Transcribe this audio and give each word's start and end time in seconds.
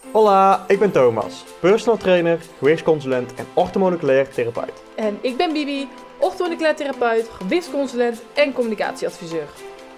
Hola, 0.00 0.64
ik 0.66 0.78
ben 0.78 0.90
Thomas, 0.90 1.44
personal 1.60 1.96
trainer, 1.96 2.38
gewichtsconsulent 2.58 3.34
en 3.34 3.46
orthomoleculair 3.54 4.28
therapeut. 4.28 4.72
En 4.96 5.18
ik 5.20 5.36
ben 5.36 5.52
Bibi, 5.52 5.88
orthomoleculair 6.18 6.76
therapeut, 6.76 7.28
gewichtsconsulent 7.28 8.22
en 8.34 8.52
communicatieadviseur. 8.52 9.46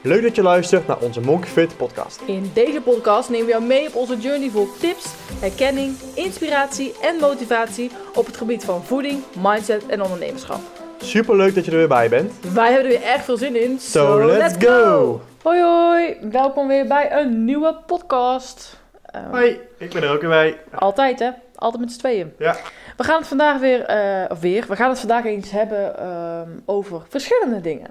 Leuk 0.03 0.23
dat 0.23 0.35
je 0.35 0.43
luistert 0.43 0.87
naar 0.87 0.99
onze 0.99 1.21
Monkey 1.21 1.51
Fit 1.51 1.77
podcast. 1.77 2.21
In 2.25 2.51
deze 2.55 2.81
podcast 2.81 3.31
nemen 3.31 3.47
we 3.47 3.53
jou 3.53 3.65
mee 3.65 3.87
op 3.87 3.95
onze 3.95 4.17
journey 4.17 4.51
vol 4.51 4.69
tips, 4.79 5.07
herkenning, 5.41 5.97
inspiratie 6.15 6.95
en 7.01 7.17
motivatie 7.21 7.91
op 8.15 8.27
het 8.27 8.37
gebied 8.37 8.65
van 8.65 8.85
voeding, 8.85 9.23
mindset 9.43 9.87
en 9.87 10.03
ondernemerschap. 10.03 10.61
Super 10.99 11.37
leuk 11.37 11.55
dat 11.55 11.65
je 11.65 11.71
er 11.71 11.77
weer 11.77 11.89
bij 11.89 12.09
bent. 12.09 12.33
Wij 12.53 12.73
hebben 12.73 12.93
er 12.93 12.99
weer 12.99 13.09
erg 13.09 13.25
veel 13.25 13.37
zin 13.37 13.63
in. 13.63 13.79
So, 13.79 14.27
let's 14.27 14.55
go! 14.67 15.21
Hoi 15.43 15.61
hoi, 15.61 16.17
welkom 16.31 16.69
weer 16.69 16.87
bij 16.87 17.13
een 17.13 17.45
nieuwe 17.45 17.77
podcast. 17.87 18.80
Uh, 19.15 19.31
Hoi, 19.31 19.61
ik 19.79 19.93
ben 19.93 20.03
er 20.03 20.11
ook 20.11 20.21
weer 20.21 20.31
bij. 20.31 20.59
Altijd 20.75 21.19
hè, 21.19 21.31
altijd 21.55 21.83
met 21.83 21.93
z'n 21.93 21.99
tweeën. 21.99 22.35
Ja. 22.39 22.57
We 22.97 23.05
gaan 23.05 23.19
het 23.19 23.27
vandaag 23.27 23.59
weer, 23.59 23.91
uh, 23.91 24.31
of 24.31 24.41
weer, 24.41 24.65
we 24.69 24.77
gaan 24.77 24.89
het 24.89 24.99
vandaag 24.99 25.25
eens 25.25 25.51
hebben 25.51 25.95
uh, 25.99 26.41
over 26.65 27.03
verschillende 27.09 27.61
dingen. 27.61 27.89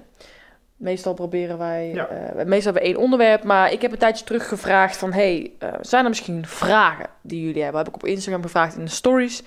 Meestal 0.80 1.14
proberen 1.14 1.58
wij, 1.58 1.90
Ja. 1.94 2.08
uh, 2.10 2.44
meestal 2.44 2.72
hebben 2.72 2.82
we 2.82 2.88
één 2.88 2.96
onderwerp, 2.96 3.42
maar 3.44 3.72
ik 3.72 3.82
heb 3.82 3.92
een 3.92 3.98
tijdje 3.98 4.24
terug 4.24 4.48
gevraagd 4.48 4.96
van, 4.96 5.12
hey, 5.12 5.50
uh, 5.62 5.68
zijn 5.80 6.02
er 6.02 6.08
misschien 6.08 6.46
vragen 6.46 7.06
die 7.22 7.44
jullie 7.46 7.62
hebben? 7.62 7.78
Heb 7.80 7.88
ik 7.88 7.94
op 7.94 8.06
Instagram 8.06 8.42
gevraagd 8.42 8.76
in 8.76 8.84
de 8.84 8.90
stories. 8.90 9.42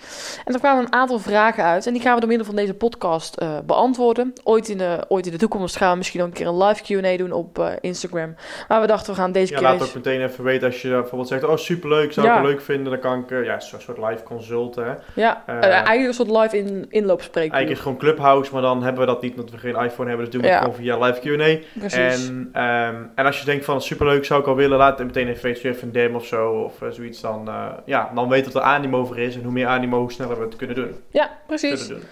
En 0.46 0.54
er 0.54 0.60
kwamen 0.60 0.84
een 0.86 0.94
aantal 0.94 1.20
vragen 1.20 1.64
uit 1.64 1.88
en 1.88 1.94
die 1.94 2.02
gaan 2.02 2.14
we 2.14 2.20
door 2.20 2.30
middel 2.30 2.46
van 2.48 2.56
deze 2.56 2.74
podcast 2.74 3.42
uh, 3.42 3.58
beantwoorden. 3.66 4.34
Ooit 4.44 4.70
in, 4.70 4.78
de, 4.78 5.06
ooit 5.08 5.26
in 5.26 5.32
de 5.32 5.38
toekomst 5.38 5.76
gaan 5.78 5.92
we 5.92 5.98
misschien 5.98 6.22
ook 6.22 6.28
een 6.28 6.34
keer 6.34 6.48
een 6.48 6.64
live 6.64 6.84
Q&A 7.02 7.18
doen 7.18 7.32
op 7.32 7.78
Instagram. 7.82 8.36
Maar 8.68 8.82
we 8.82 8.88
dachten, 8.88 9.14
we 9.14 9.20
gaan 9.20 9.32
deze 9.32 9.52
Ja, 9.52 9.58
keer 9.60 9.68
laat 9.68 9.80
eens- 9.80 9.90
ook 9.90 9.96
meteen 9.96 10.22
even 10.22 10.44
weten 10.44 10.68
als 10.68 10.82
je 10.82 10.90
bijvoorbeeld 10.90 11.28
zegt, 11.28 11.44
oh 11.44 11.56
superleuk, 11.58 12.14
zou 12.14 12.28
ik 12.28 12.34
Ja. 12.34 12.42
wel 12.42 12.50
leuk 12.52 12.62
vinden. 12.62 12.92
Dan 12.92 13.00
kan 13.00 13.20
ik, 13.20 13.32
eh, 13.32 13.44
ja, 13.46 13.60
zo'n 13.60 13.82
soort 13.82 13.98
live 13.98 14.24
consult 14.24 14.76
hè. 14.76 14.92
Ja, 15.16 15.44
Eh, 15.46 15.54
eigenlijk 15.64 16.08
een 16.08 16.14
soort 16.14 16.30
live 16.32 16.58
in, 16.58 16.86
inloopspreekuur. 16.90 17.54
Eigenlijk 17.54 17.70
is 17.70 17.78
het 17.78 17.82
gewoon 17.84 17.98
Clubhouse, 17.98 18.54
maar 18.54 18.62
dan 18.62 18.84
hebben 18.84 19.02
we 19.02 19.08
dat 19.08 19.22
niet 19.22 19.32
omdat 19.36 19.52
we 19.52 19.58
geen 19.58 19.76
iPhone 19.76 20.08
hebben. 20.10 20.26
Dus 20.26 20.30
doen 20.30 20.42
we 20.42 20.48
Ja. 20.48 20.54
het 20.54 20.64
gewoon 20.64 20.80
via 20.80 20.98
live 20.98 21.20
Q&A. 21.24 21.80
Precies. 21.80 22.28
En, 22.28 22.50
ehm, 22.54 22.96
en 23.16 23.26
als 23.26 23.40
je 23.40 23.46
denkt 23.46 23.66
van 23.66 23.82
superleuk, 23.82 24.26
zou 24.26 24.42
ik 24.42 24.48
al 24.48 24.56
willen, 24.56 24.78
laat 24.78 24.98
het 24.98 25.08
meteen 25.08 25.28
even 25.28 25.50
even 25.50 25.78
een 25.82 25.92
DM 26.10 26.16
of 26.16 26.26
zo 26.26 26.52
of 26.52 26.82
eh, 26.82 26.88
zoiets. 26.90 27.22
Dan, 27.22 27.48
eh, 27.48 27.66
ja, 27.86 28.12
dan 28.16 28.30
weet 28.30 28.46
dat 28.46 28.56
er 28.56 28.62
animo 28.62 29.00
over 29.00 29.20
is. 29.20 29.36
En 29.36 29.44
hoe 29.44 29.52
meer 29.52 29.68
animo, 29.68 30.00
hoe 30.00 30.12
sneller 30.12 30.38
we 30.38 30.44
het 30.46 30.56
kunnen 30.56 30.76
doen. 30.76 30.96
Ja, 31.12 31.30
precies. 31.48 31.88
Doen. 31.88 32.04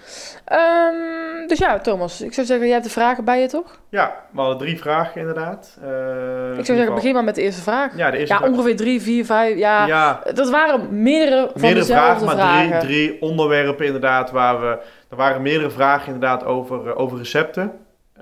Ehm, 0.44 1.46
dus 1.46 1.58
ja, 1.58 1.78
Thomas, 1.78 2.20
ik 2.20 2.32
zou 2.34 2.46
zeggen, 2.46 2.64
jij 2.66 2.74
hebt 2.74 2.86
de 2.86 2.92
vragen 2.92 3.24
bij 3.24 3.40
je 3.40 3.46
toch? 3.48 3.78
Ja, 3.88 4.14
we 4.30 4.40
hadden 4.40 4.58
drie 4.58 4.78
vragen 4.78 5.20
inderdaad. 5.20 5.78
Eh, 5.82 6.58
ik 6.58 6.64
zou 6.64 6.78
zeggen, 6.78 6.94
begin 6.94 7.14
maar 7.14 7.24
met 7.24 7.34
de 7.34 7.42
eerste 7.42 7.62
vraag. 7.62 7.96
Ja, 7.96 8.10
de 8.10 8.16
eerste 8.18 8.32
Ja, 8.34 8.40
vraag. 8.40 8.50
ongeveer 8.52 8.76
drie, 8.76 9.02
vier, 9.02 9.24
vijf, 9.24 9.58
ja. 9.58 9.86
Ja, 9.86 10.22
Dat 10.34 10.50
waren 10.50 11.02
meerdere 11.02 11.48
van 11.52 11.60
meerdere 11.60 11.84
vragen, 11.86 12.26
maar 12.26 12.34
vragen. 12.34 12.78
Drie, 12.80 13.08
drie 13.08 13.22
onderwerpen 13.22 13.86
inderdaad 13.86 14.30
waar 14.30 14.60
we... 14.60 14.78
Er 15.10 15.16
waren 15.18 15.42
meerdere 15.42 15.70
vragen 15.70 16.06
inderdaad 16.06 16.44
over, 16.44 16.96
over 16.96 17.18
recepten. 17.18 17.72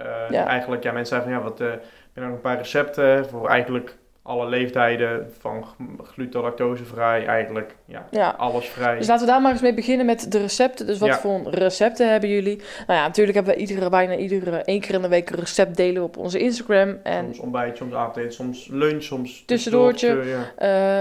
Eh, 0.01 0.31
Ja. 0.31 0.47
Eigenlijk, 0.47 0.83
ja, 0.83 0.93
mensen 0.93 1.17
zeiden 1.17 1.33
van 1.33 1.43
ja, 1.43 1.49
wat... 1.51 1.61
eh 1.61 1.73
ik 2.11 2.17
heb 2.17 2.25
nog 2.25 2.35
een 2.35 2.41
paar 2.41 2.57
recepten 2.57 3.27
voor 3.29 3.49
eigenlijk 3.49 3.97
alle 4.23 4.49
leeftijden. 4.49 5.33
Van 5.39 5.65
gluten, 6.03 6.41
lactosevrij, 6.41 7.27
eigenlijk 7.27 7.77
ja, 7.85 8.07
Ja. 8.11 8.35
alles 8.37 8.67
vrij. 8.69 8.97
Dus 8.97 9.07
laten 9.07 9.27
we 9.27 9.33
daar 9.33 9.41
maar 9.41 9.53
eens 9.53 9.61
mee 9.61 9.75
beginnen 9.75 10.07
met 10.07 10.33
de 10.33 10.39
recepten. 10.39 10.87
Dus 10.87 10.99
wat 10.99 11.09
Ja. 11.09 11.19
voor 11.19 11.41
recepten 11.51 12.11
hebben 12.11 12.29
jullie? 12.31 12.57
Nou 12.87 12.99
ja, 12.99 13.07
natuurlijk 13.07 13.37
hebben 13.37 13.55
we 13.55 13.61
iedere, 13.61 13.89
bijna 13.91 14.17
iedere, 14.17 14.57
één 14.57 14.81
keer 14.81 14.95
in 14.95 15.03
de 15.03 15.09
week 15.09 15.31
een 15.31 15.39
recept 15.39 15.77
delen 15.77 16.03
op 16.03 16.17
onze 16.17 16.39
Instagram. 16.39 16.97
En 17.03 17.25
Soms 17.25 17.39
ontbijt, 17.39 17.77
soms 17.77 17.95
avondeten, 17.95 18.33
soms 18.33 18.69
lunch, 18.71 19.03
soms 19.03 19.43
Tussendoortje. 19.47 20.23
Ja. 20.25 20.53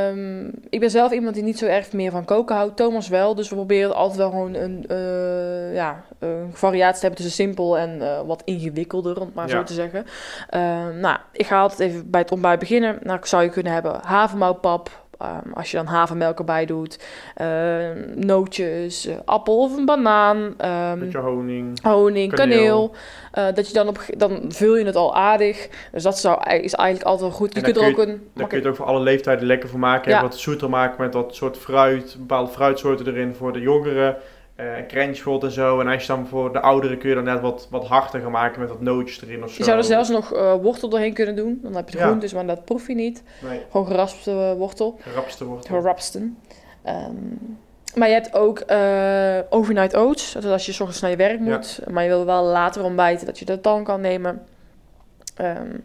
Ehm, 0.10 0.48
ik 0.70 0.80
ben 0.80 0.90
zelf 0.90 1.12
iemand 1.12 1.34
die 1.36 1.44
niet 1.44 1.58
zo 1.58 1.66
erg 1.66 1.94
meer 1.94 2.12
van 2.12 2.26
koken 2.26 2.56
houdt. 2.56 2.76
Thomas 2.78 3.08
wel. 3.08 3.36
Dus 3.36 3.50
we 3.50 3.56
proberen 3.56 3.96
altijd 3.96 4.18
wel 4.18 4.30
gewoon 4.30 4.54
een, 4.54 4.86
eh, 4.88 5.74
ja, 5.76 6.04
een 6.20 6.50
variatie 6.54 7.00
te 7.00 7.06
hebben 7.06 7.24
tussen 7.24 7.46
simpel 7.46 7.78
en 7.78 8.02
eh, 8.02 8.22
wat 8.26 8.42
ingewikkelder, 8.46 9.20
om 9.20 9.26
het 9.26 9.36
maar 9.36 9.50
zo 9.50 9.64
te 9.64 9.74
zeggen. 9.74 10.06
Ehm, 10.50 11.00
nou, 11.00 11.18
ik 11.32 11.46
ga 11.46 11.60
altijd 11.62 11.80
even 11.90 12.10
bij 12.10 12.22
het 12.22 12.32
ontbijt 12.32 12.60
beginnen. 12.60 13.00
Nou, 13.10 13.22
ik 13.22 13.28
zou 13.28 13.44
je 13.44 13.50
kunnen 13.50 13.74
hebben 13.74 14.00
havermoutpap. 14.04 14.90
ehm, 15.18 15.52
als 15.54 15.72
je 15.72 15.78
dan 15.78 15.86
havermelk 15.86 16.40
erbij 16.40 16.66
doet. 16.66 17.00
Ehm, 17.36 17.98
nootjes, 18.16 19.06
eh, 19.06 19.16
appel 19.26 19.58
of 19.60 19.78
een 19.78 19.86
banaan. 19.86 20.54
ehm, 20.58 21.00
Beetje 21.00 21.18
honing. 21.18 21.82
honing, 21.84 22.34
kaneel. 22.34 22.58
Kaneel. 22.58 22.92
Eh, 23.32 23.56
dat 23.56 23.68
je 23.68 23.74
dan, 23.74 23.88
op, 23.88 24.00
dan 24.18 24.42
vul 24.48 24.76
je 24.78 24.86
het 24.86 24.96
al 24.96 25.16
aardig. 25.16 25.70
Dus 25.92 26.04
dat 26.04 26.20
zou, 26.20 26.38
is 26.44 26.74
eigenlijk 26.74 27.04
altijd 27.10 27.30
wel 27.30 27.38
goed. 27.40 27.56
Je 27.56 27.62
kunt 27.62 27.78
er 27.78 27.88
ook 27.88 27.98
een... 27.98 28.30
Daar 28.34 28.48
kun 28.48 28.58
je 28.58 28.64
het 28.64 28.72
ook 28.72 28.78
voor 28.78 28.86
alle 28.86 29.00
leeftijden 29.00 29.46
lekker 29.46 29.70
voor 29.70 29.80
maken. 29.80 30.12
Ja. 30.12 30.22
Wat 30.22 30.38
zoeter 30.38 30.70
maken 30.70 31.02
met 31.02 31.14
wat 31.14 31.36
soort 31.36 31.58
fruit, 31.58 32.16
bepaalde 32.20 32.52
fruitsoorten 32.52 33.08
erin 33.08 33.36
voor 33.36 33.54
de 33.54 33.62
jongeren. 33.62 34.18
Crunchgold 34.88 35.44
en 35.44 35.52
zo. 35.52 35.80
En 35.80 35.88
als 35.88 36.02
je 36.02 36.08
dan 36.08 36.28
voor 36.28 36.54
de 36.54 36.60
ouderen 36.60 36.98
kun 36.98 37.10
je 37.10 37.16
dan 37.16 37.24
net 37.24 37.42
wat, 37.42 37.68
wat 37.70 37.88
hartiger 37.88 38.32
maken 38.32 38.60
met 38.60 38.70
wat 38.70 38.82
nootjes 38.82 39.22
erin 39.22 39.44
of 39.44 39.50
zo. 39.52 39.56
Je 39.58 39.64
zou 39.64 39.78
er 39.78 39.84
zelfs 39.84 40.10
nog 40.10 40.34
eh, 40.34 40.54
wortel 40.62 40.90
doorheen 40.90 41.14
kunnen 41.14 41.36
doen. 41.36 41.60
Dan 41.64 41.76
heb 41.76 41.86
je 41.90 41.92
de 41.96 41.98
Ja. 42.02 42.06
groentes, 42.06 42.34
maar 42.34 42.46
dat 42.48 42.66
proef 42.66 42.88
je 42.88 42.96
niet. 42.96 43.24
Nee, 43.48 43.62
Gewoon 43.72 43.88
geraspte 43.88 44.32
eh, 44.32 44.54
wortel. 44.54 44.98
gerapste 45.02 45.46
wordt. 45.46 45.68
Gerapsten. 45.68 46.38
Ehm, 46.84 47.14
maar 47.96 48.08
je 48.08 48.14
hebt 48.14 48.34
ook 48.34 48.64
overnight 49.50 49.96
oats. 49.96 50.34
Dat 50.34 50.46
als 50.46 50.66
je 50.66 50.72
's 50.72 50.80
ochtends 50.80 51.02
naar 51.02 51.12
je 51.12 51.18
werk 51.18 51.40
Ja. 51.40 51.56
moet. 51.56 51.80
Maar 51.90 52.04
je 52.04 52.10
wil 52.10 52.26
wel 52.26 52.44
later 52.44 52.84
ontbijten, 52.84 53.26
dat 53.26 53.40
je 53.40 53.46
dat 53.46 53.64
dan 53.64 53.84
kan 53.84 54.02
nemen. 54.02 54.42
Ehm, 55.36 55.76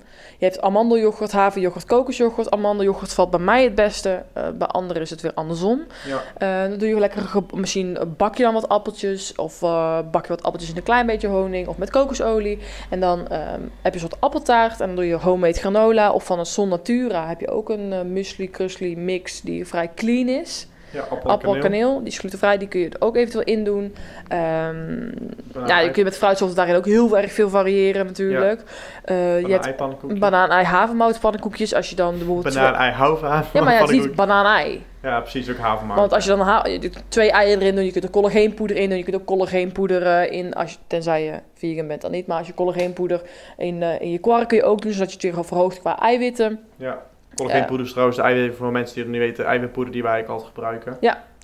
je 0.44 0.50
hebt 0.50 0.60
amandelyoghurt, 0.62 1.32
haveryoghurt, 1.32 1.84
kokosyoghurt. 1.86 2.50
Amandelyoghurt 2.50 3.12
valt 3.12 3.30
bij 3.30 3.40
mij 3.40 3.64
het 3.64 3.74
beste. 3.74 4.22
eh, 4.32 4.48
bij 4.54 4.66
anderen 4.66 5.02
is 5.02 5.10
het 5.10 5.20
weer 5.20 5.34
andersom. 5.34 5.86
Ja, 6.06 6.22
Eh, 6.38 6.68
dan 6.70 6.78
doe 6.78 6.88
je 6.88 6.98
lekker, 6.98 7.42
misschien 7.54 7.98
bak 8.16 8.36
je 8.36 8.42
dan 8.42 8.54
wat 8.54 8.68
appeltjes. 8.68 9.34
Of 9.34 9.62
eh, 9.62 9.98
bak 10.10 10.22
je 10.22 10.28
wat 10.28 10.42
appeltjes 10.42 10.70
in 10.70 10.76
een 10.76 10.82
klein 10.82 11.06
beetje 11.06 11.28
honing. 11.28 11.68
Of 11.68 11.78
met 11.78 11.90
kokosolie. 11.90 12.58
En 12.90 13.00
dan 13.00 13.28
ehm, 13.28 13.60
heb 13.82 13.94
je 13.94 14.00
een 14.00 14.08
soort 14.08 14.20
appeltaart. 14.20 14.80
En 14.80 14.86
dan 14.86 14.96
doe 14.96 15.06
je 15.06 15.14
homemade 15.14 15.58
granola. 15.58 16.12
Of 16.12 16.24
van 16.24 16.38
een 16.38 16.46
Son 16.46 16.68
Natura 16.68 17.28
heb 17.28 17.40
je 17.40 17.48
ook 17.48 17.68
een 17.68 17.92
eh, 17.92 18.02
muesli 18.02 18.50
krusli 18.50 18.96
mix 18.96 19.40
die 19.40 19.66
vrij 19.66 19.90
clean 19.94 20.28
is. 20.28 20.66
Ja 20.94 21.00
appel, 21.00 21.30
Appel, 21.30 21.52
kaneel. 21.52 21.62
kaneel. 21.62 21.98
die 21.98 22.06
is 22.08 22.18
glutenvrij. 22.18 22.58
Die 22.58 22.68
kun 22.68 22.80
je 22.80 22.88
er 22.88 22.96
ook 22.98 23.16
eventueel 23.16 23.44
in 23.44 23.64
doen. 23.64 23.94
Ehm, 24.28 25.10
Banaan- 25.52 25.68
ja, 25.68 25.80
je 25.80 25.90
kunt 25.90 26.04
met 26.04 26.16
fruitsoorten 26.16 26.56
daarin 26.56 26.76
ook 26.76 26.84
heel 26.86 27.18
erg 27.18 27.32
veel 27.32 27.48
variëren 27.48 28.06
natuurlijk. 28.06 28.62
Eh, 29.04 29.36
je 29.40 29.42
banaan- 29.42 29.96
hebt 30.00 30.18
banaan, 30.18 30.50
ei, 30.50 30.64
havermout 30.64 31.20
pannenkoekjes. 31.20 31.74
Als 31.74 31.90
je 31.90 31.96
dan 31.96 32.16
bijvoorbeeld... 32.18 32.54
Banaan, 32.54 32.74
ei, 32.74 32.92
aan. 32.92 33.44
ja, 33.52 33.62
maar 33.62 33.72
ja, 33.72 33.80
het 33.80 33.90
is 33.90 34.00
niet 34.04 34.14
banaan, 34.14 34.56
ei. 34.58 34.84
Ja, 35.02 35.20
precies, 35.20 35.50
ook 35.50 35.56
havermout. 35.56 35.96
Want 35.98 36.12
als 36.12 36.24
je 36.24 36.30
dan 36.30 36.40
ha- 36.40 36.66
je 36.66 36.78
doet 36.78 37.02
twee 37.08 37.30
eieren 37.30 37.62
erin 37.62 37.74
doen, 37.74 37.84
je 37.84 37.92
kunt 37.92 38.04
er 38.04 38.10
collageenpoeder 38.10 38.76
in 38.76 38.88
doen, 38.88 38.98
je 38.98 39.04
kunt 39.04 39.16
ook 39.16 39.24
collageenpoeder 39.24 40.02
eh, 40.06 40.32
in, 40.38 40.52
als 40.54 40.72
je, 40.72 40.78
tenzij 40.86 41.24
je 41.24 41.32
vegan 41.54 41.86
bent 41.86 42.00
dan 42.00 42.10
niet, 42.10 42.26
maar 42.26 42.38
als 42.38 42.46
je 42.46 42.54
collageenpoeder 42.54 43.22
in, 43.56 43.82
eh, 43.82 44.00
in 44.00 44.10
je 44.10 44.18
kwark 44.18 44.48
kun 44.48 44.56
je 44.58 44.64
ook 44.64 44.82
doen, 44.82 44.92
zodat 44.92 45.08
je 45.12 45.14
het 45.26 45.34
weer 45.34 45.44
verhoogt 45.44 45.80
qua 45.80 45.98
eiwitten. 45.98 46.60
Ja, 46.76 47.02
collageenpoeder 47.34 47.86
is 47.86 47.90
trouwens 47.92 48.18
de 48.18 48.24
eiwit, 48.24 48.56
voor 48.56 48.72
mensen 48.72 48.94
die 48.94 49.02
het 49.02 49.12
niet 49.12 49.20
weten, 49.20 49.44
eiwitpoeder 49.44 49.92
die 49.92 50.02
wij 50.02 50.12
eigenlijk 50.12 50.40
altijd 50.42 50.56
gebruiken. 50.58 50.96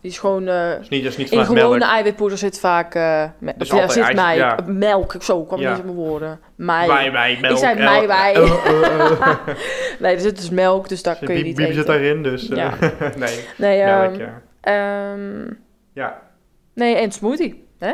Die 0.02 0.10
is 0.10 0.18
gewoon, 0.18 0.48
eh, 0.48 0.78
Dus 0.78 0.88
niet, 0.88 1.02
dus 1.02 1.16
niet 1.16 1.30
in 1.30 1.44
gewone 1.44 1.78
melk. 1.78 1.90
eiwitpoeder 1.92 2.38
zit 2.38 2.60
vaak, 2.60 2.94
eh 2.94 3.24
me- 3.38 3.54
Dus 3.56 3.68
ja, 3.70 3.88
zit 3.88 4.14
mij, 4.14 4.36
ja. 4.36 4.58
melk, 4.66 5.14
zo 5.20 5.44
kwam 5.44 5.60
Ja. 5.60 5.70
niet 5.70 5.78
in 5.78 5.84
mijn 5.84 5.96
woorden. 5.96 6.40
Mij. 6.54 6.86
Wij, 6.86 7.12
wij, 7.12 7.38
melk. 7.40 7.58
zei 7.58 7.78
el- 7.78 7.84
mij, 7.84 8.06
wij. 8.06 8.36
Oh, 8.40 8.50
oh, 8.66 9.10
oh. 9.10 9.38
nee, 10.00 10.14
er 10.14 10.20
zit 10.20 10.36
dus 10.36 10.50
melk, 10.50 10.88
dus 10.88 11.02
daar 11.02 11.16
Dus 11.18 11.28
kun 11.28 11.36
je 11.38 11.44
niet 11.44 11.56
Bibi 11.56 11.72
zit 11.72 11.86
daarin, 11.86 12.22
dus... 12.22 12.48
eh, 12.48 12.56
Ja. 12.56 12.72
nee, 13.16 13.44
Nee, 13.56 13.84
melk, 13.84 14.12
ehm, 14.12 14.20
ja. 14.20 14.40
ehm, 14.60 15.50
Ja, 15.92 16.20
nee, 16.74 16.94
en 16.96 17.12
smoothie. 17.12 17.68
Hè? 17.78 17.92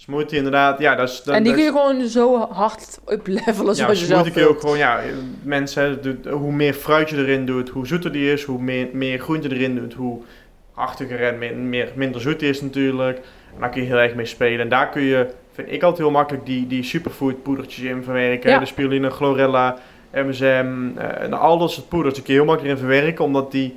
Smoothie 0.00 0.36
inderdaad, 0.36 0.78
ja, 0.78 0.94
dat 0.94 1.08
is... 1.08 1.22
dan- 1.22 1.34
en 1.34 1.42
die 1.42 1.52
dat 1.52 1.60
kun 1.60 1.72
je 1.72 1.78
gewoon 1.78 2.08
zo 2.08 2.38
hard 2.52 3.00
uplevelen 3.08 3.66
Ja, 3.74 3.82
zoals 3.82 4.00
je 4.00 4.06
zelf 4.06 4.32
kun 4.32 4.42
je 4.42 4.48
ook 4.48 4.60
gewoon, 4.60 4.78
ja, 4.78 5.00
mensen, 5.42 6.00
hoe 6.30 6.52
meer 6.52 6.74
fruit 6.74 7.10
je 7.10 7.16
erin 7.16 7.46
doet, 7.46 7.68
hoe 7.68 7.86
zoeter 7.86 8.12
die 8.12 8.32
is, 8.32 8.44
hoe 8.44 8.62
meer, 8.62 8.88
meer 8.92 9.18
groente 9.18 9.50
erin 9.54 9.74
doet, 9.74 9.94
hoe 9.94 10.22
hartiger 10.72 11.20
en 11.22 11.68
meer, 11.68 11.88
minder 11.94 12.20
zoet 12.20 12.40
die 12.40 12.48
is 12.48 12.60
natuurlijk. 12.60 13.16
En 13.54 13.60
daar 13.60 13.70
kun 13.70 13.80
je 13.82 13.86
heel 13.86 13.96
erg 13.96 14.14
mee 14.14 14.26
spelen. 14.26 14.60
En 14.60 14.68
daar 14.68 14.88
kun 14.88 15.02
je, 15.02 15.26
vind 15.52 15.72
ik 15.72 15.82
altijd 15.82 16.02
heel 16.02 16.10
makkelijk, 16.10 16.46
die, 16.46 16.66
die 16.66 16.82
superfood 16.82 17.42
poedertjes 17.42 17.84
in 17.84 18.02
verwerken. 18.02 18.50
Ja. 18.50 18.58
De 18.58 18.66
spirulina, 18.66 19.10
chlorella, 19.10 19.76
MSM, 20.12 20.88
eh, 20.96 21.22
en 21.22 21.32
al 21.32 21.58
dat 21.58 21.70
soort 21.70 21.88
poeders, 21.88 22.14
die 22.14 22.22
kun 22.22 22.32
je 22.32 22.38
heel 22.38 22.48
makkelijk 22.48 22.74
in 22.78 22.86
verwerken, 22.86 23.24
omdat 23.24 23.52
die 23.52 23.76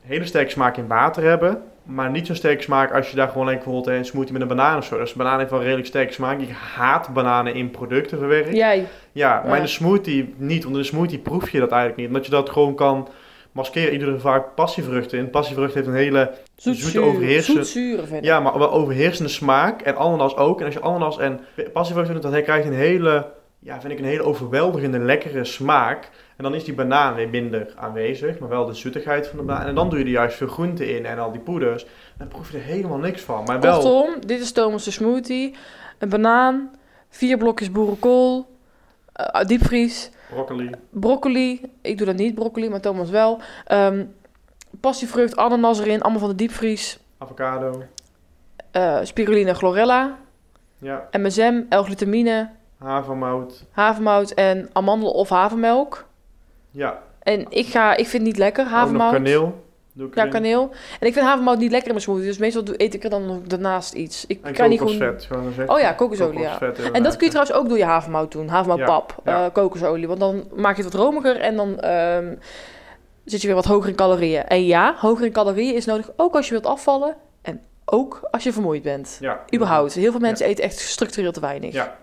hele 0.00 0.24
sterke 0.24 0.50
smaak 0.50 0.76
in 0.76 0.86
water 0.86 1.22
hebben. 1.22 1.62
Maar 1.84 2.10
niet 2.10 2.26
zo 2.26 2.34
sterke 2.34 2.62
smaak 2.62 2.92
als 2.92 3.10
je 3.10 3.16
daar 3.16 3.28
gewoon 3.28 3.46
lekker 3.46 3.64
bijvoorbeeld 3.64 3.96
een 3.96 4.04
smoothie 4.04 4.32
met 4.32 4.42
een 4.42 4.48
banaan 4.48 4.78
of 4.78 4.84
zo. 4.84 4.98
Dus 4.98 5.10
een 5.10 5.18
banaan 5.18 5.38
heeft 5.38 5.50
wel 5.50 5.62
redelijk 5.62 5.86
sterke 5.86 6.12
smaak. 6.12 6.40
Ik 6.40 6.50
haat 6.76 7.08
bananen 7.12 7.54
in 7.54 7.70
producten 7.70 8.18
verwerken. 8.18 8.54
Jij. 8.54 8.86
Ja, 9.12 9.34
maar 9.40 9.50
Ja. 9.50 9.56
in 9.56 9.62
de 9.62 9.68
smoothie 9.68 10.34
niet. 10.36 10.62
Want 10.62 10.74
in 10.76 10.80
de 10.82 10.86
smoothie 10.88 11.18
proef 11.18 11.50
je 11.50 11.58
dat 11.58 11.70
eigenlijk 11.70 12.00
niet. 12.00 12.06
Omdat 12.08 12.24
je 12.24 12.30
dat 12.30 12.50
gewoon 12.50 12.74
kan 12.74 13.08
maskeren. 13.52 14.00
Er 14.14 14.20
vaak 14.20 14.54
passievruchten 14.54 15.18
in. 15.18 15.30
Passievrucht 15.30 15.74
heeft 15.74 15.86
een 15.86 15.94
hele, 15.94 16.30
zoete 16.56 17.00
overheersen. 17.00 17.54
Zoetzure 17.54 18.06
vind 18.06 18.18
ik. 18.18 18.24
ja, 18.24 18.40
maar 18.40 18.58
wel 18.58 18.70
overheersende 18.72 19.30
smaak. 19.30 19.80
En 19.82 19.96
ananas 19.96 20.36
ook. 20.36 20.58
En 20.60 20.64
als 20.64 20.74
je 20.74 20.80
ananas 20.80 21.18
en 21.18 21.40
passievruchten 21.72 22.14
doet, 22.20 22.32
dan 22.32 22.42
krijg 22.42 22.64
je 22.64 22.70
een 22.70 22.76
hele, 22.76 23.26
ja, 23.64 23.80
vind 23.80 23.92
ik 23.92 23.98
een 23.98 24.04
hele 24.04 24.22
overweldigende, 24.22 24.98
lekkere 24.98 25.44
smaak. 25.44 26.10
En 26.36 26.44
dan 26.44 26.54
is 26.54 26.64
die 26.64 26.74
banaan 26.74 27.14
weer 27.14 27.28
minder 27.28 27.72
aanwezig, 27.76 28.38
maar 28.38 28.48
wel 28.48 28.64
de 28.66 28.74
zoetigheid 28.74 29.26
van 29.26 29.38
de 29.38 29.44
banaan. 29.44 29.66
En 29.66 29.74
dan 29.74 29.88
doe 29.88 29.98
je 29.98 30.04
er 30.04 30.10
juist 30.10 30.36
veel 30.36 30.46
groenten 30.46 30.96
in 30.96 31.06
en 31.06 31.18
al 31.18 31.32
die 31.32 31.40
poeders. 31.40 31.86
Dan 32.18 32.28
proef 32.28 32.50
je 32.50 32.56
er 32.58 32.62
helemaal 32.64 32.98
niks 32.98 33.22
van. 33.22 33.44
Maar 33.44 33.60
wel, 33.60 33.80
Kortom, 33.80 34.14
dit 34.26 34.40
is 34.40 34.52
Thomas 34.52 34.84
de 34.84 34.90
smoothie. 34.90 35.54
Een 35.98 36.08
banaan, 36.08 36.70
vier 37.08 37.36
blokjes 37.38 37.70
boerenkool, 37.70 38.46
eh, 39.12 39.44
diepvries, 39.46 40.10
broccoli. 40.30 40.70
broccoli. 40.90 41.60
Ik 41.82 41.96
doe 41.98 42.06
dat 42.06 42.16
niet, 42.16 42.34
broccoli, 42.34 42.68
maar 42.68 42.80
Thomas 42.80 43.10
wel. 43.10 43.40
Ehm 43.66 44.04
passievrucht, 44.80 45.36
ananas 45.36 45.80
erin, 45.80 46.00
allemaal 46.02 46.20
van 46.20 46.28
de 46.28 46.34
diepvries. 46.34 46.98
Avocado. 47.18 47.82
eh 48.70 48.98
spirulina 49.02 49.54
chlorella, 49.54 50.18
Ja, 50.78 51.08
MSM, 51.12 51.62
L-glutamine, 51.68 52.50
havermout. 52.78 53.64
havermout 53.70 54.30
en 54.30 54.68
amandel 54.72 55.10
of 55.10 55.28
havermelk. 55.28 56.04
Ja, 56.70 56.98
En 57.22 57.46
ik, 57.48 57.66
ga, 57.66 57.90
ik 57.96 58.06
vind 58.06 58.12
het 58.12 58.22
niet 58.22 58.36
lekker, 58.38 58.64
havermout. 58.66 59.12
kaneel. 59.12 59.62
Doe 59.96 60.06
ik 60.06 60.14
Ja, 60.14 60.20
erin. 60.20 60.32
kaneel. 60.32 60.70
En 61.00 61.06
ik 61.06 61.12
vind 61.12 61.26
havermout 61.26 61.58
niet 61.58 61.70
lekker 61.70 61.86
in 61.88 61.92
mijn 61.94 62.04
smoothie, 62.04 62.26
dus 62.26 62.38
meestal 62.38 62.62
eet 62.76 62.94
ik 62.94 63.04
er 63.04 63.10
dan 63.10 63.26
nog 63.26 63.40
daarnaast 63.42 63.92
iets. 63.92 64.26
Ik 64.26 64.38
En 64.42 64.52
kan 64.54 64.68
niet 64.68 64.78
gewoon... 64.78 65.20
Gewoon 65.20 65.52
Oh 65.66 65.78
ja, 65.80 65.92
kokosolie, 65.92 66.38
ja. 66.40 66.58
En 66.92 67.02
dat 67.02 67.16
kun 67.16 67.26
je 67.26 67.32
trouwens 67.32 67.52
ook 67.56 67.68
door 67.68 67.78
je 67.78 67.84
havermout 67.84 68.32
doen. 68.32 68.48
Havermoutpap, 68.48 69.14
Ja, 69.24 69.38
ja. 69.38 69.44
eh, 69.46 69.52
kokosolie. 69.52 70.06
Want 70.08 70.20
dan 70.20 70.44
maak 70.54 70.76
je 70.76 70.82
het 70.82 70.92
wat 70.92 71.02
romiger 71.02 71.36
en 71.40 71.56
dan 71.56 71.80
ehm, 71.80 72.34
zit 73.24 73.40
je 73.40 73.46
weer 73.46 73.56
wat 73.56 73.64
hoger 73.64 73.88
in 73.88 73.94
calorieën. 73.96 74.44
En 74.44 74.64
ja, 74.66 74.94
hoger 74.98 75.24
in 75.26 75.32
calorieën 75.32 75.74
is 75.74 75.84
nodig 75.84 76.10
ook 76.16 76.34
als 76.34 76.46
je 76.46 76.52
wilt 76.52 76.66
afvallen 76.66 77.16
en 77.42 77.62
ook 77.84 78.28
als 78.30 78.42
je 78.42 78.52
vermoeid 78.52 78.82
bent. 78.82 79.16
Ja. 79.20 79.40
Überhaupt. 79.54 79.92
Heel 79.94 80.10
veel 80.10 80.20
mensen 80.20 80.46
eten 80.46 80.64
echt 80.64 80.78
structureel 80.78 81.32
te 81.32 81.40
weinig. 81.40 81.72
Ja, 81.72 81.96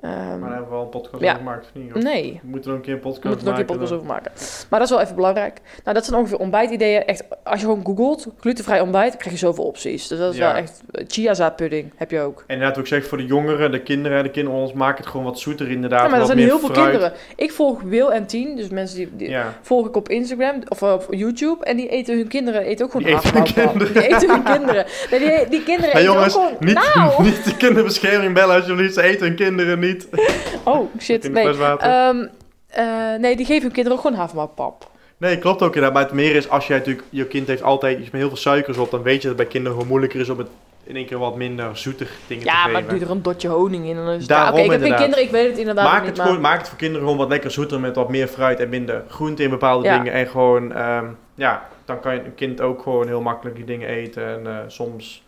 Ehm, 0.00 0.12
maar 0.12 0.38
daar 0.40 0.50
hebben 0.50 0.68
we 0.68 0.74
al 0.74 0.82
een 0.82 0.88
podcast 0.88 1.22
Ja. 1.22 1.28
over 1.28 1.38
gemaakt. 1.44 1.64
Of 1.66 1.70
niet? 1.82 1.94
Of 1.94 2.02
nee. 2.02 2.38
We 2.42 2.48
moeten 2.48 2.70
er 2.70 2.76
ook 2.76 2.82
een 2.82 2.86
keer 2.86 2.94
een 2.94 3.00
podcast 3.00 3.22
We 3.22 3.28
moeten 3.28 3.46
er 3.46 3.52
een 3.52 3.58
keer 3.66 3.74
podcast 3.76 3.92
over 3.92 4.06
maken. 4.06 4.32
Maar 4.70 4.78
dat 4.78 4.88
is 4.88 4.94
wel 4.94 5.04
even 5.04 5.14
belangrijk. 5.14 5.60
Nou, 5.84 5.96
dat 5.96 6.04
zijn 6.04 6.18
ongeveer 6.18 6.38
ontbijtideeën. 6.38 7.04
Echt, 7.04 7.24
als 7.44 7.60
je 7.60 7.66
gewoon 7.66 7.84
googelt, 7.84 8.26
glutenvrij 8.40 8.80
ontbijt, 8.80 9.16
krijg 9.16 9.32
je 9.32 9.46
zoveel 9.46 9.64
opties. 9.64 10.08
Dus 10.08 10.18
dat 10.18 10.32
is 10.32 10.38
Ja. 10.38 10.46
wel 10.52 10.62
echt... 10.62 10.82
Chiazaadpudding 11.08 11.92
heb 11.96 12.10
je 12.10 12.20
ook. 12.20 12.44
En 12.46 12.54
inderdaad, 12.54 12.78
ik 12.78 12.86
zeg, 12.86 13.06
voor 13.06 13.18
de 13.18 13.26
jongeren, 13.26 13.70
de 13.72 13.82
kinderen, 13.82 14.22
de 14.22 14.30
kinderen 14.30 14.60
ons, 14.60 14.72
maak 14.72 14.96
het 14.98 15.06
gewoon 15.06 15.26
wat 15.26 15.38
zoeter 15.38 15.70
inderdaad. 15.70 16.02
Ja, 16.02 16.08
maar 16.08 16.20
er 16.20 16.26
zijn 16.26 16.38
heel 16.38 16.58
veel 16.58 16.70
kinderen. 16.70 17.12
Ik 17.36 17.52
volg 17.52 17.82
Wil 17.82 18.12
en 18.12 18.26
Tien, 18.26 18.56
dus 18.56 18.68
mensen 18.68 18.96
die, 18.96 19.08
die 19.16 19.28
Ja, 19.30 19.54
volg 19.62 19.86
ik 19.86 19.96
op 19.96 20.08
Instagram 20.08 20.62
of 20.68 20.82
op 20.82 21.06
YouTube. 21.10 21.64
En 21.64 21.76
die 21.76 21.88
eten 21.88 22.16
hun 22.16 22.28
kinderen 22.28 22.62
eten 22.62 22.84
ook 22.84 22.90
gewoon 22.90 23.06
Die 23.06 23.16
eten 23.16 23.30
hun 23.32 23.38
havermoutpap. 23.38 23.78
kinderen. 23.78 24.02
Die 24.02 24.14
eten 24.16 24.30
hun 24.30 24.42
kinderen. 24.42 24.84
Nee, 25.10 25.20
die, 25.20 25.48
die 25.48 25.62
kinderen 25.62 25.90
Hey, 25.96 26.00
eten 26.02 26.12
jongens, 26.14 26.36
ook 26.36 26.42
gewoon... 26.42 26.56
niet, 26.60 26.94
Nou! 26.94 27.22
niet 27.26 27.44
de 27.44 27.56
kinderbescherming 27.56 28.34
bellen 28.34 28.56
alsjeblieft. 28.56 28.94
Ze 28.94 29.02
eten 29.02 29.26
hun 29.26 29.36
kinderen 29.36 29.78
niet. 29.78 29.84
Oh, 30.64 30.90
shit. 31.00 31.32
Nee. 31.32 31.48
Ehm, 31.48 32.26
eh, 32.68 32.84
nee, 33.18 33.36
die 33.36 33.46
geven 33.46 33.62
hun 33.62 33.72
kinderen 33.72 33.98
ook 33.98 34.04
gewoon 34.04 34.18
havermoutpap. 34.18 34.90
Nee, 35.18 35.38
klopt 35.38 35.62
ook 35.62 35.66
inderdaad. 35.74 35.92
Maar 35.92 36.02
het 36.02 36.12
meer 36.12 36.34
is, 36.34 36.48
als 36.48 36.66
jij 36.66 36.78
natuurlijk, 36.78 37.06
je 37.10 37.26
kind 37.26 37.46
heeft 37.46 37.62
altijd 37.62 37.98
iets 37.98 38.10
met 38.10 38.20
heel 38.20 38.28
veel 38.28 38.36
suikers 38.38 38.76
op, 38.78 38.90
dan 38.90 39.02
weet 39.02 39.22
je 39.22 39.28
dat 39.28 39.28
het 39.28 39.36
bij 39.36 39.46
kinderen 39.46 39.72
gewoon 39.72 39.88
moeilijker 39.88 40.20
is 40.20 40.28
om 40.28 40.38
het 40.38 40.48
in 40.84 40.96
één 40.96 41.06
keer 41.06 41.18
wat 41.18 41.36
minder 41.36 41.76
zoetig 41.76 42.10
dingen 42.26 42.44
te 42.44 42.50
Ja, 42.50 42.56
geven. 42.56 42.72
maar 42.72 42.86
doe 42.88 43.00
er 43.00 43.10
een 43.10 43.22
dotje 43.22 43.48
honing 43.48 43.86
in. 43.86 43.96
Dan 43.96 44.08
is. 44.08 44.26
Daarom 44.26 44.52
Oké, 44.52 44.62
ik 44.64 44.70
heb 44.70 44.80
geen 44.80 44.94
kinderen, 44.94 45.24
ik 45.24 45.30
weet 45.30 45.48
het 45.48 45.58
inderdaad 45.58 45.84
Maak 45.84 45.98
niet. 45.98 46.08
het, 46.08 46.16
maar- 46.16 46.26
gewoon, 46.26 46.40
maak 46.42 46.58
het 46.58 46.68
voor 46.68 46.78
kinderen 46.78 47.02
gewoon 47.02 47.18
wat 47.18 47.28
lekker 47.28 47.50
zoeter 47.50 47.80
met 47.80 47.96
wat 47.96 48.08
meer 48.08 48.26
fruit 48.26 48.60
en 48.60 48.68
minder 48.68 49.04
groente 49.08 49.42
in 49.42 49.50
bepaalde 49.50 49.84
Ja. 49.84 49.96
dingen. 49.96 50.12
En 50.12 50.26
gewoon, 50.28 50.72
ehm, 50.74 51.04
ja, 51.34 51.68
dan 51.84 52.00
kan 52.00 52.14
je 52.14 52.20
een 52.24 52.34
kind 52.34 52.60
ook 52.60 52.82
gewoon 52.82 53.06
heel 53.06 53.20
makkelijk 53.20 53.56
die 53.56 53.64
dingen 53.64 53.88
eten. 53.88 54.26
En 54.26 54.46
eh, 54.46 54.56
soms, 54.66 55.22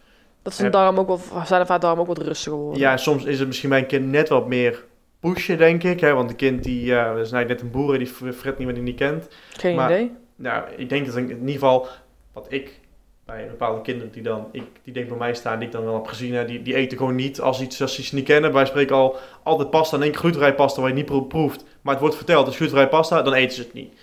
Dat 0.49 0.73
zijn, 0.73 0.99
ook 0.99 1.06
wel, 1.06 1.21
zijn 1.45 1.67
vaak 1.67 1.85
ook 1.85 2.06
wat 2.06 2.19
rustiger 2.19 2.53
geworden. 2.59 2.81
ja, 2.81 2.97
soms 2.97 3.25
is 3.25 3.39
het 3.39 3.49
misschien 3.49 3.69
bij 3.69 3.79
een 3.79 3.87
kind 3.87 4.06
net 4.06 4.29
wat 4.29 4.47
meer 4.47 4.85
pushen, 5.21 5.59
denk 5.59 5.83
ik. 5.83 6.00
Hè? 6.00 6.15
Want 6.15 6.31
een 6.31 6.37
kind 6.37 6.62
die, 6.62 6.87
dat 6.91 7.05
is 7.05 7.33
eigenlijk 7.33 7.49
net 7.49 7.61
een 7.61 7.71
boer, 7.71 7.99
die 7.99 8.06
fret 8.33 8.59
niet 8.59 8.67
wat 8.67 8.77
hij 8.77 8.85
niet 8.85 8.97
kent. 8.97 9.29
Geen 9.53 9.75
maar- 9.75 9.91
idee. 9.91 10.12
Nou, 10.37 10.65
ik 10.77 10.89
denk 10.89 11.06
dat 11.06 11.17
in 11.17 11.29
ieder 11.29 11.50
geval, 11.50 11.87
wat 12.33 12.47
ik 12.49 12.81
bij 13.25 13.47
bepaalde 13.49 13.81
kinderen 13.81 14.12
die 14.12 14.23
dan, 14.23 14.49
ik, 14.53 14.62
die 14.85 14.93
denk 14.93 15.09
bij 15.09 15.19
mij 15.19 15.35
staan, 15.35 15.59
die 15.59 15.67
ik 15.67 15.73
dan 15.73 15.85
wel 15.85 15.95
heb 15.95 16.06
gezien, 16.06 16.35
hè, 16.35 16.45
die, 16.45 16.62
die 16.62 16.75
eten 16.75 16.99
gewoon 16.99 17.15
niet 17.15 17.41
als 17.41 17.61
iets 17.61 17.83
als 17.83 17.95
ze 17.95 18.00
iets 18.00 18.12
niet 18.12 18.25
kennen. 18.25 18.53
Wij 18.53 18.67
spreken 18.67 18.97
al 18.97 19.17
altijd 19.43 19.71
pasta, 19.71 19.97
en 19.97 20.03
één 20.03 20.17
glutenvrij 20.17 20.55
pasta 20.55 20.81
waar 20.81 20.91
je 20.91 20.97
niet 20.97 21.05
pro- 21.05 21.21
proeft. 21.21 21.65
Maar 21.83 21.93
het 21.93 22.03
wordt 22.03 22.17
verteld, 22.17 22.49
is 22.49 22.56
glutenvrij 22.56 22.89
pasta, 22.89 23.23
dan 23.23 23.33
eten 23.35 23.56
ze 23.56 23.62
het 23.62 23.73
niet. 23.73 23.95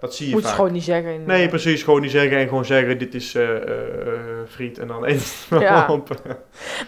Dat 0.00 0.14
zie 0.14 0.28
je 0.28 0.32
Moet 0.34 0.42
vaak. 0.44 0.54
gewoon 0.54 0.72
niet 0.72 0.82
zeggen. 0.84 1.10
inderdaad. 1.12 1.36
Nee, 1.36 1.48
precies. 1.48 1.82
Gewoon 1.82 2.00
niet 2.00 2.10
zeggen 2.10 2.38
en 2.38 2.48
gewoon 2.48 2.64
zeggen, 2.64 2.98
dit 2.98 3.14
is 3.14 3.34
eh, 3.34 3.56
eh, 3.56 3.56
eh, 3.56 4.14
friet. 4.48 4.78
En 4.78 4.86
dan 4.88 5.04
het 5.06 5.46
Ja. 5.50 5.86
op. 5.90 6.08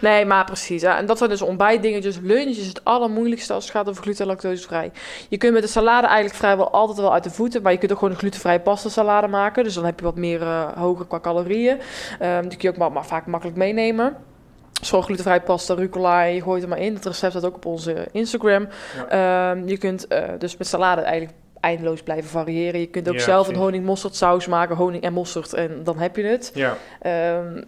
Nee, 0.01 0.25
maar 0.25 0.45
precies. 0.45 0.83
En 0.83 1.05
dat 1.05 1.17
zijn 1.17 1.29
dus 1.29 1.41
ontbijtdingetjes. 1.41 2.19
Lunch 2.21 2.55
is 2.57 2.67
het 2.67 2.83
allermoeilijkste 2.83 3.53
als 3.53 3.63
het 3.63 3.73
gaat 3.73 3.89
over 3.89 4.03
gluten- 4.03 4.21
en 4.21 4.27
lactosevrij. 4.27 4.91
Je 5.29 5.37
kunt 5.37 5.53
met 5.53 5.61
de 5.61 5.67
salade 5.67 6.07
eigenlijk 6.07 6.35
vrijwel 6.35 6.71
altijd 6.71 6.97
wel 6.97 7.13
uit 7.13 7.23
de 7.23 7.29
voeten. 7.29 7.61
Maar 7.61 7.71
je 7.71 7.77
kunt 7.77 7.91
ook 7.91 7.97
gewoon 7.97 8.13
een 8.13 8.19
glutenvrije 8.19 8.59
pasta 8.59 8.89
salade 8.89 9.27
maken. 9.27 9.63
Dus 9.63 9.73
dan 9.73 9.85
heb 9.85 9.99
je 9.99 10.05
wat 10.05 10.15
meer 10.15 10.41
eh, 10.41 10.71
hoger 10.77 11.05
qua 11.07 11.19
calorieën. 11.19 11.77
Ehm, 12.19 12.41
die 12.41 12.49
kun 12.57 12.59
je 12.61 12.69
ook 12.69 12.77
maar, 12.77 12.91
maar 12.91 13.05
vaak 13.05 13.25
makkelijk 13.25 13.57
meenemen. 13.57 14.15
Zo 14.81 15.01
glutenvrije 15.01 15.41
pasta, 15.41 15.73
rucola, 15.73 16.21
je 16.23 16.41
gooit 16.41 16.63
er 16.63 16.69
maar 16.69 16.79
in. 16.79 16.93
Het 16.93 17.05
recept 17.05 17.31
staat 17.31 17.45
ook 17.45 17.55
op 17.55 17.65
onze 17.65 18.07
Instagram. 18.11 18.67
Ehm, 19.09 19.67
je 19.67 19.77
kunt 19.77 20.07
eh, 20.07 20.23
dus 20.37 20.57
met 20.57 20.67
salade 20.67 21.01
eigenlijk 21.01 21.33
eindeloos 21.61 22.01
blijven 22.03 22.29
variëren. 22.29 22.79
Je 22.79 22.85
kunt 22.87 23.09
ook 23.09 23.13
Ja, 23.15 23.19
zelf 23.21 23.37
een 23.39 23.43
precies. 23.45 23.63
honing 23.63 23.85
mosterd 23.85 24.15
saus 24.15 24.47
maken. 24.47 24.75
Honing 24.75 25.03
en 25.03 25.13
mosterd 25.13 25.53
en 25.53 25.79
dan 25.83 25.97
heb 25.97 26.15
je 26.15 26.23
het. 26.23 26.51
Ja, 26.53 26.77
Ehm 27.01 27.61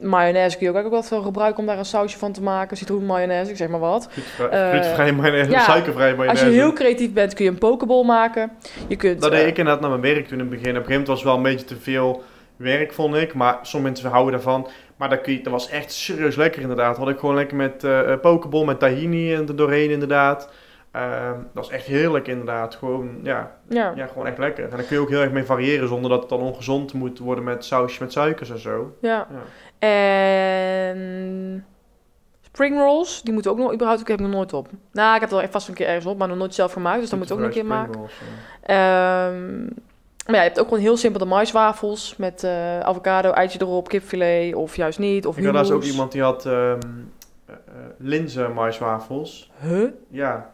mayonaise 0.00 0.58
kun 0.58 0.72
je 0.72 0.78
ook 0.78 0.90
wat 0.90 1.06
veel 1.08 1.22
gebruiken 1.22 1.60
om 1.60 1.66
daar 1.66 1.78
een 1.78 1.84
sausje 1.84 2.18
van 2.18 2.32
te 2.32 2.42
maken. 2.42 2.76
Citroen 2.76 3.06
mayonaise, 3.06 3.50
ik 3.50 3.56
zeg 3.56 3.68
maar 3.68 3.80
wat. 3.80 4.08
glutenvrij, 4.36 5.08
Eh, 5.08 5.16
mayonaise, 5.16 5.50
ja. 5.50 5.60
suikervrij 5.60 6.08
Als 6.08 6.16
mayonaise. 6.16 6.44
je 6.46 6.52
heel 6.52 6.72
creatief 6.72 7.12
bent, 7.12 7.34
kun 7.34 7.44
je 7.44 7.50
een 7.50 7.58
pokeball 7.58 8.04
maken. 8.04 8.50
Je 8.88 8.96
kunt... 8.96 9.20
Dat 9.20 9.32
eh, 9.32 9.38
deed 9.38 9.46
ik 9.48 9.58
inderdaad 9.58 9.80
naar 9.80 9.90
mijn 9.98 10.14
werk 10.14 10.26
toen 10.28 10.38
in 10.38 10.40
het 10.40 10.48
begin. 10.50 10.68
Op 10.70 10.76
een 10.76 10.82
gegeven 10.82 10.90
moment 10.90 11.06
was 11.08 11.16
het 11.18 11.26
wel 11.26 11.36
een 11.36 11.42
beetje 11.42 11.64
te 11.64 11.76
veel 11.76 12.22
werk, 12.56 12.92
vond 12.92 13.14
ik. 13.14 13.34
Maar 13.34 13.58
sommige 13.62 13.92
mensen 13.92 14.10
houden 14.10 14.32
daarvan. 14.32 14.68
Maar 14.96 15.08
dat, 15.08 15.20
kun 15.20 15.32
je, 15.32 15.40
dat 15.40 15.52
was 15.52 15.68
echt 15.70 15.92
serieus 15.92 16.36
lekker 16.36 16.60
inderdaad. 16.62 16.96
Had 16.96 17.08
ik 17.08 17.18
gewoon 17.18 17.34
lekker 17.34 17.56
met 17.56 17.84
eh 17.84 18.12
eh, 18.12 18.20
pokeball, 18.20 18.64
met 18.64 18.78
tahini 18.78 19.32
er 19.34 19.56
doorheen 19.56 19.90
inderdaad. 19.90 20.48
Ehm, 20.94 21.36
dat 21.36 21.52
was 21.52 21.70
echt 21.70 21.86
heerlijk 21.86 22.28
inderdaad. 22.28 22.74
Gewoon, 22.74 23.20
ja, 23.22 23.56
ja. 23.68 23.92
ja, 23.96 24.06
gewoon 24.06 24.26
echt 24.26 24.38
lekker. 24.38 24.64
En 24.64 24.70
daar 24.70 24.82
kun 24.86 24.96
je 24.96 25.02
ook 25.02 25.08
heel 25.08 25.20
erg 25.20 25.30
mee 25.30 25.44
variëren 25.44 25.88
zonder 25.88 26.10
dat 26.10 26.20
het 26.20 26.28
dan 26.28 26.40
ongezond 26.40 26.92
moet 26.92 27.18
worden 27.18 27.44
met 27.44 27.64
sausjes 27.64 27.98
met 27.98 28.12
suikers 28.12 28.50
en 28.50 28.58
zo. 28.58 28.96
Ja. 29.00 29.26
Ja. 29.30 29.88
En 29.88 31.66
spring 32.40 32.78
rolls, 32.78 33.22
die 33.22 33.32
moeten 33.32 33.50
ook 33.50 33.58
nog 33.58 33.72
überhaupt, 33.72 34.00
ik 34.00 34.08
heb 34.08 34.20
nog 34.20 34.30
nooit 34.30 34.52
op. 34.52 34.68
Nou, 34.92 35.14
ik 35.14 35.20
heb 35.20 35.30
het 35.30 35.40
wel 35.40 35.48
vast 35.50 35.68
een 35.68 35.74
keer 35.74 35.86
ergens 35.86 36.06
op, 36.06 36.18
maar 36.18 36.28
nog 36.28 36.36
nooit 36.36 36.54
zelf 36.54 36.72
gemaakt, 36.72 37.00
dus 37.00 37.10
dat 37.10 37.18
moet 37.18 37.28
ik 37.28 37.34
ook 37.34 37.40
nog 37.40 37.48
een 37.48 37.54
keer 37.54 37.66
maken. 37.66 38.00
Ehm, 38.62 39.64
maar 40.26 40.34
ja, 40.34 40.42
je 40.42 40.48
hebt 40.48 40.60
ook 40.60 40.68
gewoon 40.68 40.82
heel 40.82 40.96
simpel 40.96 41.20
de 41.20 41.26
maiswafels 41.26 42.16
met 42.16 42.44
eh, 42.44 42.80
avocado, 42.80 43.30
eitje 43.30 43.60
erop, 43.60 43.88
kipfilet 43.88 44.54
of 44.54 44.76
juist 44.76 44.98
niet, 44.98 45.26
of 45.26 45.38
Ik 45.38 45.44
had 45.44 45.54
laatst 45.54 45.72
ook 45.72 45.82
iemand 45.82 46.12
die 46.12 46.22
had 46.22 46.46
ehm 46.46 46.78
eh, 47.46 47.54
eh, 47.54 47.74
linzen 47.98 48.52
maiswafels. 48.52 49.50
Huh? 49.60 49.88
Ja, 50.08 50.53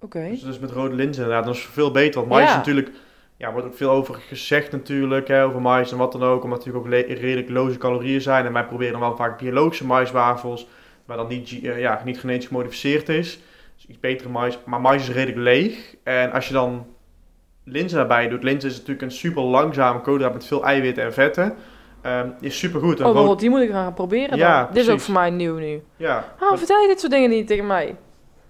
Oké. 0.00 0.28
Dus, 0.30 0.40
dus 0.42 0.58
met 0.58 0.70
rode 0.70 0.94
linzen 0.94 1.22
inderdaad, 1.22 1.46
dat 1.46 1.54
is 1.54 1.62
veel 1.62 1.90
beter. 1.90 2.14
Want 2.20 2.32
mais 2.32 2.44
Ja. 2.44 2.50
is 2.50 2.56
natuurlijk, 2.56 2.90
ja, 3.36 3.52
wordt 3.52 3.66
ook 3.66 3.76
veel 3.76 3.90
over 3.90 4.14
gezegd 4.14 4.72
natuurlijk, 4.72 5.28
hè, 5.28 5.44
over 5.44 5.60
mais 5.60 5.92
en 5.92 5.98
wat 5.98 6.12
dan 6.12 6.22
ook. 6.22 6.44
Omdat 6.44 6.64
het 6.64 6.74
natuurlijk 6.74 7.08
ook 7.10 7.18
redelijk 7.20 7.48
loze 7.50 7.78
calorieën 7.78 8.20
zijn. 8.20 8.46
En 8.46 8.52
wij 8.52 8.66
proberen 8.66 8.92
dan 8.92 9.00
wel 9.00 9.16
vaak 9.16 9.38
biologische 9.38 9.86
maiswafels, 9.86 10.68
maar 11.06 11.16
dan 11.16 11.28
niet, 11.28 11.60
eh, 11.62 11.80
ja, 11.80 12.02
niet 12.04 12.20
genetisch 12.20 12.46
gemodificeerd 12.46 13.08
is. 13.08 13.40
Dus 13.74 13.86
iets 13.86 14.00
betere 14.00 14.28
mais. 14.28 14.58
Maar 14.64 14.80
mais 14.80 15.08
is 15.08 15.14
redelijk 15.14 15.38
leeg. 15.38 15.94
En 16.02 16.32
als 16.32 16.46
je 16.48 16.52
dan 16.54 16.86
linzen 17.64 17.98
daarbij 17.98 18.28
doet, 18.28 18.42
linzen 18.42 18.70
is 18.70 18.76
natuurlijk 18.76 19.02
een 19.02 19.10
super 19.10 19.42
langzame 19.42 20.00
koolhydraat 20.00 20.32
met 20.32 20.46
veel 20.46 20.64
eiwitten 20.64 21.04
en 21.04 21.12
vetten. 21.12 21.54
Ehm, 22.02 22.28
is 22.40 22.58
super 22.58 22.80
goed. 22.80 22.98
Oh, 22.98 23.04
bijvoorbeeld, 23.04 23.40
die 23.40 23.50
moet 23.50 23.60
ik 23.60 23.70
gaan 23.70 23.94
proberen 23.94 24.36
Ja, 24.36 24.64
dan. 24.64 24.74
Dit 24.74 24.82
is 24.82 24.90
ook 24.90 25.00
voor 25.00 25.14
mij 25.14 25.30
nieuw 25.30 25.58
nu. 25.58 25.82
ja, 25.96 26.24
Waarom 26.38 26.58
vertel 26.58 26.80
je 26.80 26.86
dit 26.88 27.00
soort 27.00 27.12
dingen 27.12 27.30
niet 27.30 27.46
tegen 27.46 27.66
mij? 27.66 27.96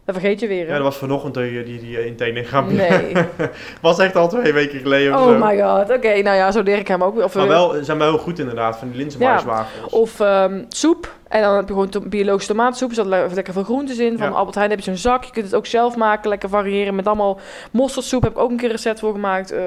Dat 0.09 0.17
vergeet 0.17 0.41
je 0.41 0.47
weer, 0.47 0.67
ja, 0.67 0.75
dat 0.75 0.83
was 0.83 0.97
vanochtend 0.97 1.35
die, 1.35 1.63
die, 1.65 1.81
die 1.81 2.07
intake 2.07 2.43
grapje. 2.45 2.77
Nee. 2.77 3.13
was 3.81 3.99
echt 3.99 4.17
al 4.17 4.29
twee 4.29 4.53
weken 4.53 4.81
geleden 4.81 5.15
of 5.15 5.21
Oh 5.21 5.27
zo. 5.27 5.45
my 5.47 5.61
god. 5.63 5.91
Oké, 5.97 6.23
nou 6.23 6.37
ja, 6.37 6.53
zo 6.53 6.63
leer 6.63 6.79
ik 6.79 6.89
hem 6.89 7.03
ook 7.03 7.15
weer. 7.15 7.25
Of, 7.25 7.35
Maar 7.35 7.45
eh, 7.45 7.51
wel, 7.51 7.75
zijn 7.85 7.99
wel 7.99 8.09
heel 8.09 8.19
goed 8.19 8.39
inderdaad, 8.39 8.77
van 8.79 8.89
die 8.89 8.97
Ja. 8.97 9.03
linzenmaiswafels. 9.03 9.93
Of 9.93 10.21
ehm, 10.21 10.65
soep. 10.69 11.15
En 11.29 11.43
dan 11.43 11.55
heb 11.55 11.63
je 11.67 11.73
gewoon 11.73 11.89
to- 11.89 12.01
biologische 12.01 12.51
tomatensoep. 12.53 12.89
Er 12.89 12.95
zitten 12.95 13.13
le- 13.13 13.35
lekker 13.35 13.53
veel 13.53 13.63
groentes 13.63 13.99
in. 13.99 14.19
Van 14.19 14.29
Ja. 14.29 14.35
Albert 14.35 14.55
Heijn 14.57 14.71
heb 14.71 14.79
je 14.79 14.85
zo'n 14.85 14.97
zak. 14.97 15.25
Je 15.25 15.33
kunt 15.33 15.45
het 15.45 15.55
ook 15.55 15.67
zelf 15.67 15.97
maken. 15.97 16.29
Lekker 16.29 16.49
variëren 16.49 16.95
met 16.95 17.07
allemaal 17.07 17.41
mosterdsoep. 17.73 18.23
Heb 18.23 18.33
ik 18.33 18.39
ook 18.39 18.51
een 18.51 18.57
keer 18.57 18.65
een 18.69 18.75
recept 18.75 19.01
voor 19.01 19.13
gemaakt. 19.13 19.51
Eh, 19.53 19.63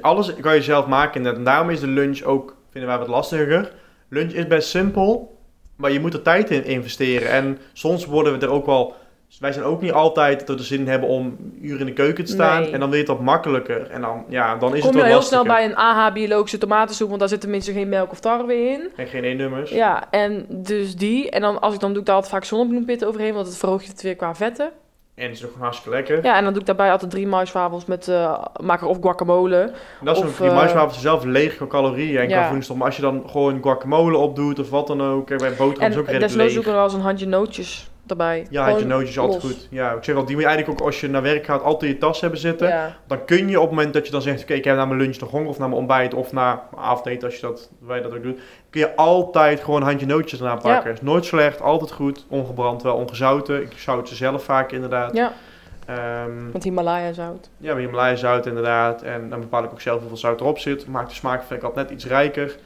Alles 0.00 0.34
kan 0.40 0.54
je 0.54 0.62
zelf 0.62 0.86
maken. 0.86 1.26
En 1.26 1.44
daarom 1.44 1.70
is 1.70 1.80
de 1.80 1.86
lunch 1.86 2.22
ook, 2.22 2.56
vinden 2.70 2.90
wij 2.90 2.98
wat 2.98 3.08
lastiger. 3.08 3.72
Lunch 4.08 4.32
is 4.32 4.46
best 4.46 4.68
simpel, 4.68 5.36
maar 5.76 5.92
je 5.92 6.00
moet 6.00 6.14
er 6.14 6.22
tijd 6.22 6.50
in 6.50 6.64
investeren. 6.64 7.28
En 7.30 7.58
soms 7.72 8.06
worden 8.06 8.38
we 8.38 8.46
er 8.46 8.52
ook 8.52 8.66
wel... 8.66 8.94
Wij 9.40 9.52
zijn 9.52 9.64
ook 9.64 9.80
niet 9.80 9.92
altijd 9.92 10.38
dat 10.38 10.48
we 10.48 10.62
er 10.62 10.68
zin 10.68 10.80
in 10.80 10.88
hebben 10.88 11.08
om 11.08 11.36
uren 11.62 11.80
in 11.80 11.86
de 11.86 11.92
keuken 11.92 12.24
te 12.24 12.32
staan. 12.32 12.60
Nee. 12.62 12.70
En 12.70 12.80
dan 12.80 12.88
wil 12.90 12.98
je 12.98 13.04
het 13.04 13.12
wat 13.16 13.20
makkelijker. 13.20 13.90
En 13.90 14.00
dan, 14.00 14.24
ja, 14.28 14.56
dan 14.56 14.74
is 14.74 14.80
kom 14.80 14.88
het 14.88 14.98
wel 14.98 15.04
heel 15.04 15.14
lastiger. 15.14 15.44
snel 15.44 15.54
bij 15.56 15.64
een 15.64 15.76
AH 15.76 16.12
biologische 16.12 16.58
tomatensoep. 16.58 17.08
Want 17.08 17.20
daar 17.20 17.28
zit 17.28 17.40
tenminste 17.40 17.72
geen 17.72 17.88
melk 17.88 18.10
of 18.10 18.20
tarwe 18.20 18.54
in. 18.70 18.88
En 18.96 19.06
geen 19.06 19.24
E-nummers. 19.24 19.70
Ja, 19.70 20.10
en 20.10 20.46
dus 20.48 20.96
die. 20.96 21.30
En 21.30 21.40
dan 21.40 21.60
als 21.60 21.74
ik 21.74 21.80
dan 21.80 21.90
doe 21.90 22.00
ik 22.00 22.06
daar 22.06 22.14
altijd 22.14 22.32
vaak 22.34 22.44
zonnebloempitten 22.44 23.08
overheen. 23.08 23.34
Want 23.34 23.46
het 23.46 23.56
verhoogt 23.56 23.86
het 23.86 24.02
weer 24.02 24.16
qua 24.16 24.34
vetten. 24.34 24.70
En 25.14 25.24
het 25.28 25.36
is 25.36 25.42
ook 25.44 25.48
gewoon 25.50 25.64
hartstikke 25.64 25.96
lekker. 25.96 26.24
Ja, 26.24 26.36
en 26.36 26.42
dan 26.44 26.52
doe 26.52 26.60
ik 26.60 26.66
daarbij 26.66 26.90
altijd 26.90 27.10
drie 27.10 27.26
maiswafels 27.26 27.84
met, 27.84 28.08
eh 28.08 28.44
maak 28.62 28.80
er 28.80 28.86
of 28.86 28.98
guacamole. 29.00 29.56
En 29.60 29.72
dat 30.04 30.16
is 30.16 30.22
Of, 30.22 30.36
die 30.36 30.48
eh, 30.48 30.54
maiswafels 30.54 30.92
zijn 31.00 31.02
zelf 31.04 31.24
leeg 31.24 31.56
qua 31.56 31.66
calorieën 31.66 32.18
en 32.18 32.28
Ja. 32.28 32.34
qua 32.34 32.42
voedingsstof. 32.42 32.76
Maar 32.76 32.86
als 32.86 32.96
je 32.96 33.02
dan 33.02 33.22
gewoon 33.26 33.62
guacamole 33.62 34.16
opdoet 34.16 34.58
of 34.58 34.70
wat 34.70 34.86
dan 34.86 35.02
ook. 35.02 35.26
Kijk, 35.26 35.40
bij 35.40 35.48
boterham 35.54 35.82
En 35.84 35.90
is 35.92 35.96
ook 35.98 36.06
redelijk 36.06 36.20
desnoods 36.20 36.34
leeg. 36.36 36.52
doe 36.52 36.60
ik 36.62 36.68
er 36.68 36.74
wel 36.74 36.84
eens 36.84 36.92
een 36.92 37.00
handje 37.00 37.26
nootjes 37.26 37.90
erbij. 38.10 38.46
Ja, 38.50 38.64
Gewoon 38.66 38.86
nootjes 38.86 39.18
altijd 39.18 39.42
los. 39.42 39.52
goed. 39.52 39.66
Ja, 39.70 39.92
ik 39.92 40.04
zeg 40.04 40.16
al, 40.16 40.24
die 40.24 40.34
moet 40.34 40.42
je 40.44 40.48
eigenlijk 40.48 40.80
ook 40.80 40.86
als 40.86 41.00
je 41.00 41.08
naar 41.08 41.22
werk 41.22 41.44
gaat 41.44 41.62
altijd 41.62 41.82
in 41.82 41.88
je 41.88 41.98
tas 41.98 42.20
hebben 42.20 42.38
zitten. 42.40 42.68
Ja. 42.68 42.96
Dan 43.06 43.24
kun 43.24 43.48
je 43.48 43.56
op 43.60 43.66
het 43.66 43.74
moment 43.76 43.94
dat 43.94 44.06
je 44.06 44.12
dan 44.12 44.22
zegt, 44.22 44.42
oké, 44.42 44.52
ik 44.54 44.64
heb 44.64 44.76
na 44.76 44.84
mijn 44.84 45.00
lunch 45.00 45.18
nog 45.18 45.30
honger 45.30 45.48
of 45.48 45.58
na 45.58 45.66
mijn 45.66 45.78
ontbijt 45.78 46.14
of 46.14 46.32
na 46.32 46.62
mijn 46.70 46.82
avondeten, 46.84 47.24
als 47.28 47.34
je 47.34 47.40
dat, 47.40 47.70
wij 47.80 48.00
dat 48.02 48.14
ook 48.14 48.22
doet, 48.22 48.38
kun 48.70 48.80
je 48.80 48.96
altijd 48.96 49.60
gewoon 49.60 49.82
handje 49.82 50.06
nootjes 50.06 50.40
erna 50.40 50.56
pakken. 50.56 50.92
Is 50.92 51.00
nooit 51.02 51.24
slecht, 51.24 51.60
altijd 51.60 51.92
goed, 51.92 52.26
ongebrand 52.28 52.82
wel, 52.82 52.94
ongezouten. 52.96 53.62
Ik 53.62 53.72
zout 53.76 54.08
ze 54.08 54.14
zelf 54.14 54.44
vaak 54.44 54.72
inderdaad. 54.72 55.14
ja, 55.16 55.32
Ehm, 55.86 56.50
met 56.52 56.64
Himalaya 56.64 57.12
zout. 57.12 57.48
ja, 57.56 57.74
met 57.74 57.84
Himalaya 57.84 58.16
zout 58.16 58.46
inderdaad. 58.46 59.02
En 59.02 59.28
dan 59.30 59.40
bepaal 59.40 59.64
ik 59.64 59.70
ook 59.70 59.80
zelf 59.80 59.98
hoeveel 60.00 60.16
zout 60.16 60.40
erop 60.40 60.58
zit. 60.58 60.86
Maakt 60.86 61.08
de 61.08 61.14
smaak 61.14 61.42
vind 61.44 61.60
ik 61.60 61.66
altijd 61.66 61.86
net 61.88 61.94
iets 61.96 62.06
rijker. 62.06 62.56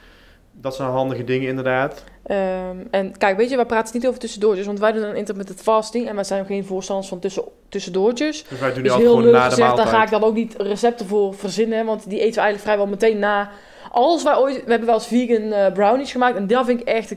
Dat 0.53 0.75
zijn 0.75 0.89
handige 0.89 1.25
dingen 1.25 1.49
inderdaad. 1.49 2.05
Ehm, 2.23 2.77
en 2.91 3.19
kijk, 3.19 3.37
weet 3.37 3.51
je, 3.51 3.57
wij 3.57 3.67
praten 3.67 3.97
niet 3.97 4.07
over 4.07 4.21
tussendoortjes, 4.21 4.67
want 4.67 4.79
wij 4.79 4.93
doen 4.93 5.03
een 5.03 5.17
intermittent 5.17 5.61
fasting 5.61 6.09
en 6.09 6.15
wij 6.15 6.25
zijn 6.25 6.47
geen 6.47 6.65
voorstanders 6.65 7.09
van 7.09 7.19
tussen, 7.19 7.43
tussendoortjes. 7.69 8.45
Dus 8.49 8.59
wij 8.59 8.73
doen 8.73 8.83
die 8.83 8.93
Dus 8.93 9.01
heel 9.01 9.11
gewoon 9.17 9.31
leuk 9.31 9.43
gezegd, 9.43 9.77
daar 9.77 9.87
ga 9.87 10.03
ik 10.03 10.11
dan 10.11 10.25
ook 10.25 10.35
niet 10.35 10.55
recepten 10.59 11.07
voor 11.07 11.35
verzinnen, 11.35 11.87
want 11.87 12.09
die 12.11 12.19
eten 12.19 12.35
we 12.35 12.41
eigenlijk 12.41 12.63
vrijwel 12.63 12.87
meteen 12.87 13.19
na. 13.19 13.51
Als 13.91 14.23
wij 14.23 14.37
ooit, 14.37 14.65
we 14.65 14.71
hebben 14.71 14.87
wel 14.87 14.95
eens 14.95 15.07
vegan 15.07 15.53
eh, 15.53 15.73
brownies 15.73 16.13
gemaakt 16.13 16.37
en 16.37 16.47
dat 16.47 16.65
vind 16.67 16.81
ik 16.81 16.87
echt 16.87 17.15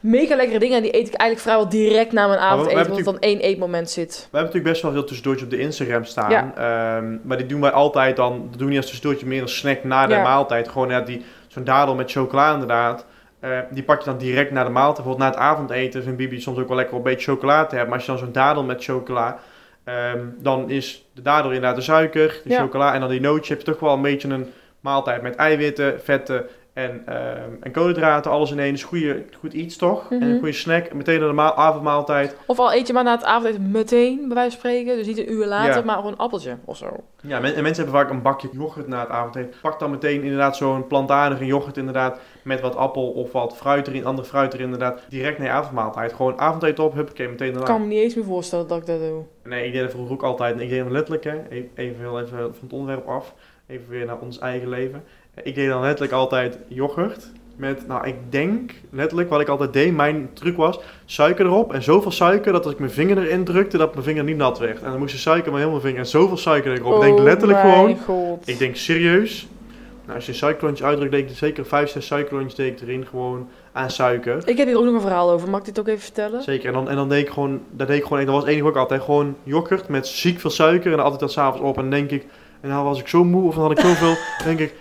mega 0.00 0.36
lekkere 0.36 0.58
dingen 0.58 0.76
en 0.76 0.82
die 0.82 0.96
eet 0.96 1.06
ik 1.06 1.14
eigenlijk 1.14 1.40
vrijwel 1.40 1.68
direct 1.68 2.12
na 2.12 2.26
mijn 2.26 2.38
avondeten, 2.38 2.94
het 2.94 3.04
dan 3.04 3.18
één 3.18 3.40
eetmoment 3.40 3.90
zit. 3.90 4.14
We 4.14 4.20
hebben 4.20 4.40
natuurlijk 4.40 4.70
best 4.70 4.82
wel 4.82 4.92
veel 4.92 5.04
tussendoortjes 5.04 5.44
op 5.44 5.50
de 5.50 5.58
Instagram 5.58 6.04
staan. 6.04 6.30
Ja. 6.30 6.52
Ehm, 6.56 7.16
maar 7.22 7.36
die 7.36 7.46
doen 7.46 7.60
wij 7.60 7.70
altijd 7.70 8.16
dan, 8.16 8.48
dat 8.50 8.58
doen 8.58 8.66
we 8.66 8.72
niet 8.72 8.76
als 8.76 8.86
tussendoortje, 8.86 9.26
meer 9.26 9.42
een 9.42 9.48
snack 9.48 9.84
na 9.84 10.06
de 10.06 10.14
Ja. 10.14 10.22
maaltijd. 10.22 10.68
Gewoon 10.68 10.88
ja, 10.88 11.00
die, 11.00 11.24
zo'n 11.54 11.64
dadel 11.64 11.94
met 11.94 12.10
chocola 12.10 12.52
inderdaad. 12.52 13.06
Eh, 13.40 13.58
die 13.70 13.82
pak 13.82 13.98
je 13.98 14.04
dan 14.04 14.18
direct 14.18 14.50
na 14.50 14.64
de 14.64 14.70
maaltijd. 14.70 15.04
Bijvoorbeeld 15.04 15.30
na 15.30 15.38
het 15.38 15.48
avondeten 15.50 16.02
vindt 16.02 16.18
Bibi 16.18 16.40
soms 16.40 16.58
ook 16.58 16.68
wel 16.68 16.76
lekker 16.76 16.94
om 16.94 16.98
een 17.04 17.10
beetje 17.10 17.30
chocola 17.32 17.64
te 17.66 17.76
hebben. 17.76 17.88
Maar 17.88 17.94
als 17.98 18.04
je 18.06 18.12
dan 18.12 18.20
zo'n 18.20 18.32
dadel 18.32 18.64
met 18.64 18.84
chocola, 18.84 19.38
ehm, 19.84 20.18
dan 20.38 20.70
is 20.70 21.08
de 21.14 21.22
dadel 21.22 21.50
inderdaad 21.50 21.76
de 21.76 21.82
suiker, 21.82 22.40
de 22.44 22.50
Ja. 22.50 22.60
chocola 22.60 22.94
en 22.94 23.00
dan 23.00 23.08
die 23.08 23.20
nootje. 23.20 23.52
Heb 23.54 23.62
je 23.66 23.70
toch 23.72 23.80
wel 23.80 23.92
een 23.94 24.02
beetje 24.02 24.28
een 24.28 24.52
maaltijd 24.80 25.22
met 25.22 25.34
eiwitten, 25.36 26.00
vetten 26.02 26.44
en, 26.74 27.02
ehm, 27.06 27.50
en 27.60 27.72
koolhydraten. 27.72 28.30
Alles 28.30 28.50
in 28.50 28.58
één. 28.58 28.80
Goede, 28.82 29.24
goed 29.38 29.52
iets 29.52 29.76
toch? 29.76 30.10
En 30.10 30.16
Mhm. 30.18 30.28
een 30.28 30.38
goede 30.38 30.52
snack. 30.52 30.92
Meteen 30.94 31.18
naar 31.18 31.28
de 31.28 31.34
ma- 31.34 31.54
avondmaaltijd. 31.54 32.36
Of 32.46 32.58
al 32.58 32.74
eet 32.74 32.86
je 32.86 32.92
maar 32.92 33.04
na 33.04 33.10
het 33.14 33.24
avondeten 33.24 33.70
meteen, 33.70 34.16
bij 34.26 34.34
wijze 34.36 34.50
van 34.50 34.58
spreken, 34.58 34.96
dus 34.96 35.06
niet 35.06 35.18
een 35.18 35.32
uur 35.32 35.46
later, 35.46 35.74
Ja. 35.74 35.84
maar 35.84 35.96
gewoon 35.96 36.12
een 36.12 36.18
appeltje 36.18 36.56
of 36.64 36.76
zo. 36.76 36.86
Ja, 37.22 37.40
men- 37.40 37.54
en 37.54 37.62
mensen 37.62 37.82
hebben 37.84 38.00
vaak 38.02 38.10
een 38.10 38.22
bakje 38.22 38.48
yoghurt 38.52 38.88
na 38.88 39.00
het 39.00 39.08
avondeten. 39.08 39.52
Pak 39.62 39.78
dan 39.78 39.90
meteen 39.90 40.22
inderdaad 40.22 40.56
zo'n 40.56 40.86
plantaardige 40.86 41.46
yoghurt 41.46 41.76
inderdaad. 41.76 42.20
Met 42.42 42.60
wat 42.60 42.76
appel 42.76 43.10
of 43.10 43.32
wat 43.32 43.56
fruit 43.56 43.86
erin, 43.88 44.04
andere 44.06 44.28
fruit 44.28 44.52
erin 44.52 44.64
inderdaad. 44.64 45.00
Direct 45.08 45.38
naar 45.38 45.46
je 45.46 45.52
avondmaaltijd. 45.52 46.12
Gewoon 46.12 46.38
avondeten 46.38 46.84
op, 46.84 46.94
huppakee, 46.94 47.28
meteen 47.28 47.46
Ik 47.48 47.52
daarna. 47.54 47.68
kan 47.70 47.80
me 47.80 47.86
niet 47.86 48.02
eens 48.02 48.14
meer 48.14 48.24
voorstellen 48.24 48.68
dat 48.68 48.78
ik 48.78 48.86
dat 48.86 48.98
doe. 49.00 49.22
Nee, 49.44 49.66
ik 49.66 49.72
deed 49.72 49.82
dat 49.82 49.90
vroeger 49.90 50.12
ook 50.14 50.22
altijd. 50.22 50.60
Ik 50.60 50.68
deed 50.68 50.78
hem 50.78 50.90
letterlijk, 50.92 51.24
hè. 51.24 51.48
Even, 51.48 51.70
even, 51.74 51.98
heel 52.00 52.20
even 52.20 52.38
van 52.38 52.52
het 52.60 52.72
onderwerp 52.72 53.06
af. 53.06 53.34
Even 53.66 53.88
weer 53.88 54.06
naar 54.06 54.18
ons 54.18 54.38
eigen 54.38 54.68
leven. 54.68 55.04
Ik 55.42 55.54
deed 55.54 55.68
dan 55.68 55.80
letterlijk 55.80 56.12
altijd 56.12 56.58
yoghurt. 56.68 57.30
Met, 57.56 57.86
nou, 57.86 58.06
ik 58.06 58.14
denk 58.28 58.72
letterlijk 58.90 59.30
wat 59.30 59.40
ik 59.40 59.48
altijd 59.48 59.72
deed. 59.72 59.94
Mijn 59.94 60.30
truc 60.32 60.56
was 60.56 60.80
suiker 61.04 61.46
erop. 61.46 61.72
En 61.72 61.82
zoveel 61.82 62.10
suiker 62.10 62.52
dat 62.52 62.64
als 62.64 62.72
ik 62.72 62.78
mijn 62.78 62.90
vinger 62.90 63.18
erin 63.18 63.44
drukte, 63.44 63.78
dat 63.78 63.92
mijn 63.92 64.04
vinger 64.04 64.24
niet 64.24 64.36
nat 64.36 64.58
werd. 64.58 64.82
En 64.82 64.90
dan 64.90 64.98
moest 64.98 65.12
de 65.12 65.18
suiker 65.20 65.50
maar 65.50 65.60
helemaal 65.60 65.80
vinger. 65.80 65.98
En 65.98 66.06
zoveel 66.06 66.36
suiker 66.36 66.72
erop. 66.72 66.94
ik 66.94 67.00
denk 67.00 67.18
letterlijk 67.18 67.58
Oh 67.58 67.64
mijn 67.64 67.96
gewoon. 67.98 68.28
God. 68.28 68.48
Ik 68.48 68.58
denk 68.58 68.76
serieus. 68.76 69.46
Nou, 70.04 70.16
als 70.16 70.26
je 70.26 70.32
een 70.32 70.38
suikerklontje 70.38 70.84
uitdrukt, 70.84 71.12
denk 71.12 71.28
ik 71.28 71.36
zeker 71.36 71.66
5, 71.66 71.90
6 71.90 72.06
suikerklontjes 72.06 72.54
deed 72.54 72.80
ik 72.80 72.88
erin 72.88 73.06
gewoon 73.06 73.48
aan 73.72 73.90
suiker. 73.90 74.42
Ik 74.48 74.56
heb 74.56 74.66
hier 74.66 74.78
ook 74.78 74.84
nog 74.84 74.94
een 74.94 75.00
verhaal 75.00 75.30
over. 75.30 75.50
Mag 75.50 75.60
ik 75.60 75.66
dit 75.66 75.78
ook 75.78 75.88
even 75.88 76.00
vertellen? 76.00 76.42
Zeker. 76.42 76.66
En 76.66 76.72
dan, 76.72 76.88
en 76.88 76.96
dan 76.96 77.08
deed 77.08 77.22
ik 77.22 77.30
gewoon, 77.30 77.60
dat 77.70 77.86
deed 77.86 77.96
ik 77.96 78.02
gewoon, 78.02 78.24
dat 78.24 78.34
was 78.34 78.42
het 78.42 78.50
enige 78.50 78.64
wat 78.64 78.74
ik 78.74 78.80
altijd, 78.80 79.02
gewoon 79.02 79.36
yoghurt 79.42 79.88
met 79.88 80.06
ziek 80.06 80.40
veel 80.40 80.50
suiker. 80.50 80.90
En 80.90 80.96
dan 80.96 81.02
altijd 81.04 81.20
dat 81.20 81.32
s'avonds 81.32 81.68
op. 81.68 81.76
En 81.76 81.82
dan 81.82 81.90
denk 81.90 82.10
ik, 82.10 82.26
en 82.60 82.68
dan 82.68 82.84
was 82.84 83.00
ik 83.00 83.08
zo 83.08 83.24
moe 83.24 83.46
of 83.46 83.54
dan 83.54 83.62
had 83.62 83.72
ik 83.72 83.84
zoveel, 83.84 84.14
denk 84.44 84.58
ik... 84.58 84.74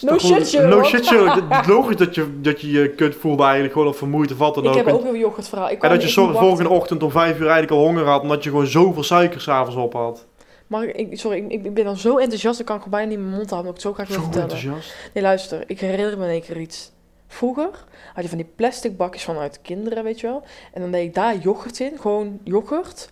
No 0.00 0.18
shit. 0.18 0.30
No 0.30 0.36
is 0.36 0.52
logisch 1.66 1.96
dat 1.96 2.14
je, 2.14 2.40
dat 2.40 2.60
je 2.60 2.70
je 2.70 2.88
kut 2.90 3.14
voelde 3.14 3.42
eigenlijk 3.42 3.72
gewoon 3.72 3.88
of 3.88 3.96
vermoeid 3.96 4.32
of 4.32 4.38
wat 4.38 4.54
dan 4.54 4.64
Ik 4.64 4.70
ook. 4.70 4.76
heb 4.76 4.86
En- 4.86 4.92
ook 4.92 5.04
een 5.04 5.18
yoghurtverhaal. 5.18 5.70
Ik 5.70 5.82
en 5.82 5.88
dat 5.90 6.12
je 6.12 6.20
wachten. 6.20 6.40
volgende 6.40 6.70
ochtend 6.70 7.02
om 7.02 7.10
5 7.10 7.34
uur 7.34 7.40
eigenlijk 7.48 7.70
al 7.72 7.78
honger 7.86 8.04
had, 8.04 8.22
omdat 8.22 8.44
je 8.44 8.50
gewoon 8.50 8.66
zoveel 8.66 9.02
suiker 9.02 9.40
s'avonds 9.40 9.76
op 9.76 9.92
had. 9.92 10.26
Mag 10.66 10.82
ik, 10.82 10.96
ik- 10.96 11.18
sorry, 11.18 11.38
ik, 11.48 11.64
ik 11.64 11.74
ben 11.74 11.84
dan 11.84 11.96
zo 11.96 12.16
enthousiast, 12.18 12.60
ik 12.60 12.66
kan 12.66 12.76
ik 12.76 12.82
gewoon 12.82 12.98
bijna 12.98 13.10
niet 13.14 13.18
in 13.20 13.24
mijn 13.28 13.36
mond 13.38 13.50
houden, 13.50 13.70
omdat 13.70 13.84
ik 13.92 13.96
het 13.98 14.06
zo 14.08 14.14
graag 14.14 14.22
wil 14.22 14.32
vertellen. 14.32 14.62
enthousiast. 14.64 14.94
Nee, 15.14 15.22
luister, 15.22 15.64
ik 15.66 15.80
herinner 15.80 16.18
me 16.18 16.24
in 16.24 16.30
één 16.30 16.42
keer 16.42 16.60
iets. 16.60 16.90
Vroeger 17.28 17.68
had 18.14 18.22
je 18.22 18.28
van 18.28 18.38
die 18.38 18.50
plastic 18.56 18.96
bakjes 18.96 19.24
vanuit 19.24 19.58
kinderen, 19.62 20.04
weet 20.04 20.20
je 20.20 20.26
wel. 20.26 20.42
En 20.72 20.80
dan 20.80 20.90
deed 20.90 21.04
ik 21.06 21.14
daar 21.14 21.36
yoghurt 21.36 21.80
in, 21.80 21.92
gewoon 22.00 22.38
yoghurt. 22.44 23.10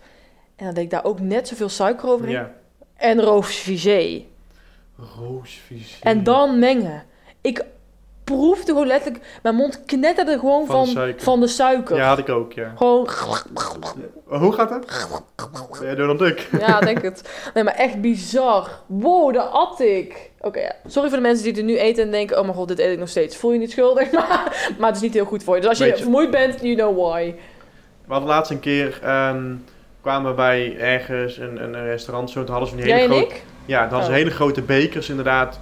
En 0.57 0.65
dan 0.65 0.75
deed 0.75 0.85
ik 0.85 0.91
daar 0.91 1.05
ook 1.05 1.21
net 1.21 1.49
zoveel 1.49 1.69
suiker 1.69 2.09
overheen. 2.09 2.35
Ja. 2.35 2.53
En 2.97 3.21
roosvisé. 3.21 4.23
Roosvisie. 5.19 5.97
En 6.03 6.25
dan 6.25 6.59
mengen. 6.59 7.05
Ik 7.41 7.65
proefde 8.25 8.73
gewoon 8.73 8.87
letterlijk, 8.87 9.25
mijn 9.43 9.55
mond 9.55 9.85
knetterde 9.85 10.39
gewoon 10.39 10.67
Van 10.67 10.87
van, 10.87 10.95
de 10.95 11.15
van, 11.19 11.21
suiker. 11.21 11.41
de 11.41 11.47
suiker. 11.47 11.97
Ja, 11.97 12.09
had 12.09 12.19
ik 12.19 12.29
ook, 12.29 12.53
ja. 12.53 12.73
Gewoon, 12.77 13.09
Hoe 14.25 14.53
gaat 14.53 14.71
het? 14.71 15.07
Ja, 15.83 15.95
doe 15.95 16.17
dan 16.17 16.27
ik. 16.27 16.49
ja, 16.59 16.81
denk 16.81 17.03
het. 17.03 17.31
Nee, 17.55 17.65
maar 17.65 17.75
echt 17.75 18.01
bizar. 18.01 18.81
Wow, 18.87 19.35
dat 19.35 19.51
at 19.53 19.81
ik. 19.81 20.31
Oké, 20.41 20.61
ja. 20.61 20.73
Sorry 20.87 21.09
voor 21.09 21.19
de 21.19 21.25
mensen 21.25 21.45
die 21.45 21.53
het 21.53 21.65
nu 21.65 21.79
eten 21.79 22.05
en 22.05 22.11
denken, 22.11 22.39
oh 22.39 22.43
mijn 22.43 22.55
god, 22.55 22.69
dit 22.69 22.79
eet 22.79 22.93
ik 22.93 22.99
nog 22.99 23.09
steeds. 23.09 23.37
Voel 23.37 23.53
je 23.53 23.59
niet 23.59 23.71
schuldig, 23.71 24.13
maar, 24.19 24.73
maar 24.79 24.87
het 24.89 24.97
is 24.97 25.03
niet 25.03 25.15
heel 25.15 25.25
goed 25.25 25.45
voor 25.45 25.55
je. 25.55 25.61
Dus 25.61 25.71
als 25.71 25.79
je 25.79 25.97
vermoeid 25.97 26.31
bent, 26.31 26.61
you 26.61 26.75
know 26.75 26.97
why. 26.97 27.35
We 28.07 28.13
hadden 28.13 28.29
laatst 28.29 28.51
een 28.51 28.61
keer, 28.61 28.99
ehm, 29.03 29.55
kwamen 30.01 30.31
we 30.31 30.37
bij 30.37 30.77
ergens 30.79 31.37
een, 31.39 31.63
een, 31.63 31.75
een 31.75 31.85
restaurant, 31.85 32.31
zo, 32.31 32.45
toen 32.45 32.55
hadden 32.55 32.69
ze 32.69 32.75
een 32.75 32.81
hele 32.83 32.95
Jij 32.95 33.05
en 33.05 33.11
grote... 33.11 33.35
Ja, 33.67 33.81
hadden 33.81 34.03
ze 34.03 34.09
Oh. 34.11 34.15
hele 34.17 34.31
grote 34.31 34.63
bekers 34.63 35.09
inderdaad. 35.09 35.61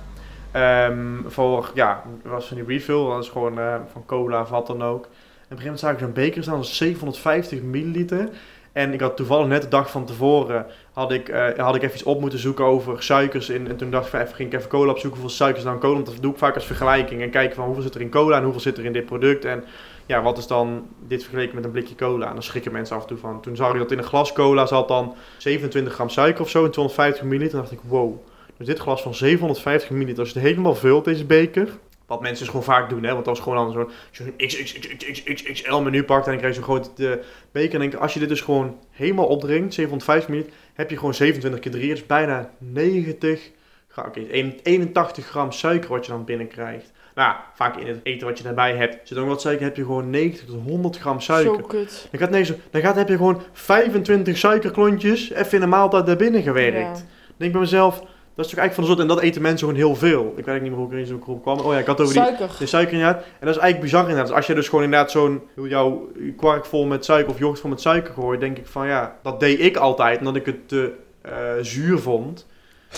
ehm, 0.52 0.96
voor, 1.26 1.70
ja, 1.74 2.02
dat 2.22 2.32
was 2.32 2.46
van 2.46 2.56
die 2.56 2.66
refill, 2.66 3.04
dat 3.08 3.22
is 3.22 3.28
gewoon 3.28 3.58
eh, 3.58 3.74
van 3.92 4.04
cola 4.06 4.40
of 4.40 4.48
wat 4.48 4.66
dan 4.66 4.82
ook. 4.82 5.04
En 5.04 5.08
op 5.08 5.10
een 5.10 5.58
gegeven 5.58 5.62
moment 5.64 5.80
zag 5.80 5.92
ik 5.92 5.98
zo'n 5.98 6.12
beker 6.12 6.42
staan, 6.42 6.54
dat 6.56 6.64
was 6.66 6.76
750 6.76 7.62
milliliter. 7.62 8.28
En 8.72 8.92
ik 8.92 9.00
had 9.00 9.16
toevallig 9.16 9.46
net 9.46 9.62
de 9.62 9.68
dag 9.68 9.90
van 9.90 10.04
tevoren, 10.04 10.66
had 10.92 11.12
ik, 11.12 11.28
eh, 11.28 11.46
had 11.56 11.74
ik 11.74 11.82
even 11.82 11.94
iets 11.94 12.02
op 12.04 12.20
moeten 12.20 12.38
zoeken 12.38 12.64
over 12.64 13.02
suikers. 13.02 13.48
In, 13.48 13.68
en 13.68 13.76
toen 13.76 13.90
dacht 13.90 14.06
ik, 14.12 14.20
even, 14.20 14.34
ging 14.34 14.52
ik 14.52 14.58
even 14.58 14.70
cola 14.70 14.90
opzoeken, 14.90 15.20
hoeveel 15.20 15.36
suikers 15.36 15.64
dan 15.64 15.78
cola. 15.78 15.94
Want 15.94 16.06
dat 16.06 16.16
doe 16.20 16.32
ik 16.32 16.38
vaak 16.38 16.54
als 16.54 16.66
vergelijking. 16.66 17.22
En 17.22 17.30
kijken 17.30 17.56
van 17.56 17.64
hoeveel 17.64 17.82
zit 17.82 17.94
er 17.94 18.00
in 18.00 18.10
cola 18.10 18.36
en 18.36 18.42
hoeveel 18.42 18.60
zit 18.60 18.78
er 18.78 18.84
in 18.84 18.92
dit 18.92 19.06
product. 19.06 19.44
En 19.44 19.64
ja, 20.08 20.22
wat 20.22 20.38
is 20.38 20.46
dan 20.46 20.86
dit 21.06 21.22
vergeleken 21.22 21.54
met 21.54 21.64
een 21.64 21.70
blikje 21.70 21.94
cola? 21.94 22.26
En 22.26 22.32
dan 22.32 22.42
schrikken 22.42 22.72
mensen 22.72 22.96
af 22.96 23.02
en 23.02 23.08
toe 23.08 23.18
van. 23.18 23.40
Toen 23.40 23.56
zag 23.56 23.72
ik 23.72 23.78
dat 23.78 23.92
in 23.92 23.98
een 23.98 24.04
glas 24.04 24.32
cola 24.32 24.66
zat 24.66 24.88
dan 24.88 25.14
27 25.38 25.92
gram 25.92 26.08
suiker 26.08 26.42
of 26.42 26.50
zo 26.50 26.64
en 26.64 26.70
250 26.70 27.24
milliliter. 27.24 27.54
En 27.54 27.60
dacht 27.60 27.72
ik, 27.72 27.80
wow. 27.82 28.16
Dus 28.56 28.66
dit 28.66 28.78
glas 28.78 29.02
van 29.02 29.14
750 29.14 29.90
milliliter, 29.90 30.20
als 30.24 30.34
het 30.34 30.42
helemaal 30.42 30.74
vult, 30.74 31.04
deze 31.04 31.24
beker. 31.24 31.68
Wat 32.06 32.20
mensen 32.20 32.38
dus 32.38 32.48
gewoon 32.48 32.64
vaak 32.64 32.88
doen, 32.88 33.02
hè. 33.04 33.12
Want 33.12 33.24
dat 33.24 33.36
is 33.36 33.42
gewoon 33.42 33.72
dan 33.72 33.90
zo'n 34.10 34.36
XXXXXXL 34.36 35.76
menu 35.76 36.04
pakt. 36.04 36.24
En 36.24 36.30
dan 36.30 36.40
krijg 36.40 36.56
je 36.56 36.62
zo'n 36.62 36.70
grote 36.70 37.10
eh, 37.10 37.24
beker. 37.52 37.74
En 37.74 37.80
denk 37.80 37.94
als 37.94 38.14
je 38.14 38.20
dit 38.20 38.28
dus 38.28 38.40
gewoon 38.40 38.78
helemaal 38.90 39.26
opdrinkt, 39.26 39.74
750 39.74 40.30
milliliter, 40.30 40.58
heb 40.74 40.90
je 40.90 40.96
gewoon 40.96 41.14
27 41.14 41.60
keer 41.60 41.72
3. 41.72 41.88
Dat 41.88 41.98
is 41.98 42.06
bijna 42.06 42.50
90 42.58 43.50
gram. 43.88 44.06
Oké, 44.06 44.20
81 44.62 45.26
gram 45.26 45.52
suiker 45.52 45.90
wat 45.90 46.06
je 46.06 46.12
dan 46.12 46.24
binnenkrijgt. 46.24 46.92
Nou, 47.18 47.30
ja, 47.30 47.44
vaak 47.54 47.76
in 47.76 47.86
het 47.86 48.00
eten 48.02 48.26
wat 48.26 48.38
je 48.38 48.44
daarbij 48.44 48.74
hebt, 48.74 49.08
zit 49.08 49.18
ook 49.18 49.28
wat 49.28 49.40
suiker. 49.40 49.64
Heb 49.64 49.76
je 49.76 49.84
gewoon 49.84 50.10
90 50.10 50.46
tot 50.46 50.60
100 50.66 50.98
gram 50.98 51.20
suiker. 51.20 51.54
Zo 51.54 51.66
kut. 51.66 52.08
Dan, 52.10 52.20
gaat, 52.20 52.30
nee, 52.30 52.44
zo, 52.44 52.54
dan 52.70 52.80
gaat, 52.80 52.96
heb 52.96 53.08
je 53.08 53.16
gewoon 53.16 53.42
25 53.52 54.36
suikerklontjes 54.36 55.30
even 55.30 55.52
in 55.52 55.62
een 55.62 55.68
maaltijd 55.68 56.06
daar 56.06 56.16
binnen 56.16 56.42
gewerkt. 56.42 56.98
Ja. 56.98 57.04
Ik 57.28 57.34
denk 57.36 57.52
bij 57.52 57.60
mezelf, 57.60 57.98
dat 58.34 58.44
is 58.44 58.50
toch 58.50 58.58
eigenlijk 58.58 58.74
van 58.74 58.82
de 58.82 58.90
soort, 58.90 59.00
en 59.00 59.06
dat 59.06 59.20
eten 59.20 59.42
mensen 59.42 59.66
gewoon 59.66 59.82
heel 59.82 59.94
veel. 59.94 60.34
Ik 60.36 60.44
weet 60.44 60.60
niet 60.62 60.70
meer 60.70 60.78
hoe 60.80 60.86
ik 60.86 60.92
er 60.92 60.98
eens 60.98 61.10
op 61.10 61.42
kwam. 61.42 61.58
Oh 61.58 61.72
ja, 61.72 61.78
ik 61.78 61.86
had 61.86 62.00
over 62.00 62.14
die, 62.14 62.22
Suiker. 62.22 62.50
de 62.58 62.66
suiker 62.66 62.92
inderdaad. 62.92 63.22
En 63.22 63.46
dat 63.46 63.54
is 63.54 63.60
eigenlijk 63.60 63.80
bizar 63.80 64.00
inderdaad. 64.00 64.26
Dus 64.26 64.36
als 64.36 64.46
je 64.46 64.54
dus 64.54 64.68
gewoon 64.68 64.84
inderdaad 64.84 65.10
zo'n, 65.10 65.42
jouw 65.54 66.08
kwark 66.36 66.66
vol 66.66 66.86
met 66.86 67.04
suiker 67.04 67.32
of 67.32 67.38
yoghurt 67.38 67.60
vol 67.60 67.70
met 67.70 67.80
suiker 67.80 68.14
gooit, 68.14 68.40
denk 68.40 68.58
ik 68.58 68.66
van 68.66 68.86
ja, 68.86 69.16
dat 69.22 69.40
deed 69.40 69.60
ik 69.60 69.76
altijd. 69.76 70.18
Omdat 70.18 70.36
ik 70.36 70.46
het 70.46 70.68
te 70.68 70.92
eh, 71.22 71.32
zuur 71.60 71.98
vond. 71.98 72.46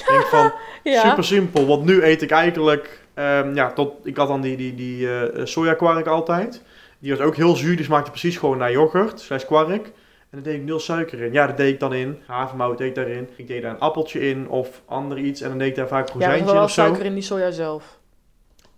Denk 0.08 0.26
van, 0.26 0.52
Ja. 0.92 1.08
super 1.08 1.24
simpel. 1.24 1.66
Want 1.66 1.84
nu 1.84 2.02
eet 2.04 2.22
ik 2.22 2.30
eigenlijk, 2.30 3.00
ehm, 3.20 3.54
ja, 3.54 3.72
tot, 3.72 3.92
ik 4.06 4.16
had 4.16 4.28
dan 4.28 4.40
die, 4.40 4.56
die, 4.56 4.74
die 4.74 5.12
eh 5.12 5.44
sojakwark 5.44 6.06
altijd. 6.06 6.62
Die 6.98 7.10
was 7.16 7.20
ook 7.20 7.36
heel 7.36 7.56
zuur, 7.56 7.76
die 7.76 7.84
smaakte 7.84 8.10
precies 8.10 8.36
gewoon 8.36 8.58
naar 8.58 8.72
yoghurt, 8.72 9.20
slash 9.20 9.44
kwark. 9.44 9.92
En 10.30 10.38
daar 10.38 10.42
deed 10.42 10.54
ik 10.54 10.66
nul 10.66 10.78
suiker 10.80 11.20
in. 11.20 11.32
Ja, 11.32 11.46
dat 11.46 11.56
deed 11.56 11.72
ik 11.72 11.80
dan 11.80 11.94
in. 11.94 12.18
Havermout 12.26 12.78
deed 12.78 12.88
ik 12.88 12.94
daarin. 12.94 13.28
Ik 13.36 13.46
deed 13.46 13.62
daar 13.62 13.70
een 13.70 13.78
appeltje 13.78 14.20
in 14.20 14.48
of 14.48 14.82
ander 14.86 15.18
iets. 15.18 15.40
En 15.40 15.48
dan 15.48 15.58
deed 15.58 15.68
ik 15.68 15.74
daar 15.74 15.88
vaak 15.88 16.06
Ja, 16.08 16.12
rozijntje 16.14 16.38
zit 16.38 16.48
in 16.48 16.54
wel 16.54 16.64
of 16.64 16.70
zo. 16.70 16.82
suiker 16.82 17.04
in 17.04 17.14
die 17.14 17.22
soja 17.22 17.50
zelf. 17.50 17.98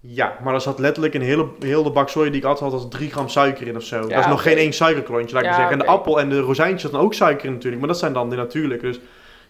Ja, 0.01 0.37
maar 0.43 0.55
er 0.55 0.61
zat 0.61 0.79
letterlijk 0.79 1.15
een 1.15 1.23
hele, 1.23 1.49
hele 1.59 1.91
bak 1.91 2.09
soja 2.09 2.31
die 2.31 2.41
ik 2.41 2.47
altijd 2.47 2.71
had 2.71 2.81
als 2.81 2.91
3 2.91 3.11
gram 3.11 3.29
suiker 3.29 3.67
in 3.67 3.77
of 3.77 3.83
zo. 3.83 4.01
dat 4.01 4.19
is 4.19 4.27
nog 4.27 4.43
geen 4.43 4.57
één 4.57 4.73
suikerklontje, 4.73 5.35
laat 5.35 5.45
ik 5.45 5.51
Ja, 5.51 5.57
maar 5.57 5.61
zeggen. 5.61 5.73
En 5.73 5.87
de 5.87 5.93
appel 5.93 6.21
en 6.21 6.29
de 6.29 6.41
rozijntjes 6.41 6.83
hadden 6.83 7.01
ook 7.01 7.15
suiker 7.15 7.45
in 7.45 7.53
natuurlijk, 7.53 7.81
maar 7.81 7.91
dat 7.91 7.99
zijn 7.99 8.13
dan 8.13 8.31
de 8.31 8.37
natuurlijke. 8.37 8.87
Dus 8.87 9.01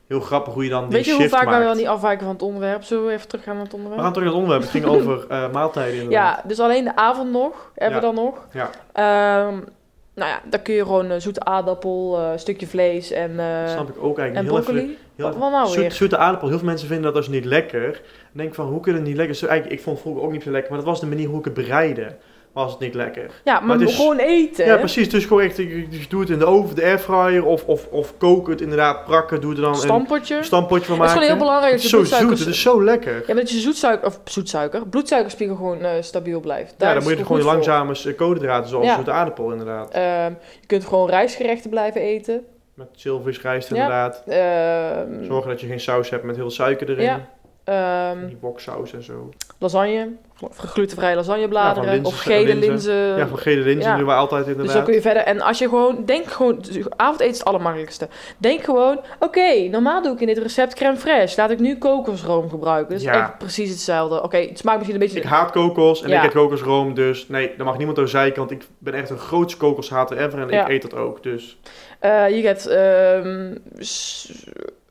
heel 0.08 0.20
grappig 0.20 0.54
hoe 0.54 0.64
je 0.64 0.70
dan 0.70 0.82
die 0.84 0.92
Weet 0.92 1.04
je 1.04 1.12
hoe 1.14 1.28
vaak 1.28 1.42
wij 1.44 1.52
maakt. 1.52 1.64
wel 1.64 1.74
niet 1.74 1.86
afwijken 1.86 2.24
van 2.24 2.34
het 2.34 2.42
onderwerp? 2.42 2.82
Zullen 2.82 3.06
we 3.06 3.12
even 3.12 3.28
teruggaan 3.28 3.54
naar 3.54 3.64
het 3.64 3.74
onderwerp? 3.74 4.00
We 4.00 4.04
gaan 4.06 4.14
terug 4.14 4.28
naar 4.32 4.38
het 4.40 4.50
onderwerp. 4.50 4.72
Het 4.72 4.82
ging 4.82 4.94
over 5.10 5.26
eh, 5.28 5.52
maaltijden 5.52 6.00
inderdaad. 6.02 6.36
Ja, 6.42 6.48
dus 6.48 6.60
alleen 6.60 6.84
de 6.84 6.96
avond 6.96 7.30
nog, 7.30 7.70
hebben 7.74 8.00
we 8.00 8.06
dan 8.06 8.14
nog. 8.14 8.46
Ja. 8.52 8.70
Ehm, 8.92 9.54
nou 10.14 10.30
ja, 10.30 10.40
dan 10.44 10.62
kun 10.62 10.74
je 10.74 10.82
gewoon 10.82 11.10
een 11.10 11.20
zoete 11.20 11.40
aardappel, 11.44 12.18
eh, 12.18 12.30
stukje 12.36 12.66
vlees 12.66 13.10
en, 13.10 13.40
eh, 13.40 13.60
Dat 13.60 13.70
snap 13.70 13.88
ik 13.88 14.02
ook 14.02 14.16
en 14.18 14.22
eigenlijk. 14.22 14.48
Heel 14.50 14.58
even, 14.60 14.72
broccoli. 14.74 14.98
heel 15.16 15.26
Wat, 15.26 15.36
wat 15.36 15.50
nou 15.50 15.66
Zoet- 15.66 15.76
weer? 15.76 15.92
zoete 15.92 16.16
aardappel. 16.16 16.48
Heel 16.48 16.58
veel 16.58 16.66
mensen 16.66 16.86
vinden 16.88 17.04
dat 17.12 17.14
dus 17.14 17.28
niet 17.32 17.44
lekker. 17.44 17.90
Dan 17.92 18.00
denk 18.32 18.48
ik 18.48 18.54
van, 18.54 18.66
hoe 18.66 18.80
kun 18.80 18.92
je 18.92 18.98
het 18.98 19.06
niet 19.08 19.16
lekker? 19.16 19.34
Zo, 19.36 19.46
eigenlijk, 19.46 19.78
ik 19.78 19.84
vond 19.84 19.96
het 19.96 20.04
vroeger 20.06 20.24
ook 20.26 20.32
niet 20.32 20.42
zo 20.42 20.50
lekker, 20.50 20.70
maar 20.70 20.80
dat 20.80 20.88
was 20.88 21.00
de 21.00 21.06
manier 21.06 21.28
hoe 21.28 21.38
ik 21.38 21.44
het 21.44 21.54
bereidde. 21.54 22.16
Was 22.52 22.70
het 22.70 22.80
niet 22.80 22.94
lekker. 22.94 23.30
Ja, 23.44 23.52
maar, 23.58 23.64
maar 23.66 23.78
het 23.78 23.88
is- 23.88 23.96
gewoon 23.96 24.18
eten. 24.18 24.64
Ja, 24.66 24.76
precies. 24.76 25.10
Dus 25.10 25.24
gewoon 25.24 25.42
echt, 25.42 25.56
je 25.56 25.86
je 25.90 26.06
doet 26.08 26.20
het 26.20 26.30
in 26.30 26.38
de 26.38 26.44
oven, 26.44 26.74
de 26.76 26.82
airfryer, 26.82 27.44
of, 27.44 27.64
of, 27.64 27.86
of 27.90 28.16
kook 28.16 28.48
het 28.48 28.60
inderdaad, 28.60 29.04
prakken, 29.04 29.40
doe 29.40 29.54
er 29.54 29.60
dan 29.60 29.74
Stampotje. 29.76 30.36
een 30.36 30.44
stampotje 30.44 30.84
van 30.84 30.94
Het 31.00 31.04
is 31.08 31.14
maken. 31.14 31.22
gewoon 31.22 31.28
heel 31.38 31.46
belangrijk 31.46 31.72
Het 31.72 31.90
dat 31.90 32.00
is 32.00 32.08
je 32.08 32.14
zo 32.16 32.20
zoet, 32.26 32.38
het 32.38 32.48
is 32.48 32.60
zo 32.62 32.84
lekker. 32.84 33.14
Ja, 33.14 33.22
maar 33.26 33.34
dat 33.34 33.50
je 33.50 33.58
zoetsuiker, 33.58 34.06
of 34.06 34.20
zoetsuiker, 34.24 34.86
bloedsuikerspiegel 34.88 35.56
gewoon 35.56 35.84
eh, 35.84 35.90
stabiel 36.00 36.40
blijft. 36.40 36.74
Daar 36.76 36.88
ja, 36.88 36.94
dan 36.94 37.02
moet 37.02 37.12
je 37.12 37.18
het 37.18 37.26
gewoon 37.26 37.42
langzame 37.42 37.94
eh, 38.06 38.16
koolhydraten, 38.16 38.68
zoals 38.70 38.86
Ja. 38.86 38.94
zoete 38.94 39.10
aardappel 39.10 39.50
inderdaad. 39.50 39.90
Ehm, 39.90 40.32
je 40.60 40.66
kunt 40.66 40.84
gewoon 40.84 41.08
rijstgerechten 41.08 41.70
blijven 41.70 42.00
eten. 42.00 42.44
Met 42.74 42.86
zilvervis, 42.92 43.40
rijst 43.42 43.68
Ja. 43.68 43.74
inderdaad. 43.74 44.22
Ehm, 44.26 45.24
Zorgen 45.24 45.50
dat 45.50 45.60
je 45.60 45.66
geen 45.66 45.80
saus 45.80 46.10
hebt 46.10 46.22
met 46.24 46.34
heel 46.36 46.44
veel 46.44 46.54
suiker 46.54 46.90
erin. 46.90 47.04
Ja. 47.04 47.28
ehm, 47.64 48.26
Die 48.26 48.36
woksaus 48.40 48.92
en 48.92 49.02
zo. 49.02 49.28
lasagne, 49.58 50.08
glutenvrije 50.56 51.14
lasagnebladeren 51.16 51.82
Ja, 51.82 51.88
van 51.88 51.94
linzen- 51.94 52.12
of 52.18 52.20
gele 52.22 52.44
linzen. 52.54 52.68
linzen. 52.70 52.94
ja, 53.18 53.26
van 53.26 53.38
gele 53.38 53.60
linzen 53.62 53.90
ja. 53.90 53.96
doen 53.96 54.06
we 54.06 54.12
altijd 54.12 54.40
Dus 54.44 54.50
inderdaad. 54.50 54.74
dan 54.76 54.84
kun 54.84 54.94
je 54.94 55.00
verder. 55.00 55.22
En 55.22 55.40
als 55.40 55.58
je 55.58 55.68
gewoon, 55.68 56.04
denk 56.04 56.26
gewoon, 56.26 56.58
avondeten 56.96 57.26
is 57.28 57.38
het 57.38 57.46
allermakkelijkste. 57.46 58.08
Denk 58.38 58.64
gewoon, 58.64 59.00
oké, 59.20 59.68
normaal 59.70 60.02
doe 60.02 60.12
ik 60.14 60.20
in 60.20 60.26
dit 60.26 60.38
recept 60.38 60.74
crème 60.74 60.96
fraîche. 60.98 61.34
Laat 61.36 61.50
ik 61.50 61.58
nu 61.58 61.78
kokosroom 61.78 62.48
gebruiken. 62.50 62.94
Dus 62.94 63.02
Ja. 63.02 63.12
echt 63.20 63.38
precies 63.38 63.70
hetzelfde. 63.70 64.22
Oké, 64.22 64.36
het 64.36 64.58
smaakt 64.58 64.78
misschien 64.78 65.00
een 65.00 65.06
beetje... 65.06 65.20
Ik 65.20 65.26
haat 65.26 65.50
kokos 65.50 66.02
en 66.02 66.10
ik 66.10 66.22
eet 66.24 66.32
kokosroom, 66.32 66.94
dus 66.94 67.28
nee, 67.28 67.50
daar 67.56 67.66
mag 67.66 67.76
niemand 67.76 67.98
over 67.98 68.10
zeiken, 68.10 68.38
want 68.38 68.50
ik 68.50 68.62
ben 68.78 68.94
echt 68.94 69.10
een 69.10 69.18
grootste 69.18 69.58
kokoshater 69.58 70.18
ever 70.18 70.38
en 70.38 70.50
ik 70.50 70.68
eet 70.68 70.82
dat 70.82 70.94
ook. 70.94 71.22
Dus 71.22 71.58
Eh, 71.98 72.28
je 72.36 72.46
hebt 72.46 72.66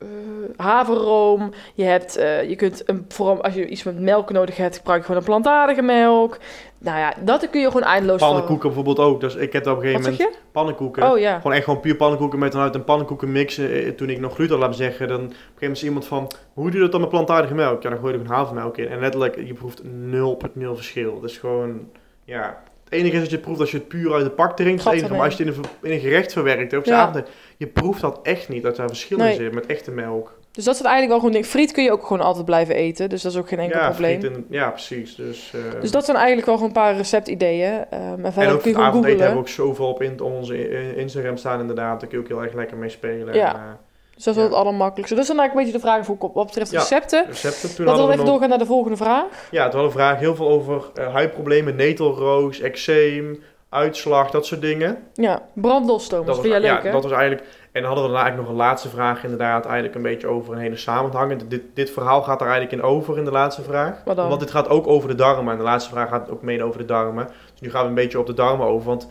eh, 0.02 0.64
haverroom. 0.66 1.52
Je, 1.74 1.84
hebt, 1.84 2.16
eh, 2.16 2.48
je 2.48 2.56
kunt, 2.56 2.82
een, 2.88 3.04
vooral 3.08 3.42
als 3.42 3.54
je 3.54 3.66
iets 3.68 3.82
met 3.82 4.00
melk 4.00 4.30
nodig 4.30 4.56
hebt, 4.56 4.76
gebruik 4.76 4.98
je 5.00 5.04
gewoon 5.06 5.20
een 5.20 5.26
plantaardige 5.26 5.82
melk. 5.82 6.38
Nou 6.78 6.98
ja, 6.98 7.14
dat 7.24 7.50
kun 7.50 7.60
je 7.60 7.66
gewoon 7.66 7.82
eindeloos 7.82 8.18
van- 8.18 8.28
pannenkoeken 8.28 8.66
bijvoorbeeld 8.66 8.98
ook. 8.98 9.20
Dus 9.20 9.34
ik 9.34 9.52
heb 9.52 9.66
op 9.66 9.76
een 9.76 9.82
gegeven 9.82 10.02
Wat 10.02 10.18
moment 10.18 10.38
pannenkoeken. 10.52 11.10
Oh 11.10 11.18
ja. 11.18 11.36
Gewoon 11.36 11.52
echt 11.52 11.64
gewoon 11.64 11.80
puur 11.80 11.96
pannenkoeken 11.96 12.38
met 12.38 12.52
dan 12.52 12.60
uit 12.62 12.74
een 12.74 12.84
pannenkoekenmix. 12.84 13.58
eh, 13.58 13.88
toen 13.88 14.08
ik 14.08 14.20
nog 14.20 14.34
gluten 14.34 14.58
laten 14.58 14.74
zeggen, 14.74 15.08
dan 15.08 15.16
op 15.16 15.22
een 15.22 15.28
gegeven 15.30 15.54
moment 15.60 15.76
is 15.76 15.84
iemand 15.84 16.06
van, 16.06 16.30
hoe 16.52 16.64
doe 16.64 16.74
je 16.74 16.80
dat 16.80 16.92
dan 16.92 17.00
met 17.00 17.10
plantaardige 17.10 17.54
melk? 17.54 17.82
Ja, 17.82 17.90
dan 17.90 17.98
gooi 17.98 18.12
je 18.12 18.18
er 18.18 18.24
gewoon 18.26 18.40
havermelk 18.40 18.78
in. 18.78 18.88
En 18.88 19.00
letterlijk, 19.00 19.36
je 19.36 19.54
proeft 19.54 19.82
0,0 19.84 20.74
verschil. 20.74 21.20
Dus 21.20 21.38
gewoon, 21.38 21.88
ja... 22.24 22.62
Het 22.84 23.00
enige 23.00 23.16
is 23.16 23.22
dat 23.22 23.30
je 23.30 23.38
proeft 23.38 23.60
als 23.60 23.70
je 23.70 23.76
het 23.76 23.88
puur 23.88 24.12
uit 24.12 24.24
de 24.24 24.30
pak 24.30 24.56
drinkt. 24.56 24.84
Het 24.84 24.92
enige, 24.92 25.12
maar 25.14 25.24
als 25.24 25.36
je 25.36 25.44
het 25.44 25.54
in 25.56 25.62
een, 25.62 25.88
in 25.90 25.94
een 25.96 26.00
gerecht 26.00 26.32
verwerkt, 26.32 26.70
Ja. 26.72 26.80
ja. 26.84 26.96
avond, 26.96 27.28
je 27.62 27.68
proeft 27.68 28.00
dat 28.00 28.18
echt 28.22 28.48
niet, 28.48 28.62
dat 28.62 28.76
daar 28.76 28.88
verschil 28.88 29.18
in 29.18 29.24
Nee. 29.24 29.34
zit 29.34 29.52
met 29.52 29.66
echte 29.66 29.90
melk. 29.90 30.40
Dus 30.52 30.64
dat 30.64 30.76
zijn 30.76 30.88
eigenlijk 30.88 31.08
wel 31.08 31.18
gewoon 31.18 31.32
dingen. 31.42 31.48
Friet 31.56 31.72
kun 31.72 31.84
je 31.84 31.92
ook 31.92 32.06
gewoon 32.06 32.22
altijd 32.22 32.44
blijven 32.44 32.74
eten. 32.74 33.08
Dus 33.08 33.22
dat 33.22 33.32
is 33.32 33.38
ook 33.38 33.48
geen 33.48 33.58
enkel 33.58 33.78
ja, 33.78 33.88
probleem. 33.88 34.24
en- 34.24 34.46
ja, 34.50 34.70
precies. 34.70 35.14
Dus, 35.14 35.52
eh, 35.54 35.80
Dus 35.80 35.90
dat 35.90 36.04
zijn 36.04 36.16
eigenlijk 36.16 36.46
wel 36.46 36.54
gewoon 36.54 36.70
een 36.70 36.76
paar 36.76 36.96
receptideeën. 36.96 37.70
Ehm 37.90 38.02
en 38.02 38.24
en 38.24 38.32
verder 38.32 38.52
ook 38.54 38.60
kun 38.62 38.70
je 38.70 38.76
gewoon 38.76 38.90
het 38.90 38.96
googlen. 38.96 39.16
hebben 39.18 39.34
we 39.34 39.40
ook 39.42 39.48
zoveel 39.48 39.88
op 39.88 40.02
in, 40.02 40.12
op 40.12 40.20
onze 40.32 40.94
Instagram 40.96 41.36
staan 41.36 41.60
inderdaad. 41.60 42.00
Daar 42.00 42.08
kun 42.08 42.18
je 42.18 42.24
ook 42.24 42.30
heel 42.30 42.42
erg 42.42 42.54
lekker 42.54 42.76
mee 42.76 42.88
spelen. 42.88 43.34
Ja. 43.34 43.54
En, 43.54 43.60
eh, 43.60 43.66
Dus 44.14 44.24
dat 44.24 44.36
is 44.36 44.42
Ja. 44.42 44.48
het 44.48 44.56
allermakkelijkste. 44.58 45.16
Dat 45.16 45.26
zijn 45.26 45.38
eigenlijk 45.38 45.68
een 45.68 45.72
beetje 45.72 45.86
de 45.86 45.92
vragen 45.92 46.16
voor 46.18 46.30
wat 46.34 46.46
betreft 46.46 46.70
Ja. 46.70 46.78
recepten. 46.78 47.24
recepten. 47.26 47.74
Toen 47.74 47.84
Laten 47.86 48.00
we 48.00 48.06
dan 48.06 48.12
even 48.14 48.26
doorgaan 48.30 48.48
naar 48.48 48.58
de 48.58 48.66
volgende 48.66 48.96
vraag. 48.96 49.24
ja, 49.50 49.62
toen 49.62 49.72
hadden 49.80 49.84
we 49.92 49.98
vragen 49.98 50.18
heel 50.18 50.34
veel 50.36 50.48
over 50.48 50.82
eh, 50.94 51.12
huidproblemen, 51.12 51.76
netelroos, 51.76 52.60
eczeem, 52.60 53.42
uitslag, 53.72 54.30
dat 54.30 54.46
soort 54.46 54.60
dingen. 54.60 54.98
Ja, 55.12 55.42
brandlosstoom. 55.52 56.26
Dat, 56.26 56.36
was, 56.36 56.44
vind 56.44 56.52
jij 56.52 56.62
ja, 56.62 56.74
leuk, 56.74 56.82
hè? 56.82 56.90
dat 56.90 57.02
was 57.02 57.12
eigenlijk. 57.12 57.42
En 57.72 57.82
dan 57.82 57.84
hadden 57.84 58.02
we 58.04 58.10
daarna 58.10 58.24
eigenlijk 58.24 58.48
nog 58.50 58.58
een 58.60 58.66
laatste 58.66 58.88
vraag, 58.88 59.22
inderdaad, 59.22 59.64
eigenlijk 59.64 59.94
een 59.94 60.02
beetje 60.02 60.26
over 60.26 60.52
een 60.52 60.58
hele 60.58 60.76
samenhang. 60.76 61.30
En 61.30 61.48
Dit, 61.48 61.62
dit 61.74 61.90
verhaal 61.90 62.22
gaat 62.22 62.38
daar 62.38 62.48
eigenlijk 62.48 62.82
in 62.82 62.88
over 62.88 63.18
in 63.18 63.24
de 63.24 63.30
laatste 63.30 63.62
vraag. 63.62 64.02
Wat 64.04 64.16
dan? 64.16 64.28
Want 64.28 64.40
dit 64.40 64.50
gaat 64.50 64.68
ook 64.68 64.86
over 64.86 65.08
de 65.08 65.14
darmen. 65.14 65.52
En 65.52 65.58
de 65.58 65.64
laatste 65.64 65.90
vraag 65.90 66.08
gaat 66.08 66.30
ook 66.30 66.42
mede 66.42 66.64
over 66.64 66.78
de 66.78 66.84
darmen. 66.84 67.26
Dus 67.26 67.60
nu 67.60 67.70
gaan 67.70 67.82
we 67.82 67.88
een 67.88 67.94
beetje 67.94 68.18
op 68.18 68.26
de 68.26 68.34
darmen 68.34 68.66
over. 68.66 68.86
Want 68.86 69.08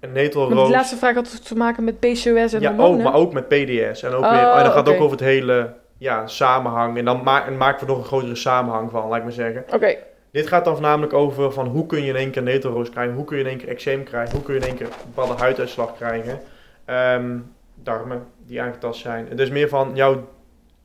een 0.00 0.12
netelroos. 0.12 0.66
die 0.66 0.76
laatste 0.76 0.96
vraag 0.96 1.14
had 1.14 1.46
te 1.46 1.56
maken 1.56 1.84
met 1.84 2.00
PCOS 2.00 2.24
en 2.52 2.60
ja, 2.60 2.68
hormonen. 2.68 2.96
ook, 2.96 3.02
maar 3.02 3.14
ook 3.14 3.32
met 3.32 3.48
PDS. 3.48 4.02
En, 4.02 4.12
ook 4.12 4.24
Oh, 4.24 4.30
weer, 4.30 4.40
en 4.40 4.64
dat 4.64 4.72
gaat 4.72 4.88
oké. 4.88 4.96
ook 4.96 5.02
over 5.02 5.16
het 5.16 5.26
hele 5.26 5.74
ja, 5.98 6.26
samenhang. 6.26 6.96
En 6.96 7.04
dan 7.04 7.20
ma 7.24 7.46
en 7.46 7.56
maken 7.56 7.86
we 7.86 7.92
nog 7.92 8.00
een 8.00 8.06
grotere 8.06 8.34
samenhang 8.34 8.90
van, 8.90 9.08
laat 9.08 9.18
ik 9.18 9.22
maar 9.22 9.32
zeggen. 9.32 9.64
Oké, 9.74 9.96
Dit 10.32 10.46
gaat 10.46 10.64
dan 10.64 10.72
voornamelijk 10.74 11.12
over 11.12 11.52
van 11.52 11.66
hoe 11.66 11.86
kun 11.86 12.02
je 12.02 12.08
in 12.08 12.16
één 12.16 12.30
keer 12.30 12.42
netelroos 12.42 12.90
krijgen, 12.90 13.14
hoe 13.14 13.24
kun 13.24 13.36
je 13.36 13.42
in 13.42 13.48
één 13.48 13.58
keer 13.58 13.68
eczeem 13.68 14.02
krijgen, 14.02 14.34
hoe 14.34 14.42
kun 14.44 14.54
je 14.54 14.60
in 14.60 14.66
één 14.66 14.76
keer 14.76 14.86
een 14.86 14.92
bepaalde 15.14 15.42
huiduitslag 15.42 15.96
krijgen. 15.96 16.40
Ehm, 16.84 17.38
darmen 17.74 18.26
die 18.46 18.62
aangetast 18.62 19.00
zijn. 19.00 19.26
Het 19.28 19.38
is 19.40 19.50
meer 19.50 19.68
van 19.68 19.90
jouw 19.94 20.28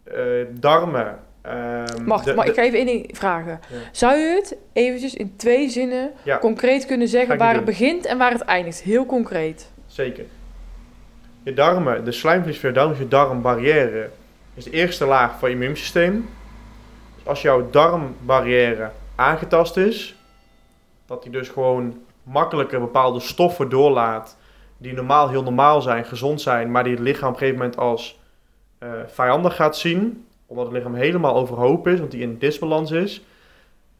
eh, 0.03 0.15
darmen. 0.49 1.19
Mag, 2.05 2.23
de- 2.23 2.33
maar 2.33 2.45
de- 2.45 2.51
ik 2.51 2.57
ga 2.57 2.63
even 2.63 2.77
één 2.77 2.86
ding 2.86 3.10
vragen. 3.17 3.60
Ja. 3.69 3.77
Zou 3.91 4.17
je 4.17 4.36
het 4.36 4.57
eventjes 4.73 5.13
in 5.15 5.33
twee 5.36 5.69
zinnen 5.69 6.12
Ja. 6.23 6.38
concreet 6.38 6.86
kunnen 6.86 7.07
zeggen 7.07 7.38
waar 7.38 7.47
het 7.47 7.55
doen. 7.57 7.65
begint 7.65 8.05
en 8.05 8.17
waar 8.17 8.31
het 8.31 8.41
eindigt? 8.41 8.81
Heel 8.81 9.05
concreet. 9.05 9.71
Zeker. 9.86 10.25
Je 11.43 11.53
darmen, 11.53 12.05
de 12.05 12.12
slijmvlies 12.12 12.60
van 12.60 12.69
je 12.69 12.75
darm, 12.75 12.95
je 12.97 13.07
darmbarrière, 13.07 14.10
is 14.53 14.63
de 14.63 14.71
eerste 14.71 15.05
laag 15.05 15.39
van 15.39 15.49
je 15.49 15.55
immuunsysteem. 15.55 16.29
Dus 17.15 17.27
als 17.27 17.41
jouw 17.41 17.69
darmbarrière 17.69 18.89
aangetast 19.17 19.77
is, 19.77 20.15
dat 21.06 21.23
die 21.23 21.32
dus 21.32 21.49
gewoon 21.49 22.01
makkelijker 22.23 22.80
bepaalde 22.80 23.19
stoffen 23.19 23.69
doorlaat, 23.69 24.38
die 24.77 24.93
normaal 24.93 25.30
heel 25.30 25.43
normaal 25.43 25.82
zijn, 25.82 26.06
gezond 26.06 26.41
zijn, 26.41 26.71
maar 26.71 26.84
die 26.84 26.93
het 26.93 27.01
lichaam 27.01 27.27
op 27.27 27.34
een 27.34 27.39
gegeven 27.39 27.60
moment 27.60 27.77
als 27.77 28.19
eh, 28.77 28.89
vijandig 29.08 29.56
gaat 29.56 29.77
zien, 29.77 30.25
omdat 30.45 30.65
het 30.65 30.73
lichaam 30.73 30.95
helemaal 30.95 31.36
overhoop 31.36 31.88
is, 31.88 31.99
want 31.99 32.12
die 32.12 32.21
in 32.21 32.38
disbalans 32.38 32.91
is, 32.91 33.21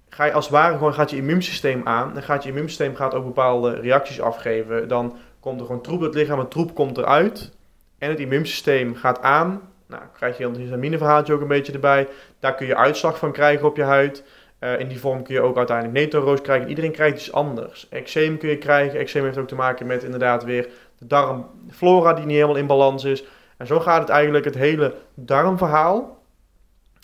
ga 0.10 0.26
je 0.26 0.34
als 0.34 0.46
het 0.46 0.54
ware 0.54 0.78
gewoon 0.78 0.94
gaat 0.94 1.10
je 1.10 1.18
immuunsysteem 1.18 1.82
aan 1.84 2.16
en 2.16 2.24
gaat 2.24 2.44
je 2.44 2.50
immuunsysteem 2.50 2.96
gaat 2.96 3.14
ook 3.14 3.26
bepaalde 3.26 3.74
reacties 3.74 4.22
afgeven. 4.22 4.88
Dan 4.88 5.18
komt 5.40 5.60
er 5.60 5.66
gewoon 5.66 5.82
troep 5.82 6.02
het 6.02 6.14
lichaam, 6.14 6.40
het 6.40 6.52
troep 6.52 6.76
komt 6.76 6.98
eruit 6.98 7.52
en 7.98 8.10
het 8.10 8.20
immuunsysteem 8.20 8.96
gaat 8.96 9.22
aan. 9.22 9.62
Nou, 9.88 10.02
krijg 10.14 10.38
je 10.38 10.44
dan 10.44 10.52
het 10.52 10.62
histamineverhaaltje 10.62 11.34
ook 11.34 11.42
een 11.42 11.48
beetje 11.48 11.74
erbij. 11.74 12.08
Daar 12.40 12.56
kun 12.56 12.68
je 12.68 12.76
uitslag 12.76 13.18
van 13.18 13.32
krijgen 13.32 13.68
op 13.68 13.76
je 13.76 13.84
huid. 13.84 14.24
Eh, 14.68 14.80
in 14.80 14.88
die 14.88 15.00
vorm 15.00 15.24
kun 15.24 15.34
je 15.34 15.42
ook 15.42 15.58
uiteindelijk 15.58 15.98
netelroos 15.98 16.42
krijgen. 16.42 16.70
Iedereen 16.70 16.92
krijgt 16.92 17.18
iets 17.18 17.32
anders. 17.32 17.90
Eczeem 17.90 18.38
kun 18.38 18.50
je 18.50 18.58
krijgen. 18.58 19.00
Eczeem 19.00 19.24
heeft 19.24 19.38
ook 19.38 19.48
te 19.48 19.56
maken 19.56 19.88
met 19.88 20.04
inderdaad 20.04 20.44
weer 20.44 20.70
de 20.98 21.08
darmflora 21.08 22.14
die 22.14 22.26
niet 22.26 22.36
helemaal 22.36 22.56
in 22.56 22.68
balans 22.68 23.04
is. 23.04 23.24
En 23.58 23.68
zo 23.68 23.80
gaat 23.80 24.00
het 24.00 24.10
eigenlijk 24.10 24.46
het 24.46 24.56
hele 24.56 24.96
darmverhaal. 25.14 26.16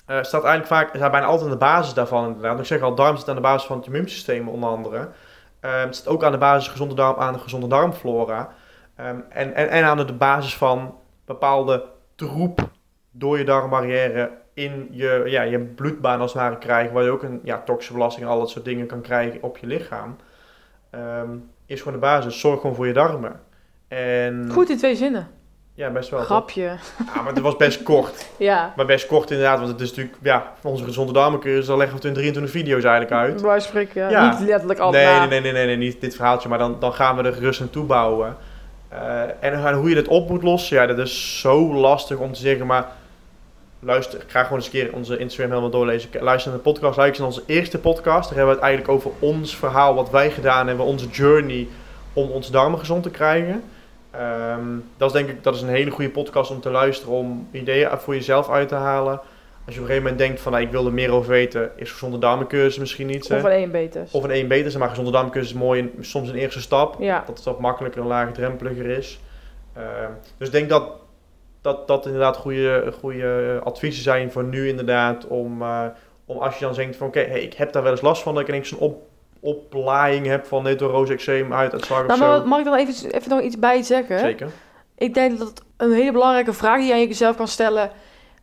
eh, 0.05 0.23
staat 0.23 0.43
eigenlijk 0.43 0.67
vaak, 0.67 0.95
staat 0.95 1.11
bijna 1.11 1.25
altijd 1.25 1.45
aan 1.45 1.57
de 1.57 1.65
basis 1.65 1.93
daarvan 1.93 2.25
inderdaad. 2.27 2.59
Ik 2.59 2.65
zeg 2.65 2.81
al, 2.81 2.95
darm 2.95 3.17
zit 3.17 3.29
aan 3.29 3.35
de 3.35 3.41
basis 3.41 3.67
van 3.67 3.77
het 3.77 3.85
immuunsysteem 3.85 4.49
onder 4.49 4.69
andere. 4.69 5.09
Eh, 5.59 5.79
het 5.79 5.95
zit 5.95 6.07
ook 6.07 6.23
aan 6.23 6.31
de 6.31 6.37
basis 6.37 6.71
gezonde 6.71 6.95
darm, 6.95 7.19
aan 7.19 7.33
de 7.33 7.39
gezonde 7.39 7.67
darmflora. 7.67 8.53
Ehm, 8.95 9.19
en, 9.29 9.53
en, 9.53 9.69
en 9.69 9.83
aan 9.83 9.97
de 9.97 10.13
basis 10.13 10.57
van 10.57 10.97
bepaalde 11.25 11.85
troep 12.15 12.69
door 13.11 13.37
je 13.37 13.45
darmbarrière 13.45 14.31
in 14.53 14.87
je, 14.91 15.23
ja, 15.25 15.41
je 15.41 15.59
bloedbaan 15.59 16.19
als 16.19 16.33
het 16.33 16.41
ware 16.41 16.57
krijgen. 16.57 16.93
Waar 16.93 17.03
je 17.03 17.09
ook 17.09 17.23
een 17.23 17.39
ja, 17.43 17.61
toxische 17.65 17.93
belasting 17.93 18.25
en 18.25 18.31
al 18.31 18.39
dat 18.39 18.49
soort 18.49 18.65
dingen 18.65 18.87
kan 18.87 19.01
krijgen 19.01 19.43
op 19.43 19.57
je 19.57 19.67
lichaam. 19.67 20.15
Ehm, 20.89 21.29
is 21.65 21.77
gewoon 21.77 21.93
de 21.93 21.99
basis. 21.99 22.39
Zorg 22.39 22.61
gewoon 22.61 22.75
voor 22.75 22.87
je 22.87 22.93
darmen. 22.93 23.39
En, 23.87 24.49
Goed 24.51 24.69
in 24.69 24.77
twee 24.77 24.95
zinnen. 24.95 25.27
Ja, 25.75 25.89
best 25.89 26.09
wel. 26.09 26.19
toch? 26.19 26.27
Grapje. 26.27 26.61
Ja, 27.15 27.21
maar 27.21 27.33
het 27.33 27.39
was 27.39 27.55
best 27.55 27.83
kort. 27.83 28.31
Ja. 28.37 28.73
Maar 28.75 28.85
best 28.85 29.07
kort 29.07 29.31
inderdaad, 29.31 29.57
want 29.59 29.71
het 29.71 29.81
is 29.81 29.89
natuurlijk, 29.89 30.17
ja, 30.21 30.53
onze 30.63 30.83
gezonde 30.83 31.13
darmenkeuze, 31.13 31.67
dan 31.67 31.77
leggen 31.77 31.97
we 31.97 32.07
het 32.07 32.17
in 32.17 32.21
23 32.21 32.51
video's 32.51 32.83
eigenlijk 32.83 33.11
uit. 33.11 33.41
Wij 33.41 33.59
spreken 33.59 34.01
ja. 34.01 34.09
Ja. 34.09 34.29
niet 34.29 34.47
letterlijk 34.47 34.79
al 34.79 34.91
Nee, 34.91 35.05
nee, 35.05 35.27
nee, 35.27 35.41
nee, 35.41 35.51
nee, 35.51 35.65
nee, 35.65 35.77
niet 35.77 36.01
dit 36.01 36.15
verhaaltje, 36.15 36.49
maar 36.49 36.57
dan, 36.57 36.79
dan 36.79 36.93
gaan 36.93 37.15
we 37.15 37.23
er 37.23 37.33
gerust 37.33 37.59
naartoe 37.59 37.85
bouwen. 37.85 38.35
Eh, 38.89 39.21
en 39.21 39.65
en 39.65 39.73
hoe 39.73 39.89
je 39.89 39.95
dit 39.95 40.07
op 40.07 40.29
moet 40.29 40.43
lossen, 40.43 40.77
ja, 40.77 40.85
dat 40.85 40.97
is 40.97 41.39
zo 41.39 41.73
lastig 41.73 42.17
om 42.17 42.33
te 42.33 42.39
zeggen, 42.39 42.65
maar 42.65 42.87
luister, 43.85 44.21
ik 44.21 44.29
ga 44.29 44.43
gewoon 44.43 44.57
eens 44.57 44.65
een 44.65 44.71
keer 44.71 44.93
onze 44.93 45.17
Instagram 45.17 45.49
helemaal 45.49 45.71
doorlezen. 45.71 46.09
Luister 46.19 46.51
naar 46.51 46.61
de 46.63 46.69
podcast, 46.71 46.97
luister 46.97 47.21
naar 47.21 47.31
onze 47.33 47.43
eerste 47.45 47.79
podcast. 47.79 48.29
Daar 48.29 48.37
hebben 48.37 48.55
we 48.55 48.61
het 48.61 48.69
eigenlijk 48.69 48.93
over 48.93 49.11
ons 49.19 49.55
verhaal, 49.55 49.95
wat 49.95 50.09
wij 50.09 50.31
gedaan 50.31 50.67
hebben, 50.67 50.85
onze 50.85 51.07
journey 51.07 51.67
om 52.13 52.29
ons 52.29 52.51
darmen 52.51 52.79
gezond 52.79 53.03
te 53.03 53.09
krijgen. 53.09 53.63
Ehm, 54.11 54.67
dat 54.97 55.07
is 55.07 55.13
denk 55.13 55.29
ik 55.29 55.43
dat 55.43 55.55
is 55.55 55.61
een 55.61 55.67
hele 55.67 55.91
goede 55.91 56.09
podcast 56.09 56.51
om 56.51 56.61
te 56.61 56.69
luisteren, 56.69 57.13
om 57.13 57.47
ideeën 57.51 57.89
voor 57.97 58.15
jezelf 58.15 58.49
uit 58.49 58.67
te 58.67 58.75
halen. 58.75 59.21
Als 59.65 59.75
je 59.75 59.81
op 59.81 59.87
een 59.87 59.93
gegeven 59.93 60.11
moment 60.11 60.17
denkt 60.17 60.41
van 60.41 60.51
nou, 60.51 60.63
ik 60.63 60.71
wil 60.71 60.85
er 60.85 60.93
meer 60.93 61.11
over 61.11 61.29
weten, 61.29 61.71
is 61.75 61.91
gezonde 61.91 62.19
darmencursus 62.19 62.77
misschien 62.77 63.07
niet. 63.07 63.31
Of 63.31 63.43
een 63.43 63.51
één 63.51 63.71
beter. 63.71 64.07
Of 64.11 64.23
een 64.23 64.31
één 64.31 64.47
beter, 64.47 64.79
maar 64.79 64.89
gezonde 64.89 65.11
darmencursus 65.11 65.51
is 65.51 65.57
mooi, 65.57 65.79
en 65.79 66.05
soms 66.05 66.29
een 66.29 66.35
eerste 66.35 66.61
stap. 66.61 66.95
Ja. 66.99 67.23
Dat 67.27 67.35
het 67.35 67.45
wat 67.45 67.59
makkelijker 67.59 68.01
en 68.01 68.07
laagdrempeliger 68.07 68.85
is. 68.85 69.19
Ehm, 69.73 70.11
dus 70.37 70.47
ik 70.47 70.53
denk 70.53 70.69
dat 70.69 70.83
dat, 71.63 71.87
dat 71.87 72.05
inderdaad 72.05 72.37
goede, 72.37 72.93
goede 72.99 73.59
adviezen 73.63 74.03
zijn 74.03 74.31
voor 74.31 74.43
nu 74.43 74.67
inderdaad. 74.67 75.27
Om, 75.27 75.61
eh, 75.61 75.85
om 76.25 76.37
als 76.37 76.57
je 76.57 76.65
dan 76.65 76.73
denkt 76.73 76.95
van 76.95 77.07
oké, 77.07 77.19
hey, 77.19 77.41
ik 77.41 77.53
heb 77.53 77.71
daar 77.71 77.83
wel 77.83 77.91
eens 77.91 78.01
last 78.01 78.21
van 78.21 78.33
dat 78.33 78.43
ik 78.43 78.49
ineens 78.49 78.71
een 78.71 78.77
op, 78.77 79.07
oplaaiing 79.39 80.25
heb 80.25 80.45
van 80.45 80.63
dit 80.63 80.81
roze 80.81 81.13
eczeem 81.13 81.53
uit 81.53 81.71
het 81.71 81.85
slag 81.85 82.07
Nou, 82.07 82.11
of 82.11 82.19
maar 82.19 82.37
zo. 82.37 82.45
mag 82.45 82.59
ik 82.59 82.65
dan 82.65 82.75
even, 82.75 83.11
even 83.11 83.29
nog 83.29 83.41
iets 83.41 83.59
bij 83.59 83.81
zeggen? 83.81 84.19
Zeker. 84.19 84.49
Ik 84.97 85.13
denk 85.13 85.37
dat 85.37 85.47
het 85.47 85.61
een 85.77 85.93
hele 85.93 86.11
belangrijke 86.11 86.53
vraag 86.53 86.77
die 86.77 86.87
je 86.87 86.93
aan 86.93 86.99
jezelf 86.99 87.35
kan 87.35 87.47
stellen 87.47 87.91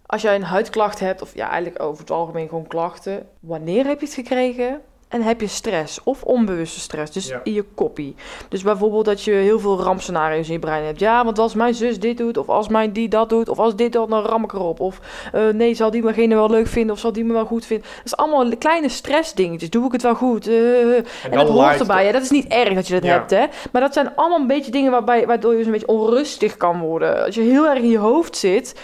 als 0.07 0.23
jij 0.23 0.35
een 0.35 0.43
huidklacht 0.43 1.01
hebt, 1.01 1.23
of 1.23 1.35
ja, 1.35 1.49
eigenlijk 1.51 1.83
over 1.83 2.01
het 2.01 2.11
algemeen 2.11 2.49
gewoon 2.49 2.67
klachten. 2.67 3.27
Wanneer 3.41 3.87
heb 3.87 4.01
je 4.01 4.07
het 4.07 4.15
gekregen? 4.15 4.81
En 5.11 5.23
heb 5.23 5.41
je 5.41 5.47
stress 5.47 6.01
of 6.05 6.23
onbewuste 6.23 6.81
stress, 6.81 7.13
dus 7.13 7.29
Ja. 7.29 7.41
in 7.45 7.53
je 7.53 7.65
koppie. 7.75 8.15
Dus 8.49 8.63
bijvoorbeeld 8.63 9.05
dat 9.05 9.23
je 9.23 9.31
heel 9.33 9.59
veel 9.61 9.81
rampscenario's 9.83 10.47
in 10.47 10.53
je 10.53 10.59
brein 10.59 10.85
hebt. 10.85 11.01
Ja, 11.01 11.25
want 11.25 11.39
als 11.39 11.55
mijn 11.55 11.75
zus 11.75 12.01
dit 12.01 12.17
doet, 12.17 12.37
of 12.37 12.49
als 12.49 12.69
mijn 12.69 12.93
die 12.93 13.09
dat 13.09 13.29
doet, 13.29 13.49
of 13.49 13.59
als 13.59 13.77
dit 13.77 13.93
dan, 13.93 14.11
dan 14.11 14.23
ram 14.25 14.45
ik 14.45 14.53
erop. 14.53 14.81
Of 14.81 15.01
eh, 15.33 15.49
nee, 15.49 15.75
zal 15.75 15.91
die 15.91 16.03
megene 16.03 16.35
wel 16.35 16.51
leuk 16.51 16.67
vinden, 16.67 16.95
of 16.95 17.01
zal 17.01 17.13
die 17.13 17.25
me 17.25 17.33
wel 17.33 17.45
goed 17.47 17.65
vinden. 17.67 17.87
Dat 17.97 18.05
is 18.05 18.17
allemaal 18.17 18.57
kleine 18.59 18.89
stressdingetjes. 18.89 19.71
Doe 19.71 19.87
ik 19.87 19.93
het 19.93 20.03
wel 20.03 20.15
goed? 20.15 20.47
Eh, 20.47 20.97
en 20.97 21.05
dan 21.31 21.31
dat 21.31 21.49
hoort 21.49 21.81
erbij. 21.81 22.07
hè. 22.07 22.13
Dat 22.13 22.23
is 22.23 22.31
niet 22.31 22.47
erg 22.47 22.75
dat 22.75 22.87
je 22.87 22.95
dat 22.95 23.05
Ja. 23.05 23.13
hebt, 23.13 23.31
hè. 23.31 23.45
Maar 23.73 23.81
dat 23.83 23.93
zijn 23.93 24.15
allemaal 24.17 24.41
een 24.41 24.47
beetje 24.47 24.71
dingen 24.71 24.91
waarbij, 24.91 25.27
waardoor 25.27 25.51
je 25.51 25.57
dus 25.57 25.67
een 25.67 25.73
beetje 25.73 25.87
onrustig 25.89 26.57
kan 26.57 26.81
worden. 26.81 27.25
Als 27.25 27.35
je 27.35 27.41
heel 27.43 27.67
erg 27.69 27.79
in 27.79 27.89
je 27.91 27.99
hoofd 27.99 28.37
zit, 28.37 28.75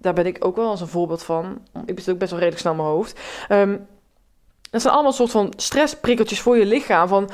daar 0.00 0.12
ben 0.14 0.26
ik 0.26 0.44
ook 0.44 0.56
wel 0.56 0.68
als 0.68 0.80
een 0.80 0.86
voorbeeld 0.88 1.22
van. 1.22 1.58
Ik 1.86 1.94
ben 1.94 2.04
ook 2.14 2.18
best 2.18 2.30
wel 2.30 2.38
redelijk 2.40 2.58
snel 2.60 2.72
in 2.72 2.78
mijn 2.78 2.90
hoofd. 2.90 3.20
Ehm, 3.48 3.76
dat 4.72 4.80
zijn 4.80 4.94
allemaal 4.94 5.12
soort 5.12 5.30
van 5.30 5.52
stressprikkeltjes 5.56 6.40
voor 6.40 6.56
je 6.56 6.66
lichaam. 6.66 7.08
Van 7.08 7.30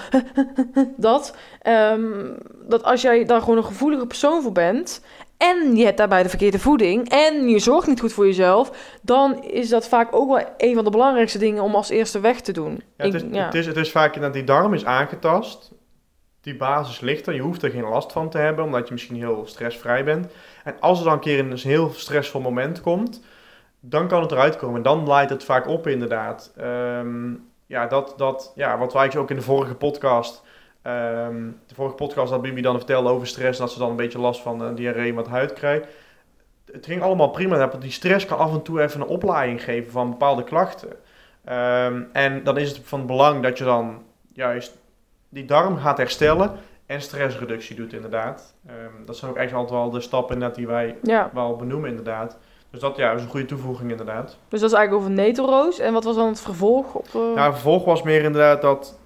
dat. 0.96 1.37
ehm, 1.62 2.33
dat 2.68 2.83
als 2.85 3.03
jij 3.03 3.24
daar 3.24 3.40
gewoon 3.40 3.57
een 3.57 3.64
gevoelige 3.64 4.07
persoon 4.07 4.42
voor 4.42 4.53
bent. 4.53 5.03
En 5.37 5.77
je 5.77 5.85
hebt 5.85 5.96
daarbij 5.96 6.22
de 6.22 6.29
verkeerde 6.29 6.59
voeding. 6.59 7.09
En 7.09 7.48
je 7.48 7.59
zorgt 7.59 7.88
niet 7.88 8.01
goed 8.01 8.12
voor 8.12 8.27
jezelf. 8.27 8.96
Dan 9.03 9.42
is 9.44 9.68
dat 9.68 9.88
vaak 9.88 10.09
ook 10.14 10.29
wel 10.29 10.44
een 10.57 10.74
van 10.74 10.85
de 10.85 10.90
belangrijkste 10.90 11.38
dingen 11.38 11.62
om 11.62 11.74
als 11.74 11.88
eerste 11.88 12.20
weg 12.20 12.40
te 12.40 12.53
doen. 12.53 12.83
Ja, 12.96 13.05
het, 13.05 13.14
is, 13.14 13.22
Ik- 13.22 13.35
ja. 13.35 13.44
het, 13.44 13.55
is, 13.55 13.66
het 13.66 13.77
is 13.77 13.90
vaak 13.90 14.20
dat 14.20 14.33
die 14.33 14.44
darm 14.44 14.74
is 14.74 14.85
aangetast. 14.85 15.70
Die 16.40 16.57
basis 16.57 17.01
ligt 17.01 17.27
er. 17.27 17.35
Je 17.35 17.40
hoeft 17.40 17.62
er 17.62 17.70
geen 17.70 17.88
last 17.88 18.12
van 18.12 18.31
te 18.31 18.38
hebben, 18.38 18.64
omdat 18.64 18.87
je 18.87 18.92
misschien 18.92 19.16
heel 19.16 19.42
stressvrij 19.46 20.05
bent. 20.05 20.27
En 20.64 20.74
als 20.81 20.98
er 20.98 21.05
dan 21.05 21.12
een 21.12 21.20
keer 21.20 21.38
een 21.38 21.59
heel 21.59 21.90
stressvol 21.94 22.40
moment 22.40 22.81
komt, 22.81 23.20
dan 23.80 24.08
kan 24.08 24.22
het 24.22 24.32
eruit 24.32 24.56
komen. 24.56 24.76
En 24.76 24.82
dan 24.82 25.06
leidt 25.08 25.30
het 25.30 25.44
vaak 25.44 25.66
op, 25.66 25.86
inderdaad. 25.86 26.52
Ehm, 26.56 27.34
ja, 27.66 27.86
dat, 27.86 28.14
dat, 28.16 28.52
ja, 28.54 28.78
wat 28.78 28.92
wij 28.92 29.16
ook 29.16 29.30
in 29.30 29.36
de 29.36 29.42
vorige 29.42 29.74
podcast. 29.74 30.42
ehm, 30.82 31.50
de 31.66 31.74
vorige 31.74 31.94
podcast 31.94 32.30
dat 32.30 32.42
Bibi 32.42 32.60
dan 32.62 32.76
vertelde 32.76 33.08
over 33.08 33.26
stress. 33.26 33.58
Dat 33.58 33.72
ze 33.72 33.78
dan 33.78 33.90
een 33.90 33.96
beetje 33.96 34.18
last 34.18 34.40
van 34.40 34.64
eh, 34.64 34.74
diarree 34.74 35.08
en 35.08 35.14
wat 35.14 35.28
huid 35.28 35.52
krijgt. 35.52 35.86
Het 36.72 36.86
ging 36.86 37.02
allemaal 37.02 37.30
prima. 37.30 37.66
Die 37.66 37.90
stress 37.90 38.26
kan 38.26 38.38
af 38.38 38.52
en 38.52 38.62
toe 38.62 38.82
even 38.82 39.00
een 39.00 39.06
oplaaiing 39.06 39.64
geven 39.64 39.92
van 39.92 40.10
bepaalde 40.10 40.44
klachten. 40.44 40.92
Ehm, 41.44 42.02
en 42.12 42.44
dan 42.44 42.58
is 42.58 42.68
het 42.68 42.80
van 42.84 43.06
belang 43.06 43.42
dat 43.42 43.58
je 43.58 43.64
dan 43.64 44.02
juist 44.32 44.78
die 45.28 45.44
darm 45.44 45.76
gaat 45.76 45.98
herstellen 45.98 46.52
en 46.86 47.00
stressreductie 47.00 47.76
doet 47.76 47.92
inderdaad. 47.92 48.54
Dat 49.04 49.16
zijn 49.16 49.30
ook 49.30 49.36
echt 49.36 49.52
altijd 49.52 49.80
wel 49.80 49.90
de 49.90 50.00
stappen 50.00 50.52
die 50.52 50.66
wij 50.66 50.96
ja, 51.02 51.30
wel 51.34 51.56
benoemen 51.56 51.90
inderdaad. 51.90 52.38
Dus 52.70 52.81
dat 52.81 52.96
ja, 52.96 53.12
is 53.12 53.22
een 53.22 53.28
goede 53.28 53.46
toevoeging 53.46 53.90
inderdaad. 53.90 54.37
dus 54.48 54.61
dat 54.61 54.70
is 54.70 54.76
eigenlijk 54.76 54.92
over 54.94 55.11
netelroos. 55.24 55.78
En 55.78 55.92
wat 55.92 56.04
was 56.04 56.16
dan 56.16 56.28
het 56.28 56.40
vervolg? 56.40 56.94
Op, 56.94 57.07
eh, 57.14 57.20
Nou, 57.35 57.52
vervolg 57.52 57.85
was 57.85 58.02
meer 58.02 58.22
inderdaad 58.22 58.62
dat 58.62 58.98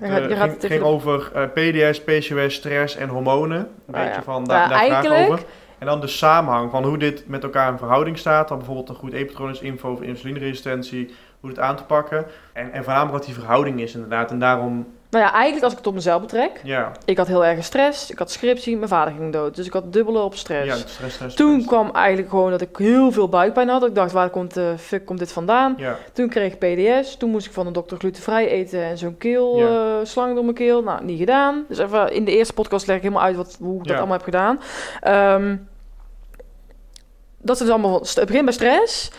je 0.00 0.06
gaat- 0.06 0.22
je 0.28 0.28
gaat 0.36 0.48
ging, 0.48 0.52
het 0.62 0.66
ging 0.72 0.82
over 0.82 1.30
eh, 1.34 1.42
PDS, 1.54 2.00
PCOS, 2.04 2.54
stress 2.54 2.96
en 2.96 3.08
hormonen. 3.08 3.58
Een 3.58 3.94
Ah, 3.94 4.00
beetje 4.00 4.14
ja. 4.16 4.22
van 4.22 4.40
Ja, 4.42 4.46
daar, 4.48 4.68
daar 4.68 4.78
vragen 4.78 4.94
eigenlijk- 4.94 5.30
over. 5.32 5.44
En 5.78 5.86
dan 5.86 6.00
de 6.00 6.06
samenhang 6.06 6.70
van 6.70 6.84
hoe 6.84 6.98
dit 6.98 7.24
met 7.28 7.42
elkaar 7.42 7.72
in 7.72 7.78
verhouding 7.78 8.18
staat. 8.18 8.48
Dan 8.48 8.56
bijvoorbeeld 8.56 8.88
een 8.88 8.94
goed 8.94 9.12
epitronisch 9.12 9.60
info 9.60 9.90
over 9.90 10.04
insulineresistentie, 10.04 11.14
hoe 11.40 11.50
het 11.50 11.58
aan 11.58 11.76
te 11.76 11.84
pakken. 11.84 12.26
En, 12.52 12.72
en 12.72 12.84
voornamelijk 12.84 13.16
wat 13.16 13.24
die 13.24 13.34
verhouding 13.34 13.80
is 13.80 13.94
inderdaad. 13.94 14.30
En 14.30 14.38
daarom, 14.38 14.86
Nou 15.10 15.24
ja, 15.24 15.32
eigenlijk 15.32 15.62
als 15.64 15.72
ik 15.72 15.78
het 15.78 15.86
op 15.86 15.94
mezelf 15.94 16.20
betrek. 16.20 16.60
ja, 16.62 16.92
Ik 17.04 17.16
had 17.16 17.26
heel 17.26 17.44
erg 17.44 17.64
stress. 17.64 18.10
Ik 18.10 18.18
had 18.18 18.30
scriptie. 18.30 18.76
Mijn 18.76 18.88
vader 18.88 19.14
ging 19.14 19.32
dood. 19.32 19.56
Dus 19.56 19.66
ik 19.66 19.72
had 19.72 19.92
dubbele 19.92 20.18
op 20.20 20.34
stress. 20.34 20.66
ja 20.66 20.74
stress, 20.88 21.14
stress, 21.14 21.36
Toen 21.36 21.64
kwam 21.64 21.90
eigenlijk 21.92 22.28
gewoon 22.28 22.50
dat 22.50 22.60
ik 22.60 22.76
heel 22.76 23.12
veel 23.12 23.28
buikpijn 23.28 23.68
had. 23.68 23.86
Ik 23.86 23.94
dacht, 23.94 24.12
waar 24.12 24.30
komt, 24.30 24.54
de 24.54 24.74
fuck 24.78 25.04
komt 25.06 25.18
dit 25.18 25.32
vandaan? 25.32 25.74
Ja, 25.76 25.96
Toen 26.12 26.28
kreeg 26.28 26.52
ik 26.52 26.58
PDS. 26.58 27.16
Toen 27.16 27.30
moest 27.30 27.46
ik 27.46 27.52
van 27.52 27.66
de 27.66 27.72
dokter 27.72 27.98
glutenvrij 27.98 28.48
eten 28.48 28.82
en 28.82 28.98
zo'n 28.98 29.16
keel, 29.16 29.58
Ja. 29.58 29.66
eh, 30.00 30.04
slang 30.06 30.34
door 30.34 30.42
mijn 30.44 30.56
keel. 30.56 30.82
Nou, 30.82 31.04
niet 31.04 31.18
gedaan. 31.18 31.64
Dus 31.68 31.78
even 31.78 32.12
in 32.12 32.24
de 32.24 32.36
eerste 32.36 32.52
podcast 32.54 32.86
leg 32.86 32.96
ik 32.96 33.02
helemaal 33.02 33.22
uit 33.24 33.36
wat, 33.36 33.56
hoe 33.60 33.78
ik 33.80 33.86
dat 33.86 33.96
allemaal 33.96 34.16
heb 34.16 34.24
gedaan. 34.24 34.60
Ehm, 35.00 35.56
dat 37.42 37.54
is 37.56 37.62
dus 37.62 37.70
allemaal... 37.70 37.90
van- 37.90 38.06
Het 38.14 38.26
begint 38.26 38.44
bij 38.44 38.54
stress. 38.54 39.10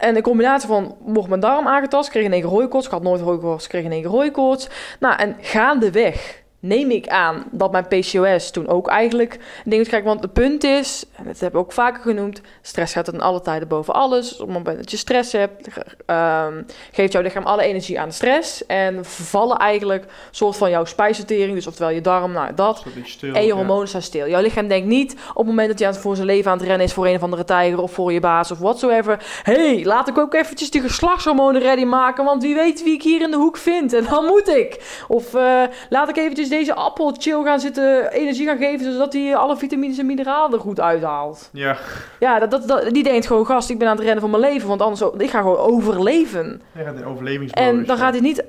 En 0.00 0.16
in 0.16 0.22
combinatie 0.22 0.68
van, 0.68 0.96
mocht 1.04 1.28
mijn 1.28 1.40
darm 1.40 1.66
aangetast, 1.66 2.10
kreeg 2.10 2.24
in 2.24 2.32
één 2.32 2.40
keer 2.40 2.50
hooikoorts. 2.50 2.86
Ik 2.86 2.92
had 2.92 3.02
nooit 3.02 3.20
hooikoorts, 3.20 3.66
kreeg 3.66 3.84
in 3.84 3.92
één 3.92 4.02
keer 4.02 4.10
hooikoorts. 4.10 4.68
Nou, 5.00 5.16
en 5.16 5.36
gaandeweg 5.40 6.39
neem 6.60 6.90
ik 6.90 7.08
aan 7.08 7.44
dat 7.50 7.72
mijn 7.72 7.86
PCOS 7.86 8.50
toen 8.50 8.68
ook 8.68 8.88
eigenlijk 8.88 9.38
dingen 9.64 9.86
krijgt. 9.86 10.06
Want 10.06 10.22
het 10.22 10.32
punt 10.32 10.64
is, 10.64 11.04
en 11.16 11.24
dat 11.24 11.40
heb 11.40 11.52
ik 11.52 11.58
ook 11.58 11.72
vaker 11.72 12.02
genoemd, 12.02 12.40
stress 12.62 12.92
gaat 12.92 13.12
in 13.12 13.20
alle 13.20 13.40
tijden 13.40 13.68
boven 13.68 13.94
alles. 13.94 14.32
Op 14.32 14.46
het 14.46 14.56
moment 14.56 14.76
dat 14.76 14.90
je 14.90 14.96
stress 14.96 15.32
hebt, 15.32 15.68
ehm, 16.06 16.62
geeft 16.92 17.12
jouw 17.12 17.22
lichaam 17.22 17.44
alle 17.44 17.62
energie 17.62 18.00
aan 18.00 18.08
de 18.08 18.14
stress. 18.14 18.66
En 18.66 19.04
vervallen 19.04 19.56
eigenlijk 19.56 20.04
soort 20.30 20.56
van 20.56 20.70
jouw 20.70 20.84
spijsvertering, 20.84 21.54
dus 21.54 21.66
oftewel 21.66 21.90
je 21.90 22.00
darm, 22.00 22.32
nou 22.32 22.54
dat. 22.54 22.84
een 22.96 23.06
stil. 23.06 23.34
En 23.34 23.42
je 23.42 23.46
ja. 23.46 23.54
hormonen 23.54 23.88
staan 23.88 24.02
stil. 24.02 24.28
Jouw 24.28 24.42
lichaam 24.42 24.68
denkt 24.68 24.86
niet 24.86 25.12
op 25.12 25.36
het 25.36 25.46
moment 25.46 25.68
dat 25.68 25.78
je 25.78 25.86
aan 25.86 25.92
het 25.92 26.00
voor 26.00 26.14
zijn 26.14 26.26
leven 26.26 26.50
aan 26.50 26.58
het 26.58 26.66
rennen 26.66 26.86
is 26.86 26.92
voor 26.92 27.06
een 27.06 27.14
of 27.14 27.22
andere 27.22 27.44
tijger 27.44 27.80
of 27.80 27.92
voor 27.92 28.12
je 28.12 28.20
baas 28.20 28.50
of 28.50 28.58
whatsoever. 28.58 29.24
hey, 29.42 29.84
laat 29.84 30.08
ik 30.08 30.18
ook 30.18 30.34
eventjes 30.34 30.70
die 30.70 30.80
geslachtshormonen 30.80 31.60
ready 31.60 31.84
maken, 31.84 32.24
want 32.24 32.42
wie 32.42 32.54
weet 32.54 32.82
wie 32.82 32.94
ik 32.94 33.02
hier 33.02 33.22
in 33.22 33.30
de 33.30 33.36
hoek 33.36 33.56
vind 33.56 33.92
en 33.92 34.04
dan 34.04 34.24
moet 34.24 34.48
ik. 34.48 35.02
Of 35.08 35.34
eh, 35.34 35.62
laat 35.88 36.08
ik 36.08 36.16
eventjes 36.16 36.48
deze 36.50 36.74
appel 36.74 37.14
chill 37.18 37.42
gaan 37.44 37.60
zitten, 37.60 38.12
energie 38.12 38.46
gaan 38.46 38.58
geven, 38.58 38.92
zodat 38.92 39.12
hij 39.12 39.36
alle 39.36 39.56
vitamines 39.56 39.98
en 39.98 40.06
mineralen 40.06 40.52
er 40.52 40.60
goed 40.60 40.80
uithaalt. 40.80 41.48
Ja, 41.52 41.76
Ja, 42.20 42.38
dat, 42.38 42.50
dat, 42.50 42.68
dat- 42.68 42.90
die 42.90 43.02
denkt 43.02 43.26
gewoon, 43.26 43.46
gast, 43.46 43.70
ik 43.70 43.78
ben 43.78 43.88
aan 43.88 43.94
het 43.96 44.04
rennen 44.04 44.20
voor 44.20 44.30
mijn 44.40 44.52
leven, 44.52 44.68
want 44.68 44.82
anders, 44.82 45.00
ik 45.18 45.30
ga 45.30 45.40
gewoon 45.40 45.56
overleven. 45.56 46.62
hij 46.72 46.84
gaat 46.84 46.94
in 46.96 47.04
overlevingsmodus. 47.04 47.68
En 47.70 47.84
dan 47.86 47.96
ja. 47.96 48.02
gaat 48.02 48.12
hij 48.12 48.22
niet 48.22 48.44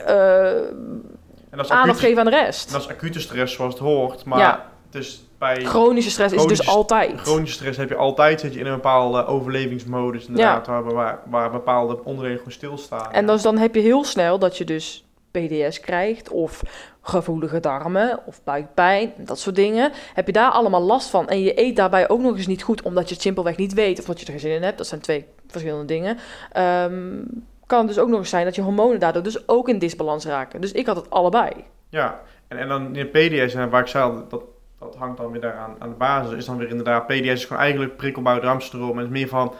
is 1.52 1.70
aandacht 1.70 1.72
acute, 1.72 2.00
geven 2.00 2.20
aan 2.20 2.26
de 2.26 2.32
rest. 2.38 2.72
dat 2.72 2.82
is 2.82 2.88
acute 2.88 3.20
stress 3.20 3.56
zoals 3.56 3.74
het 3.74 3.84
hoort. 3.84 4.26
Maar 4.26 4.40
Ja. 4.40 4.66
het 4.92 5.02
is 5.02 5.24
bij 5.38 5.64
Chronische 5.66 6.12
stress 6.12 6.34
is 6.34 6.46
dus 6.46 6.68
altijd. 6.68 7.20
chronische 7.22 7.56
stress 7.56 7.78
heb 7.78 7.90
je 7.90 7.96
altijd 7.96 8.40
zit 8.40 8.54
je 8.54 8.60
in 8.60 8.66
een 8.66 8.74
bepaalde 8.74 9.26
overlevingsmodus 9.26 10.26
inderdaad. 10.28 10.68
Waar, 10.68 10.84
waar, 10.84 11.20
waar 11.30 11.52
bepaalde 11.52 12.04
onderdelen 12.04 12.38
gewoon 12.38 12.52
stilstaan. 12.52 13.12
En 13.12 13.28
dus 13.28 13.42
dan 13.42 13.58
heb 13.58 13.76
je 13.76 13.82
heel 13.82 14.04
snel 14.04 14.40
dat 14.40 14.58
je 14.58 14.64
dus 14.66 15.06
PDS 15.32 15.80
krijgt 15.80 16.30
of 16.30 16.62
gevoelige 17.02 17.60
darmen 17.60 18.20
of 18.26 18.44
buikpijn, 18.44 19.14
dat 19.18 19.40
soort 19.40 19.56
dingen. 19.56 19.92
Heb 20.14 20.26
je 20.26 20.34
daar 20.34 20.52
allemaal 20.52 20.82
last 20.82 21.10
van 21.10 21.30
en 21.30 21.42
je 21.42 21.60
eet 21.60 21.76
daarbij 21.76 22.10
ook 22.10 22.20
nog 22.20 22.38
eens 22.38 22.48
niet 22.48 22.64
goed 22.64 22.82
omdat 22.82 23.08
je 23.08 23.14
het 23.14 23.24
simpelweg 23.24 23.58
niet 23.58 23.74
weet 23.74 24.00
of 24.00 24.06
dat 24.06 24.20
je 24.20 24.26
er 24.26 24.32
geen 24.32 24.42
zin 24.42 24.52
in 24.52 24.64
hebt. 24.64 24.78
Dat 24.78 24.88
zijn 24.88 25.02
twee 25.02 25.26
verschillende 25.48 25.86
dingen. 25.86 26.18
Ehm, 26.52 27.24
kan 27.66 27.80
het 27.80 27.88
dus 27.88 28.00
ook 28.00 28.10
nog 28.10 28.20
eens 28.20 28.30
zijn 28.30 28.46
dat 28.46 28.56
je 28.56 28.62
hormonen 28.62 29.00
daardoor 29.00 29.24
dus 29.24 29.48
ook 29.48 29.70
in 29.70 29.80
disbalans 29.80 30.26
raken. 30.26 30.62
Dus 30.62 30.72
ik 30.72 30.86
had 30.86 30.96
het 30.96 31.10
allebei. 31.10 31.52
Ja, 31.90 32.22
en, 32.48 32.58
en 32.58 32.68
dan 32.68 32.96
in 32.96 33.10
PDS, 33.10 33.54
en 33.54 33.70
waar 33.70 33.82
ik 33.82 33.88
zei, 33.88 34.24
dat, 34.30 34.44
dat 34.80 34.96
hangt 34.96 35.18
dan 35.18 35.32
weer 35.32 35.42
daaraan 35.42 35.76
aan 35.80 35.90
de 35.90 35.96
basis, 35.96 36.38
is 36.38 36.46
dan 36.46 36.58
weer 36.58 36.70
inderdaad, 36.70 37.08
PDS 37.08 37.28
is 37.28 37.46
gewoon 37.46 37.62
eigenlijk 37.62 37.98
prikkelbouw 37.98 38.40
darmstroom. 38.40 38.92
En 38.92 38.98
het 38.98 39.06
is 39.06 39.12
meer 39.20 39.28
van, 39.28 39.54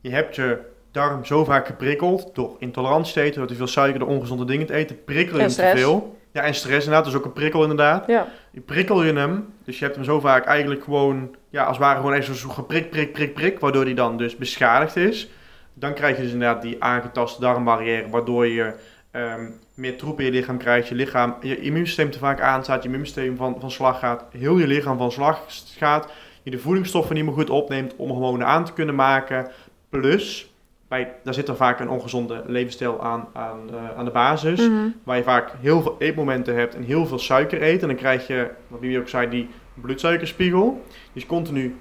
je 0.00 0.10
hebt 0.10 0.36
je 0.36 0.58
darm 0.96 1.24
zo 1.24 1.44
vaak 1.44 1.66
geprikkeld 1.66 2.30
door 2.34 2.56
intolerantie 2.58 3.12
te 3.12 3.20
eten, 3.20 3.38
door 3.38 3.46
te 3.46 3.54
veel 3.54 3.66
suiker, 3.66 3.98
door 3.98 4.08
ongezonde 4.08 4.44
dingen 4.44 4.66
te 4.66 4.74
eten, 4.74 5.04
prikkel 5.04 5.36
je 5.36 5.42
hem 5.42 5.52
te 5.52 5.72
veel. 5.74 6.16
Ja, 6.32 6.42
en 6.42 6.54
stress 6.54 6.86
inderdaad, 6.86 7.04
dus 7.04 7.14
ook 7.14 7.24
een 7.24 7.32
prikkel 7.32 7.62
inderdaad. 7.62 8.06
Ja, 8.06 8.28
Je 8.50 8.60
prikkel 8.60 9.02
je 9.02 9.12
hem, 9.12 9.54
dus 9.64 9.78
je 9.78 9.84
hebt 9.84 9.96
hem 9.96 10.04
zo 10.04 10.20
vaak 10.20 10.44
eigenlijk 10.44 10.84
gewoon, 10.84 11.36
ja, 11.50 11.62
als 11.62 11.76
het 11.76 11.86
ware 11.86 11.96
gewoon 11.96 12.12
even 12.12 12.34
zo 12.34 12.48
geprik, 12.48 12.90
prik, 12.90 13.12
prik, 13.12 13.34
prik, 13.34 13.58
waardoor 13.58 13.84
die 13.84 13.94
dan 13.94 14.16
dus 14.16 14.36
beschadigd 14.36 14.96
is. 14.96 15.30
Dan 15.74 15.94
krijg 15.94 16.16
je 16.16 16.22
dus 16.22 16.32
inderdaad 16.32 16.62
die 16.62 16.76
aangetaste 16.78 17.40
darmbarrière, 17.40 18.08
waardoor 18.08 18.46
je 18.46 18.74
ehm, 19.10 19.50
meer 19.74 19.96
troep 19.96 20.18
in 20.20 20.24
je 20.24 20.32
lichaam 20.32 20.58
krijgt, 20.58 20.88
je 20.88 20.94
lichaam, 20.94 21.36
je 21.40 21.60
immuunsysteem 21.60 22.10
te 22.10 22.18
vaak 22.18 22.40
aanstaat, 22.40 22.82
je 22.82 22.88
immuunsysteem 22.88 23.36
van, 23.36 23.56
van 23.60 23.70
slag 23.70 23.98
gaat, 23.98 24.24
heel 24.30 24.58
je 24.58 24.66
lichaam 24.66 24.98
van 24.98 25.12
slag 25.12 25.40
gaat, 25.78 26.12
je 26.42 26.50
de 26.50 26.58
voedingsstoffen 26.58 27.14
niet 27.14 27.24
meer 27.24 27.34
goed 27.34 27.50
opneemt 27.50 27.96
om 27.96 28.10
hormonen 28.10 28.46
aan 28.46 28.64
te 28.64 28.72
kunnen 28.72 28.94
maken, 28.94 29.50
plus, 29.88 30.54
bij, 30.88 31.12
daar 31.24 31.34
zit 31.34 31.48
er 31.48 31.56
vaak 31.56 31.80
een 31.80 31.88
ongezonde 31.88 32.42
levensstijl 32.46 33.02
aan, 33.02 33.28
aan, 33.32 33.58
eh, 33.70 33.98
aan 33.98 34.04
de 34.04 34.10
basis. 34.10 34.68
Mhm. 34.68 34.88
Waar 35.04 35.16
je 35.16 35.22
vaak 35.22 35.52
heel 35.60 35.82
veel 35.82 35.96
eetmomenten 35.98 36.54
hebt 36.54 36.74
en 36.74 36.82
heel 36.82 37.06
veel 37.06 37.18
suiker 37.18 37.62
eet. 37.62 37.82
En 37.82 37.88
dan 37.88 37.96
krijg 37.96 38.26
je, 38.26 38.50
wat 38.68 38.80
Bibi 38.80 38.98
ook 38.98 39.08
zei, 39.08 39.28
die 39.28 39.48
bloedsuikerspiegel. 39.74 40.82
Die 41.12 41.22
is 41.22 41.26
continu, 41.26 41.76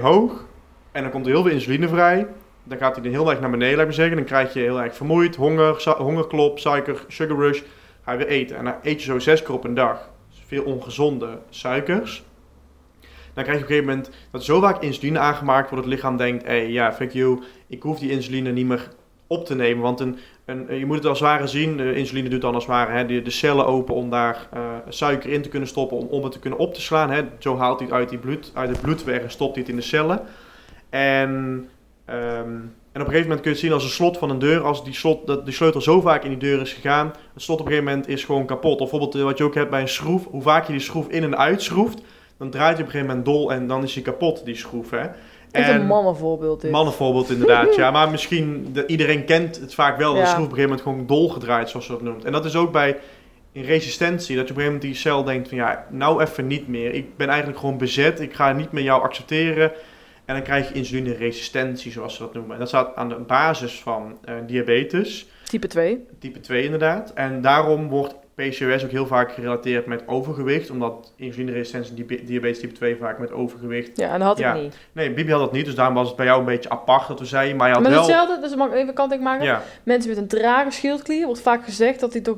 hoog. 0.00 0.44
En 0.92 1.02
dan 1.02 1.10
komt 1.10 1.26
er 1.26 1.32
heel 1.32 1.42
veel 1.42 1.52
insuline 1.52 1.88
vrij. 1.88 2.26
dan 2.64 2.78
gaat 2.78 2.94
hij 2.94 3.02
dan 3.02 3.12
heel 3.12 3.30
erg 3.30 3.40
naar 3.40 3.50
beneden, 3.50 3.76
laat 3.76 3.86
ik 3.86 3.92
zeggen. 3.92 4.16
Dan 4.16 4.24
krijg 4.24 4.52
je 4.52 4.60
heel 4.60 4.82
erg 4.82 4.94
vermoeid, 4.96 5.36
honger, 5.36 5.80
su- 5.80 5.90
hongerklop, 5.90 6.58
suiker, 6.58 7.04
sugar 7.08 7.36
rush. 7.36 7.60
Ga 8.04 8.12
je 8.12 8.18
weer 8.18 8.26
eten. 8.28 8.56
En 8.56 8.64
dan 8.64 8.74
eet 8.82 9.00
je 9.02 9.06
zo 9.10 9.18
zes 9.18 9.42
keer 9.42 9.54
op 9.54 9.64
een 9.64 9.74
dag. 9.74 10.08
Dus 10.30 10.42
veel 10.46 10.62
ongezonde 10.64 11.38
suikers. 11.50 12.24
Dan 13.34 13.44
krijg 13.44 13.58
je 13.58 13.64
op 13.64 13.70
een 13.70 13.76
gegeven 13.76 13.96
moment 13.96 14.10
dat 14.30 14.44
zo 14.44 14.60
vaak 14.60 14.82
insuline 14.82 15.18
aangemaakt 15.18 15.70
wordt, 15.70 15.84
dat 15.84 15.84
het 15.84 15.94
lichaam 15.94 16.16
denkt, 16.16 16.42
hé, 16.42 16.48
hey, 16.48 16.70
ja, 16.70 16.92
fuck 16.92 17.12
you, 17.12 17.42
ik 17.66 17.82
hoef 17.82 17.98
die 17.98 18.10
insuline 18.10 18.52
niet 18.52 18.66
meer 18.66 18.88
op 19.30 19.46
te 19.46 19.54
nemen. 19.54 19.82
Want 19.82 20.00
een, 20.00 20.18
een, 20.44 20.78
je 20.78 20.86
moet 20.86 20.96
het 20.96 21.06
als 21.06 21.18
het 21.18 21.28
ware 21.28 21.46
zien, 21.46 21.76
de 21.76 21.94
insuline 21.94 22.28
doet 22.28 22.40
dan 22.40 22.54
als 22.54 22.64
het 22.64 22.72
ware 22.72 22.92
hè, 22.92 23.06
de, 23.06 23.22
de 23.22 23.30
cellen 23.30 23.66
open 23.66 23.94
om 23.94 24.10
daar 24.10 24.48
eh, 24.52 24.62
suiker 24.88 25.30
in 25.30 25.42
te 25.42 25.48
kunnen 25.48 25.68
stoppen, 25.68 25.96
om, 25.96 26.06
om 26.06 26.22
het 26.22 26.32
te 26.32 26.38
kunnen 26.38 26.58
op 26.58 26.74
te 26.74 26.80
slaan. 26.80 27.10
Hè. 27.10 27.22
Zo 27.38 27.56
haalt 27.56 27.78
hij 27.78 27.88
het 27.88 27.96
uit, 27.96 28.08
die 28.08 28.18
bloed, 28.18 28.50
uit 28.54 28.68
het 28.68 28.80
bloed 28.80 29.04
weg 29.04 29.22
en 29.22 29.30
stopt 29.30 29.54
hij 29.54 29.62
het 29.62 29.70
in 29.70 29.76
de 29.76 29.82
cellen. 29.82 30.20
En, 30.88 31.68
ehm, 32.04 32.54
en 32.92 33.00
op 33.00 33.06
een 33.06 33.12
gegeven 33.12 33.22
moment 33.22 33.40
kun 33.40 33.50
je 33.50 33.56
het 33.56 33.58
zien 33.58 33.72
als 33.72 33.84
een 33.84 33.90
slot 33.90 34.18
van 34.18 34.30
een 34.30 34.38
deur. 34.38 34.62
Als 34.62 34.84
die, 34.84 34.94
slot, 34.94 35.26
dat 35.26 35.44
die 35.44 35.54
sleutel 35.54 35.80
zo 35.80 36.00
vaak 36.00 36.24
in 36.24 36.30
die 36.30 36.38
deur 36.38 36.60
is 36.60 36.72
gegaan, 36.72 37.06
het 37.34 37.42
slot 37.42 37.60
op 37.60 37.66
een 37.66 37.72
gegeven 37.72 37.92
moment 37.92 38.08
is 38.08 38.24
gewoon 38.24 38.46
kapot. 38.46 38.72
Of 38.72 38.78
bijvoorbeeld 38.78 39.14
eh, 39.14 39.22
wat 39.22 39.38
je 39.38 39.44
ook 39.44 39.54
hebt 39.54 39.70
bij 39.70 39.80
een 39.80 39.88
schroef, 39.88 40.24
hoe 40.24 40.42
vaak 40.42 40.66
je 40.66 40.72
die 40.72 40.80
schroef 40.80 41.08
in 41.08 41.22
en 41.22 41.38
uitschroeft, 41.38 42.02
dan 42.40 42.50
draait 42.50 42.76
hij 42.76 42.80
op 42.86 42.86
een 42.86 42.90
gegeven 43.00 43.06
moment 43.06 43.24
dol 43.24 43.52
en 43.52 43.66
dan 43.66 43.82
is 43.82 43.94
hij 43.94 44.02
kapot, 44.02 44.44
die 44.44 44.54
schroef. 44.56 44.90
Hè. 44.90 45.06
En- 45.50 45.74
een 45.80 45.86
mannenvoorbeeld 45.86 46.60
dit. 46.60 46.70
Mannenvoorbeeld 46.70 47.30
inderdaad, 47.30 47.74
ja. 47.80 47.90
Maar 47.90 48.10
misschien, 48.10 48.66
de, 48.72 48.86
iedereen 48.86 49.24
kent 49.24 49.60
het 49.60 49.74
vaak 49.74 49.98
wel, 49.98 50.08
dat 50.14 50.16
Ja. 50.16 50.22
de 50.24 50.28
schroef 50.30 50.44
op 50.44 50.50
een 50.50 50.56
gegeven 50.56 50.76
moment 50.76 51.06
gewoon 51.06 51.18
dolgedraaid, 51.18 51.68
zoals 51.68 51.86
ze 51.86 51.92
dat 51.92 52.02
noemt. 52.02 52.24
En 52.24 52.32
dat 52.32 52.44
is 52.44 52.56
ook 52.56 52.72
bij 52.72 52.96
in 53.52 53.62
resistentie, 53.64 54.36
dat 54.36 54.48
je 54.48 54.52
op 54.52 54.58
een 54.58 54.62
gegeven 54.64 54.64
moment 54.64 54.82
die 54.82 54.94
cel 54.94 55.24
denkt 55.24 55.48
van 55.48 55.56
ja, 55.56 55.86
nou 55.90 56.22
even 56.22 56.46
niet 56.46 56.68
meer. 56.68 56.92
Ik 56.94 57.16
ben 57.16 57.28
eigenlijk 57.28 57.58
gewoon 57.58 57.78
bezet, 57.78 58.20
ik 58.20 58.34
ga 58.34 58.52
niet 58.52 58.72
meer 58.72 58.84
jou 58.84 59.02
accepteren. 59.02 59.72
En 60.24 60.34
dan 60.36 60.44
krijg 60.44 60.68
je 60.68 60.74
insulineresistentie, 60.74 61.92
zoals 61.92 62.14
ze 62.14 62.22
dat 62.22 62.34
noemen. 62.34 62.52
En 62.52 62.58
dat 62.58 62.68
staat 62.68 62.96
aan 62.96 63.08
de 63.08 63.14
basis 63.14 63.80
van 63.80 64.18
eh, 64.24 64.34
diabetes, 64.46 65.26
Type 65.44 65.66
2. 65.66 65.98
type 66.18 66.40
2 66.40 66.64
inderdaad. 66.64 67.12
En 67.14 67.40
daarom 67.40 67.88
wordt 67.88 68.14
PCOS 68.48 68.84
ook 68.84 68.90
heel 68.90 69.06
vaak 69.06 69.32
gerelateerd 69.32 69.86
met 69.86 70.02
overgewicht, 70.06 70.70
omdat 70.70 71.12
insulineresistentie 71.16 71.90
en 71.90 71.96
diabe- 72.06 72.24
diabetes 72.24 72.58
type 72.60 72.72
2 72.74 72.96
vaak 72.96 73.18
met 73.18 73.32
overgewicht. 73.32 73.96
Ja, 73.96 74.12
en 74.12 74.18
dat 74.18 74.28
had 74.28 74.38
Ja. 74.38 74.54
ik 74.54 74.62
niet. 74.62 74.76
Nee, 74.92 75.10
Bibi 75.12 75.30
had 75.30 75.40
dat 75.40 75.52
niet, 75.52 75.64
dus 75.64 75.74
daarom 75.74 75.94
was 75.94 76.06
het 76.08 76.16
bij 76.16 76.26
jou 76.26 76.38
een 76.40 76.44
beetje 76.46 76.70
apart 76.70 77.08
dat 77.08 77.18
we 77.18 77.24
zeiden, 77.26 77.56
maar 77.56 77.66
je 77.68 77.72
had 77.74 77.82
Maar 77.82 77.90
wel... 77.92 78.00
hetzelfde, 78.00 78.40
dus 78.40 78.54
mag 78.54 78.68
ik 78.68 78.74
even 78.74 78.94
kant 78.94 79.20
maken. 79.20 79.44
Ja, 79.44 79.62
Mensen 79.82 80.10
met 80.10 80.18
een 80.18 80.28
trage 80.28 80.70
schildklier 80.70 81.24
wordt 81.26 81.40
vaak 81.40 81.64
gezegd 81.64 82.00
dat 82.00 82.12
die 82.12 82.22
toch... 82.22 82.36